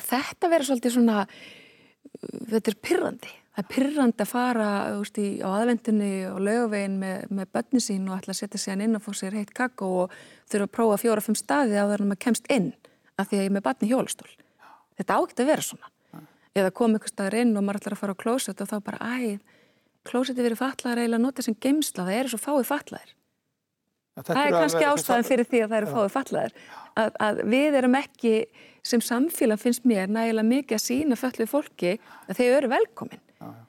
þetta 0.00 0.50
verður 0.52 0.70
svolítið 0.70 0.94
svona, 0.96 1.24
þetta 2.50 2.72
er 2.72 2.78
pyrrandi. 2.82 3.32
Það 3.54 3.62
er 3.62 3.70
pyrrandi 3.70 4.24
að 4.24 4.30
fara 4.32 4.68
veist, 4.98 5.18
í, 5.22 5.26
á 5.38 5.48
aðvendinni 5.54 6.12
og 6.26 6.40
lögavegin 6.42 6.96
með, 6.98 7.26
með 7.38 7.50
börni 7.54 7.82
sín 7.82 8.08
og 8.08 8.16
ætla 8.18 8.34
að 8.34 8.40
setja 8.40 8.72
hann 8.72 8.82
inn 8.82 8.98
og 8.98 9.04
fá 9.04 9.12
sér 9.14 9.36
heitt 9.38 9.52
kakko 9.54 9.90
og 10.02 10.16
þurfa 10.50 10.66
að 10.66 10.72
prófa 10.74 10.96
fjóra-fimm 11.04 11.38
staði 11.38 11.78
á 11.78 11.86
þar 11.86 12.02
að 12.02 12.08
maður 12.10 12.24
kemst 12.26 12.50
inn 12.50 12.72
af 13.14 13.28
því 13.30 13.38
að 13.38 13.44
ég 13.44 13.52
er 13.52 13.54
með 13.54 13.66
barni 13.68 13.90
hjólastól. 13.92 14.32
Þetta 14.98 15.18
ágætt 15.20 15.44
að 15.44 15.52
vera 15.52 15.66
svona 15.68 15.92
eða 16.54 16.70
kom 16.74 16.94
einhver 16.94 17.10
staðar 17.10 17.38
inn 17.42 17.54
og 17.58 17.64
maður 17.66 17.80
ætlar 17.80 17.96
að 17.96 18.02
fara 18.02 18.14
á 18.14 18.22
klósett 18.22 18.62
og 18.62 18.70
þá 18.70 18.76
bara, 18.86 19.14
æ, 19.18 19.38
klósetti 20.06 20.44
verið 20.44 20.60
fatlaðar 20.60 21.02
eiginlega 21.02 21.20
að 21.20 21.26
nota 21.26 21.44
sem 21.44 21.56
geimsla, 21.58 22.06
það 22.06 22.18
eru 22.20 22.32
svo 22.32 22.40
fáið 22.42 22.68
fatlaðir. 22.70 23.14
Það 24.14 24.40
er 24.44 24.54
kannski 24.54 24.86
ástæðan 24.86 25.26
fyrir 25.26 25.48
því 25.50 25.60
að 25.64 25.72
það 25.72 25.80
eru 25.80 25.90
fáið 25.90 26.12
fatlaðir. 26.14 26.56
Að, 26.94 27.16
að 27.26 27.40
við 27.50 27.76
erum 27.80 27.96
ekki, 27.98 28.34
sem 28.86 29.02
samfélag 29.02 29.58
finnst 29.58 29.86
mér 29.88 30.10
nægilega 30.12 30.46
mikið 30.46 30.76
að 30.76 30.84
sína 30.84 31.18
fölluð 31.18 31.50
fólki 31.50 31.94
að 32.28 32.38
þeir 32.38 32.58
eru 32.60 32.70
velkomin. 32.70 33.22
Já, 33.40 33.46
já. 33.48 33.62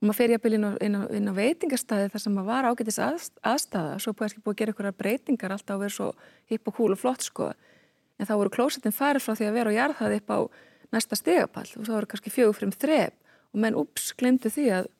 Og 0.00 0.08
maður 0.08 0.18
fer 0.18 0.34
jafnvel 0.34 0.56
inn 0.56 0.66
á, 0.66 0.72
inn 0.80 0.96
á, 0.96 1.02
inn 1.12 1.30
á 1.30 1.34
veitingastæði 1.36 2.10
þar 2.10 2.24
sem 2.24 2.34
maður 2.34 2.50
var 2.50 2.68
ágætis 2.70 2.98
að, 3.04 3.26
aðstæða, 3.46 3.98
svo 4.02 4.14
búið 4.16 4.30
ekki 4.30 4.42
búið 4.42 4.54
að 4.54 4.60
gera 4.62 4.74
einhverja 4.74 4.96
breytingar 5.04 5.54
alltaf 5.54 5.76
að 5.76 5.84
vera 5.84 5.96
svo 5.98 6.08
hipp 6.50 6.70
og 6.72 6.80
húl 6.80 6.90
og 6.96 7.02
flott 7.02 7.26
sko. 7.28 7.50
En 8.18 8.26
þá 8.26 8.34
voru 8.40 8.54
klósettin 8.56 8.96
farið 8.96 9.26
frá 9.26 9.36
því 9.36 9.50
að 9.50 9.58
vera 9.60 9.70
og 9.70 9.76
jarðaði 9.76 10.18
upp 10.22 10.32
á 10.34 10.38
næsta 10.96 11.18
stegapall 11.20 11.68
og 11.76 11.86
þá 11.86 11.92
eru 12.00 12.10
kannski 12.10 12.32
fjögur 12.32 12.56
fyrir 12.58 12.70
um 12.70 12.74
þrep 12.80 13.14
og 13.54 13.62
menn 13.62 13.78
ups, 13.78 14.10
glemdu 14.18 14.50
því 14.50 14.66
að 14.80 14.90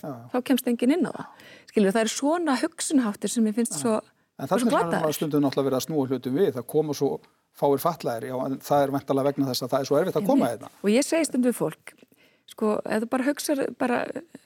Já. 0.00 0.10
þá 0.32 0.38
kemst 0.50 0.68
engin 0.70 0.96
inn 0.96 1.08
á 1.08 1.12
það. 1.14 1.46
Skilju, 1.70 1.92
það 1.94 2.02
er 2.02 2.12
svona 2.12 2.56
hugsunháttir 2.60 3.32
sem 3.32 3.48
ég 3.48 3.56
finnst 3.56 3.76
Já. 3.76 3.82
svo 3.82 3.94
En 4.36 4.50
það 4.50 4.56
er 4.56 4.64
svona 4.66 5.12
stundum 5.16 5.44
náttúrulega 5.44 5.70
verið 5.70 5.78
að 5.78 5.84
snúa 5.86 6.08
hlutum 6.10 6.34
við, 6.36 6.50
það 6.56 6.66
koma 6.68 6.96
svo 6.96 7.10
fáir 7.56 7.80
fallæðir, 7.80 8.26
já, 8.28 8.36
en 8.44 8.58
það 8.60 8.82
er 8.82 8.92
veintalega 8.92 9.30
vegna 9.30 9.48
þess 9.48 9.64
að 9.64 9.70
það 9.72 9.84
er 9.84 9.88
svo 9.88 9.98
erfitt 10.00 10.18
að 10.20 10.26
koma 10.28 10.50
þetta. 10.52 10.70
Og 10.82 10.90
ég 10.92 11.06
segi 11.06 11.28
stundum 11.28 11.56
fólk, 11.56 11.94
sko, 12.52 12.72
ef 12.84 13.04
þú 13.04 13.08
bara 13.14 13.26
hugsaðu 13.30 13.68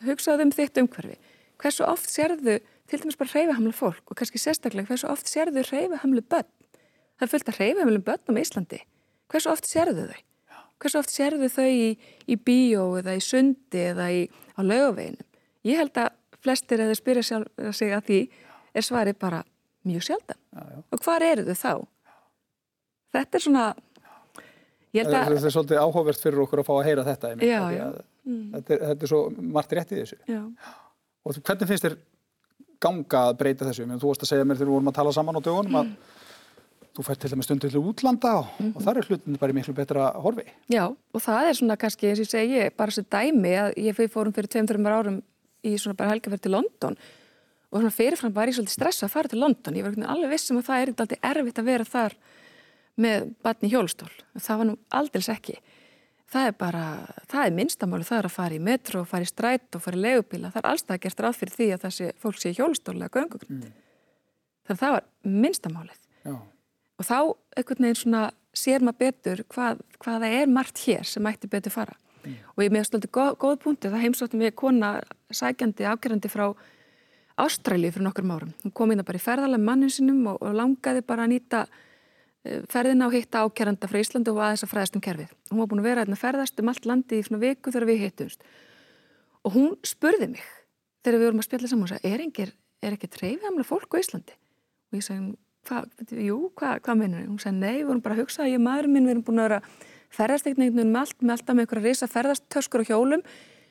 hugsa 0.07 0.37
um 0.39 0.53
þitt 0.55 0.81
umhverfi, 0.85 1.19
hversu 1.61 1.87
oft 1.89 2.13
sérðu, 2.13 2.61
til 2.91 3.03
dæmis 3.03 3.19
bara 3.19 3.35
hreyfahamlu 3.35 3.75
fólk 3.75 4.15
og 4.15 4.19
kannski 4.19 4.39
sérstaklega, 4.43 4.87
hversu 4.93 5.11
oft 5.11 5.31
sérðu 5.31 5.67
hreyfahamlu 5.67 6.23
börn? 6.23 6.49
Það 7.19 7.27
er 7.27 7.33
fullt 7.35 7.51
að 7.51 7.61
hreyfahamlu 7.61 8.03
börn 8.07 8.31
á 8.31 8.43
Íslandi. 8.45 8.81
Hversu 9.31 9.51
oft 9.53 9.69
sérðu 9.71 10.07
þau? 10.11 10.23
Hversu 10.81 11.03
oft 11.03 11.13
sérðu 11.13 11.51
þau 11.53 11.69
í, 11.69 11.91
í 12.31 12.39
bíó 12.41 12.87
eða 13.03 13.19
í 13.19 13.23
sundi 13.23 13.83
eða 13.91 14.09
í, 14.15 14.25
á 14.57 14.61
laugaveginum? 14.65 15.27
Ég 15.69 15.83
held 15.83 15.99
að 16.01 16.15
flestir 16.41 16.81
eða 16.81 16.97
spyrja 16.97 17.43
sig 17.77 17.93
að 17.93 18.07
því 18.07 18.21
er 18.73 18.87
svarið 18.87 19.19
bara 19.21 19.43
mjög 19.89 20.07
sjaldan. 20.09 20.41
Já. 20.57 20.83
Og 20.91 21.05
hvar 21.05 21.25
eru 21.25 21.47
þau 21.49 21.57
þá? 21.63 21.73
Þetta 23.17 23.39
er 23.39 23.47
svona... 23.47 23.65
Þetta 24.91 25.19
er 25.23 25.53
svolítið 25.55 25.81
áhugavert 25.81 26.23
fyrir 26.23 26.43
okkur 26.45 26.63
að 26.63 26.67
fá 26.67 26.73
að 26.77 26.87
heyra 26.89 27.07
þetta. 27.07 27.35
Já, 27.47 27.61
já. 27.75 27.85
Mm. 28.27 28.47
Þetta, 28.57 28.73
er, 28.75 28.81
þetta 28.91 29.07
er 29.07 29.13
svo 29.13 29.21
margt 29.57 29.75
rétt 29.79 29.93
í 29.95 30.01
þessu. 30.01 30.19
Já. 30.29 30.41
Og 31.25 31.37
hvernig 31.39 31.71
finnst 31.71 31.87
þér 31.87 31.95
ganga 32.83 33.27
að 33.29 33.37
breyta 33.39 33.69
þessu? 33.69 33.87
Þú 33.87 34.11
varst 34.11 34.27
að 34.27 34.33
segja 34.33 34.49
mér 34.49 34.59
þegar 34.59 34.71
við 34.71 34.77
vorum 34.77 34.91
að 34.91 34.99
tala 34.99 35.15
saman 35.15 35.39
á 35.39 35.47
dögunum 35.47 35.79
að 35.79 35.93
mm 35.93 36.19
þú 36.97 37.07
fær 37.07 37.19
til 37.21 37.31
dæmis 37.33 37.49
stundu 37.49 37.71
til 37.71 37.81
útlanda 37.81 38.33
og, 38.41 38.47
mm 38.59 38.67
-hmm. 38.67 38.77
og 38.77 38.83
þar 38.83 38.99
er 38.99 39.07
hlutin 39.09 39.39
bara 39.39 39.53
miklu 39.53 39.75
betra 39.75 40.13
horfi. 40.21 40.45
Já, 40.69 40.97
og 41.13 41.21
það 41.21 41.49
er 41.49 41.55
svona 41.55 41.77
kannski, 41.77 42.09
eins 42.09 42.21
og 42.21 42.25
ég 42.25 42.31
segi, 42.31 42.71
bara 42.77 42.91
svo 42.91 43.03
dæmi 43.03 43.55
að 43.63 43.75
ég 43.77 43.95
fyrir 43.95 44.11
fórum 44.11 44.33
fyrir 44.33 44.49
2-3 44.49 44.87
árum 44.87 45.23
í 45.65 45.79
svona 45.79 45.97
bara 45.97 46.11
helgaferð 46.11 46.41
til 46.41 46.51
London 46.51 46.93
og 46.93 46.99
svona 47.79 47.95
fyrirfram 47.95 48.35
var 48.35 48.51
ég 48.51 48.57
svolítið 48.57 48.77
stressa 48.77 49.07
að 49.07 49.15
fara 49.15 49.31
til 49.31 49.41
London. 49.41 49.77
Ég 49.79 49.87
var 49.87 50.13
alveg 50.15 50.35
vissum 50.35 50.59
að 50.59 50.69
það 50.69 50.81
er 50.81 50.93
eitthvað 50.93 51.29
erfitt 51.31 51.61
að 51.61 51.69
vera 51.71 51.87
þar 51.87 52.17
með 53.01 53.29
batni 53.47 53.71
hjólstól. 53.71 54.11
Það 54.37 54.61
var 54.61 54.69
nú 54.69 54.77
aldils 55.01 55.31
ekki. 55.31 55.59
Það 56.31 56.47
er 56.47 56.57
bara, 56.59 56.85
það 57.31 57.47
er 57.47 57.57
minnstamáli, 57.57 58.07
það 58.07 58.19
er 58.21 58.29
að 58.29 58.37
fara 58.37 58.55
í 58.55 58.63
metro, 58.63 59.05
fara 59.09 59.27
í 59.27 59.31
stræt 59.31 59.79
og 59.79 59.83
fara 59.83 59.99
í 59.99 60.05
legubíla. 60.05 60.53
Það 60.55 60.63
er 60.63 60.71
allstað 60.71 61.03
gert 61.07 61.23
ráð 61.25 61.39
fyrir 61.41 61.57
því 61.57 61.69
að 61.75 61.85
þessi 61.87 62.11
fólk 62.23 62.39
sé 62.39 62.53
hjólstólega 62.55 63.15
göngugrind. 63.17 63.67
Mm. 63.67 63.79
Þannig 64.67 64.77
að 64.77 64.83
það 64.85 64.97
var 64.97 65.09
minnstamálið. 65.27 66.03
Já 66.27 66.35
og 67.01 67.09
þá 67.09 67.17
einhvern 67.57 67.87
veginn 67.87 67.99
svona 67.99 68.23
sér 68.57 68.85
maður 68.85 69.01
betur 69.07 69.43
hvað, 69.55 69.81
hvaða 70.03 70.31
er 70.41 70.51
margt 70.53 70.83
hér 70.85 71.07
sem 71.09 71.27
ætti 71.31 71.49
betur 71.51 71.73
fara 71.73 71.97
mm. 71.97 72.37
og 72.57 72.65
ég 72.65 72.75
meðast 72.75 72.97
alltaf 72.97 73.13
góð, 73.15 73.33
góð 73.41 73.57
punkti 73.65 73.93
það 73.93 74.05
heimsóttum 74.05 74.45
við 74.45 74.55
kona 74.59 74.93
sækjandi, 75.33 75.87
afgerandi 75.89 76.33
frá 76.33 76.51
Ástrælið 77.41 77.95
fyrir 77.97 78.07
nokkur 78.07 78.27
árum. 78.31 78.53
Hún 78.65 78.75
kom 78.77 78.93
inn 78.93 79.03
að 79.03 79.09
bara 79.11 79.21
í 79.21 79.25
ferðalega 79.25 79.65
mannin 79.65 79.93
sinum 79.93 80.27
og, 80.33 80.41
og 80.45 80.57
langaði 80.57 81.05
bara 81.07 81.27
að 81.27 81.33
nýta 81.35 81.65
uh, 81.67 82.63
ferðina 82.73 83.09
og 83.09 83.17
hitta 83.17 83.45
ákjæranda 83.45 83.91
frá 83.91 84.01
Íslandu 84.01 84.35
og 84.35 84.43
aðeins 84.45 84.65
að 84.67 84.73
fræðast 84.75 84.99
um 84.99 85.05
kerfið. 85.05 85.35
Hún 85.51 85.63
var 85.63 85.71
búin 85.71 85.83
að 85.83 85.91
vera 85.91 86.07
að 86.07 86.21
ferðast 86.21 86.61
um 86.61 86.73
allt 86.73 86.89
landi 86.89 87.21
í 87.21 87.27
svona 87.27 87.43
viku 87.45 87.73
þegar 87.73 87.89
við 87.91 88.03
hittumst. 88.05 88.49
Og 89.45 89.55
hún 89.57 89.77
spurði 89.87 90.33
mig 90.35 90.49
þegar 91.05 91.19
við 91.19 91.31
vorum 91.31 91.45
að 91.45 91.49
spjalla 91.49 91.71
saman 91.71 91.87
og 91.89 91.95
sagði 91.95 92.43
er, 92.45 92.53
er 92.85 92.97
ekki 92.97 93.13
treyfiðamlega 93.15 93.69
fólk 93.69 93.97
á 93.97 94.01
Íslandi? 94.03 94.37
Og 94.91 94.99
ég 95.01 95.07
sagði 95.07 95.33
hva, 95.69 95.85
jú, 96.17 96.39
hvað 96.57 96.83
hva 96.85 96.97
minnur 96.99 97.27
hún 97.27 97.41
sagði, 97.41 97.61
nei, 97.61 97.79
við 97.81 97.89
vorum 97.91 98.03
bara 98.05 98.17
að 98.17 98.23
hugsa 98.25 98.45
að 98.45 98.53
ég 98.55 98.63
maður 98.65 98.91
minn 98.93 99.07
við 99.07 99.15
erum 99.15 99.25
búin 99.27 99.41
að 99.41 99.49
vera 99.49 99.61
ferðastekningnum 100.17 100.91
með 100.91 101.01
allt, 101.03 101.19
með 101.23 101.35
alltaf 101.37 101.57
með 101.57 101.67
einhverja 101.67 101.87
risa 101.87 102.09
ferðastöskur 102.11 102.85
og 102.85 102.91
hjólum 102.91 103.25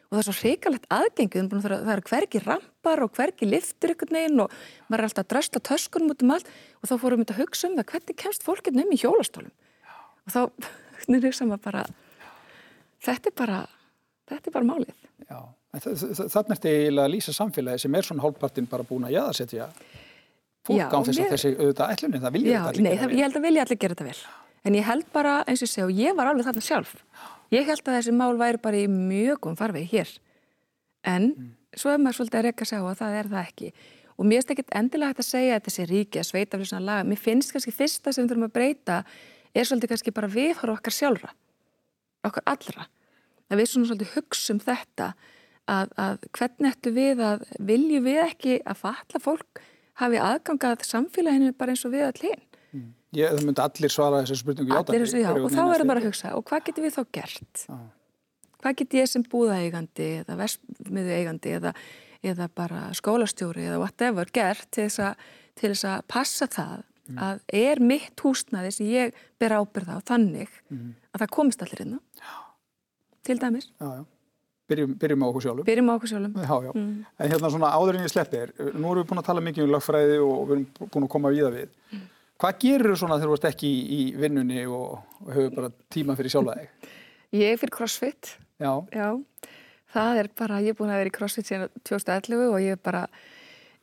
og 0.10 0.16
það 0.16 0.22
er 0.22 0.28
svo 0.28 0.36
hrikalegt 0.39 0.88
aðgengið 0.93 1.55
það 1.64 1.91
er 1.93 2.03
hverki 2.10 2.41
rampar 2.43 3.03
og 3.05 3.14
hverki 3.18 3.49
liftur 3.49 3.93
ykkur 3.93 4.14
neginn 4.16 4.43
og 4.45 4.53
maður 4.88 5.03
er 5.03 5.07
alltaf 5.10 5.26
að 5.26 5.32
drösta 5.36 5.64
töskunum 5.70 6.14
út 6.16 6.26
um 6.26 6.34
allt 6.36 6.49
og 6.82 6.89
þá 6.89 6.95
fórum 7.03 7.24
við 7.24 7.34
að 7.36 7.41
hugsa 7.43 7.70
um 7.70 7.78
það 7.78 7.89
hvernig 7.93 8.20
kemst 8.24 8.47
fólkið 8.47 8.82
um 8.84 8.95
í 8.95 8.99
hjólastólum 9.03 9.53
og 10.26 10.34
þá 10.34 10.41
hugsa 11.28 11.49
maður 11.49 11.64
bara 11.70 11.86
þetta 13.05 13.32
er 13.32 13.38
bara 13.38 13.62
þetta 14.34 14.51
er 14.51 14.57
bara 14.57 14.70
málið 14.74 14.97
þannig 15.70 16.30
er 16.34 16.53
þetta 16.55 16.74
eiginlega 16.74 17.05
að 17.05 17.14
lýsa 17.14 17.36
samfélagi 17.36 17.86
sem 17.86 17.95
er 17.95 18.07
svona 18.07 18.26
hálfpartin 18.26 18.70
bara 18.70 18.88
búin 18.88 19.05
að 19.05 19.20
jæðasetja 19.20 19.70
fólk 20.70 20.93
á 20.93 20.99
þess 21.05 21.22
að 21.22 21.34
þessi 21.34 21.51
auðvitað 21.57 21.93
ætlunin, 21.95 22.24
það 22.24 22.38
vilja 22.38 22.62
þetta 22.66 22.84
gera 22.84 23.10
vel. 23.10 23.18
Ég 23.18 23.26
held 23.26 23.38
að 23.39 23.45
vilja 23.47 23.66
allir 23.66 23.82
gera 23.84 23.97
þetta 23.97 24.07
vel. 24.10 24.24
En 24.68 24.76
ég 24.76 24.88
held 24.89 25.12
bara, 25.14 25.36
eins 25.49 25.64
og 25.64 25.93
ég 25.95 26.18
ég 27.54 27.70
held 27.70 27.86
að 27.86 27.97
þessi 28.00 28.16
mál 28.16 28.34
væri 28.39 28.62
bara 28.62 28.82
í 28.82 28.89
mjög 28.91 29.39
góðum 29.43 29.60
farvegi 29.60 29.89
hér. 29.93 30.12
En 31.08 31.32
mm. 31.32 31.50
svo 31.80 31.93
er 31.93 32.02
maður 32.02 32.20
svolítið 32.20 32.39
að 32.39 32.45
reyka 32.47 32.66
að 32.66 32.72
segja 32.72 32.91
að 32.91 33.02
það 33.02 33.18
er 33.20 33.32
það 33.34 33.47
ekki. 33.47 33.72
Og 34.20 34.28
mér 34.28 34.41
finnst 34.41 34.54
ekki 34.54 34.66
endilega 34.76 35.14
hægt 35.14 35.24
að 35.24 35.30
segja 35.30 35.58
að 35.58 35.66
þessi 35.70 35.88
ríki 35.88 36.20
að 36.20 36.28
sveita 36.28 36.58
fyrir 36.58 36.70
svona 36.74 36.88
laga. 36.89 37.08
Mér 37.08 37.22
finnst 37.24 37.54
kannski 37.56 37.72
fyrsta 37.76 38.12
sem 38.12 38.26
við 38.26 38.34
þurfum 38.34 38.47
að 38.50 38.56
breyta 38.58 38.97
er 39.56 39.68
svolítið 39.68 39.93
kannski 39.93 40.16
bara 40.18 40.32
viðhóru 40.34 40.76
okkar 40.76 40.95
sjálfra, 40.95 41.32
okkar 42.28 42.45
allra. 42.52 42.88
Að 43.50 43.62
við 43.62 43.72
svona 43.72 43.89
svolítið 43.89 44.12
hugsaum 44.18 44.60
þetta 44.66 45.08
að, 45.70 45.93
að 45.95 46.28
hvernig 46.36 46.74
ættu 46.74 46.93
við 46.97 47.24
að 47.24 47.47
viljum 47.72 48.06
við 48.10 48.22
ekki 48.26 48.60
að 48.60 48.82
falla 48.84 49.24
fólk 49.24 49.64
hafi 50.00 50.22
aðgangað 50.24 50.86
samfélaginu 50.88 51.56
bara 51.58 51.76
eins 51.76 51.86
og 51.88 51.95
við 51.95 52.06
allir. 52.10 52.43
Ég, 53.18 53.32
það 53.34 53.47
myndi 53.47 53.64
allir 53.64 53.93
svara 53.93 54.20
þessu 54.22 54.36
spurningu 54.43 54.76
játa. 54.76 54.93
Já, 54.93 55.32
og 55.34 55.49
þá 55.49 55.64
er 55.64 55.82
það 55.82 55.88
bara 55.89 56.01
að 56.01 56.05
hugsa, 56.10 56.34
og 56.38 56.43
hvað 56.45 56.68
getur 56.68 56.86
við 56.86 56.93
þá 56.93 57.01
gert? 57.18 57.64
Ah. 57.74 57.88
Hvað 58.60 58.76
getur 58.82 58.99
ég 58.99 59.10
sem 59.10 59.24
búðaeigandi 59.32 60.10
eða 60.20 60.36
vestmiðueigandi 60.43 61.55
eða, 61.57 61.74
eða 62.30 62.49
bara 62.60 62.84
skólastjóri 62.99 63.66
eða 63.66 63.80
whatever 63.82 64.30
gert 64.36 64.68
til 64.76 64.86
þess 64.86 65.01
að, 65.07 65.26
til 65.57 65.72
þess 65.72 65.88
að 65.89 66.05
passa 66.12 66.49
það 66.53 66.76
mm. 66.84 67.24
að 67.26 67.41
er 67.64 67.82
mitt 67.82 68.26
húsnaði 68.26 68.76
sem 68.76 68.91
ég 68.91 69.18
ber 69.41 69.57
ábyrða 69.57 69.97
á 69.97 69.99
þannig 70.12 70.53
mm. 70.70 70.93
að 71.10 71.26
það 71.26 71.34
komist 71.39 71.66
allir 71.66 71.84
inn 71.88 71.97
á. 71.97 72.01
Til 73.26 73.39
dæmis. 73.41 73.72
Já, 73.80 73.89
já. 73.99 74.05
Byrjum, 74.70 74.93
byrjum 75.01 75.26
á 75.26 75.28
okkur 75.32 75.43
sjálfum. 75.47 75.66
Byrjum 75.66 75.89
á 75.89 75.93
okkur 75.95 76.10
sjálfum. 76.12 76.34
Já, 76.38 76.55
já. 76.68 76.72
Mm. 76.78 76.93
En 77.18 77.32
hérna 77.34 77.49
svona 77.49 77.74
áður 77.74 77.97
en 77.97 78.05
ég 78.05 78.14
sleppi 78.14 78.38
þér, 78.38 78.51
nú 78.76 78.91
erum 78.91 79.01
við 79.01 79.10
búin 79.10 79.22
að 79.24 79.30
tala 79.32 79.41
mikið 79.41 79.66
um 79.66 79.72
lagfræði 79.74 80.20
og 80.22 80.41
við 80.43 80.55
erum 80.55 80.66
búin 80.84 81.07
að 81.07 81.14
koma 81.16 81.32
við 81.34 81.47
það 81.47 81.55
við. 81.57 81.72
Mm. 81.89 82.03
Hvað 82.40 82.60
gerur 82.64 82.94
þú 82.94 83.00
svona 83.02 83.18
þegar 83.20 83.30
þú 83.30 83.36
ert 83.36 83.46
ekki 83.50 83.70
í, 83.70 83.80
í 83.92 84.04
vinnunni 84.16 84.62
og, 84.72 85.00
og 85.26 85.32
hefur 85.36 85.56
bara 85.58 85.70
tíma 85.92 86.16
fyrir 86.16 86.32
sjálfa 86.32 86.54
þig? 86.56 86.94
Ég 87.36 87.52
er 87.52 87.60
fyrir 87.60 87.74
crossfit. 87.76 88.30
Já. 88.64 88.72
Já. 88.96 89.10
Það 89.92 90.20
er 90.22 90.30
bara, 90.40 90.62
ég 90.64 90.72
er 90.72 90.78
búin 90.78 90.94
að 90.94 91.02
vera 91.02 91.12
í 91.12 91.16
crossfit 91.18 91.50
síðan 91.50 91.74
2011 91.84 92.46
og 92.46 92.62
ég 92.64 92.78
er 92.78 92.80
bara, 92.86 93.02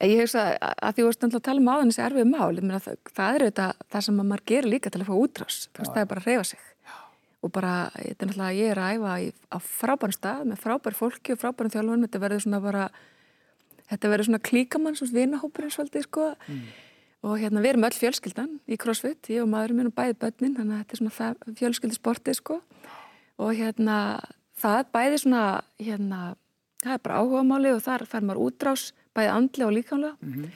ég 0.00 0.22
hef 0.22 0.32
þess 0.32 0.38
að 0.40 0.96
því 0.96 1.04
þú 1.04 1.08
veist 1.10 1.26
náttúrulega 1.26 1.42
að 1.42 1.48
tala 1.50 1.62
um 1.62 1.68
áðan 1.74 1.92
þessi 1.92 2.04
erfið 2.06 2.30
mál, 2.30 2.62
það, 2.86 2.96
það 3.18 3.36
er 3.36 3.44
auðvitað 3.44 3.84
það 3.92 4.06
sem 4.06 4.22
maður 4.22 4.44
gerir 4.52 4.70
líka 4.72 4.94
til 4.94 5.02
að 5.02 5.10
fá 5.10 5.14
útrás. 5.18 5.60
Það 5.76 6.00
er 6.00 6.10
bara 6.14 6.24
að 6.24 6.30
reyfa 6.30 6.48
sig. 6.52 6.64
Já. 6.86 6.96
Og 7.42 7.54
bara, 7.58 7.74
þetta 7.98 8.16
er 8.16 8.32
náttúrulega, 8.32 8.56
ég 8.62 8.72
er 8.72 8.82
að 8.86 8.96
æfa 8.96 9.18
í, 9.20 9.28
á 9.52 9.58
frábærum 9.66 10.16
stað 10.16 10.42
með 10.48 10.64
frábær 10.64 10.96
fólki 10.96 11.36
og 11.36 11.42
frábærum 11.44 11.76
þjálfun, 11.76 12.08
þetta 12.08 12.24
verður 12.24 12.44
svona 12.46 12.64
bara, 12.64 12.88
þetta 13.92 14.14
verður 14.14 14.30
svona 14.30 14.44
klíkamann, 14.48 14.96
svona 14.96 15.18
vinahópurinn 15.20 15.76
svolítið, 15.76 16.08
sko. 16.08 16.32
Mm 16.46 16.66
og 17.24 17.38
hérna 17.40 17.62
við 17.64 17.72
erum 17.72 17.86
öll 17.88 17.96
fjölskyldan 17.96 18.58
í 18.68 18.78
crossfit, 18.80 19.30
ég 19.32 19.42
og 19.42 19.50
maðurinn 19.50 19.80
minn 19.80 19.90
og 19.90 19.96
bæði 19.96 20.18
börnin, 20.20 20.56
þannig 20.58 20.74
að 20.74 20.82
þetta 20.82 20.96
er 20.96 21.00
svona 21.00 21.56
fjölskyldisporti 21.60 22.34
sko 22.36 22.60
og 23.38 23.54
hérna 23.56 23.96
það 24.60 24.92
bæði 24.94 25.22
svona 25.22 25.42
hérna, 25.80 26.20
það 26.84 26.94
er 26.94 27.02
bara 27.04 27.18
áhuga 27.20 27.42
máli 27.46 27.72
og 27.74 27.82
þar 27.84 28.06
fær 28.10 28.24
maður 28.24 28.44
útrás 28.46 28.90
bæði 29.16 29.32
andlega 29.32 29.68
og 29.68 29.76
líkamlega 29.76 30.16
mm 30.20 30.32
-hmm. 30.32 30.50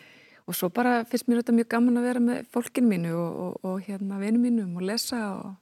og 0.47 0.55
svo 0.55 0.69
bara 0.69 1.05
finnst 1.05 1.29
mér 1.29 1.43
þetta 1.43 1.53
mjög 1.53 1.69
gaman 1.69 1.97
að 1.97 2.09
vera 2.09 2.21
með 2.21 2.47
fólkinu 2.53 2.89
mínu 2.89 3.15
og, 3.15 3.41
og, 3.41 3.65
og 3.65 3.81
hérna 3.81 4.19
vinnu 4.19 4.39
mínum 4.39 4.77
og 4.77 4.83
lesa 4.83 5.17
og 5.35 5.55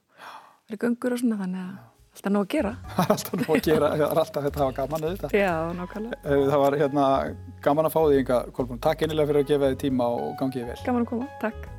vera 0.67 0.77
göngur 0.77 1.13
og 1.13 1.19
svona 1.19 1.37
þannig 1.37 1.61
að 1.61 1.88
alltaf 2.19 2.33
nóg 2.33 2.45
að 2.45 2.53
gera. 2.53 2.71
Er 2.99 3.13
alltaf 3.13 3.35
nóg 3.39 3.51
að 3.55 3.61
gera, 3.65 3.89
er 3.95 4.21
alltaf 4.21 4.45
þetta 4.45 4.63
hafa 4.63 4.75
gaman 4.77 5.05
auðvitað. 5.07 5.35
Já, 5.39 5.53
nákvæmlega. 5.77 6.19
Eh, 6.23 6.43
það 6.49 6.63
var 6.63 6.77
hérna 6.79 7.05
gaman 7.63 7.89
að 7.89 7.95
fá 7.95 7.99
því 8.03 8.19
ynga, 8.23 8.39
Kolbrún. 8.55 8.81
Takk 8.83 9.03
einnilega 9.05 9.31
fyrir 9.31 9.43
að 9.45 9.51
gefa 9.53 9.71
þið 9.71 9.79
tíma 9.85 10.09
og 10.19 10.35
gangið 10.41 10.67
vel. 10.69 10.77
Gaman 10.85 11.05
að 11.05 11.09
koma, 11.13 11.29
takk. 11.41 11.69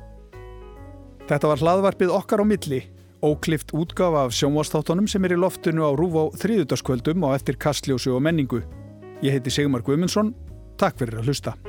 Þetta 1.29 1.51
var 1.51 1.63
hlaðvarpið 1.63 2.13
okkar 2.17 2.43
á 2.43 2.45
milli, 2.49 2.81
óklift 3.21 3.73
útgafa 3.77 4.25
af 4.25 4.35
sjónvastáttunum 4.35 5.07
sem 5.07 5.25
er 5.27 5.37
í 5.37 5.39
loftinu 5.39 5.85
á 5.85 5.91
Rúf 5.93 6.17
á 6.17 6.25
þrýðutaskvöldum 6.41 7.27
og 7.29 7.37
eftir 7.37 7.59
kastljósu 7.61 8.15
og 8.17 8.23
menningu. 8.25 8.63
Ég 9.21 9.37
heiti 9.37 9.53
Sigmar 9.53 9.85
Guimundsson. 9.85 10.33
Takk 10.81 10.97
fyrir 11.03 11.21
að 11.21 11.29
hlusta. 11.29 11.59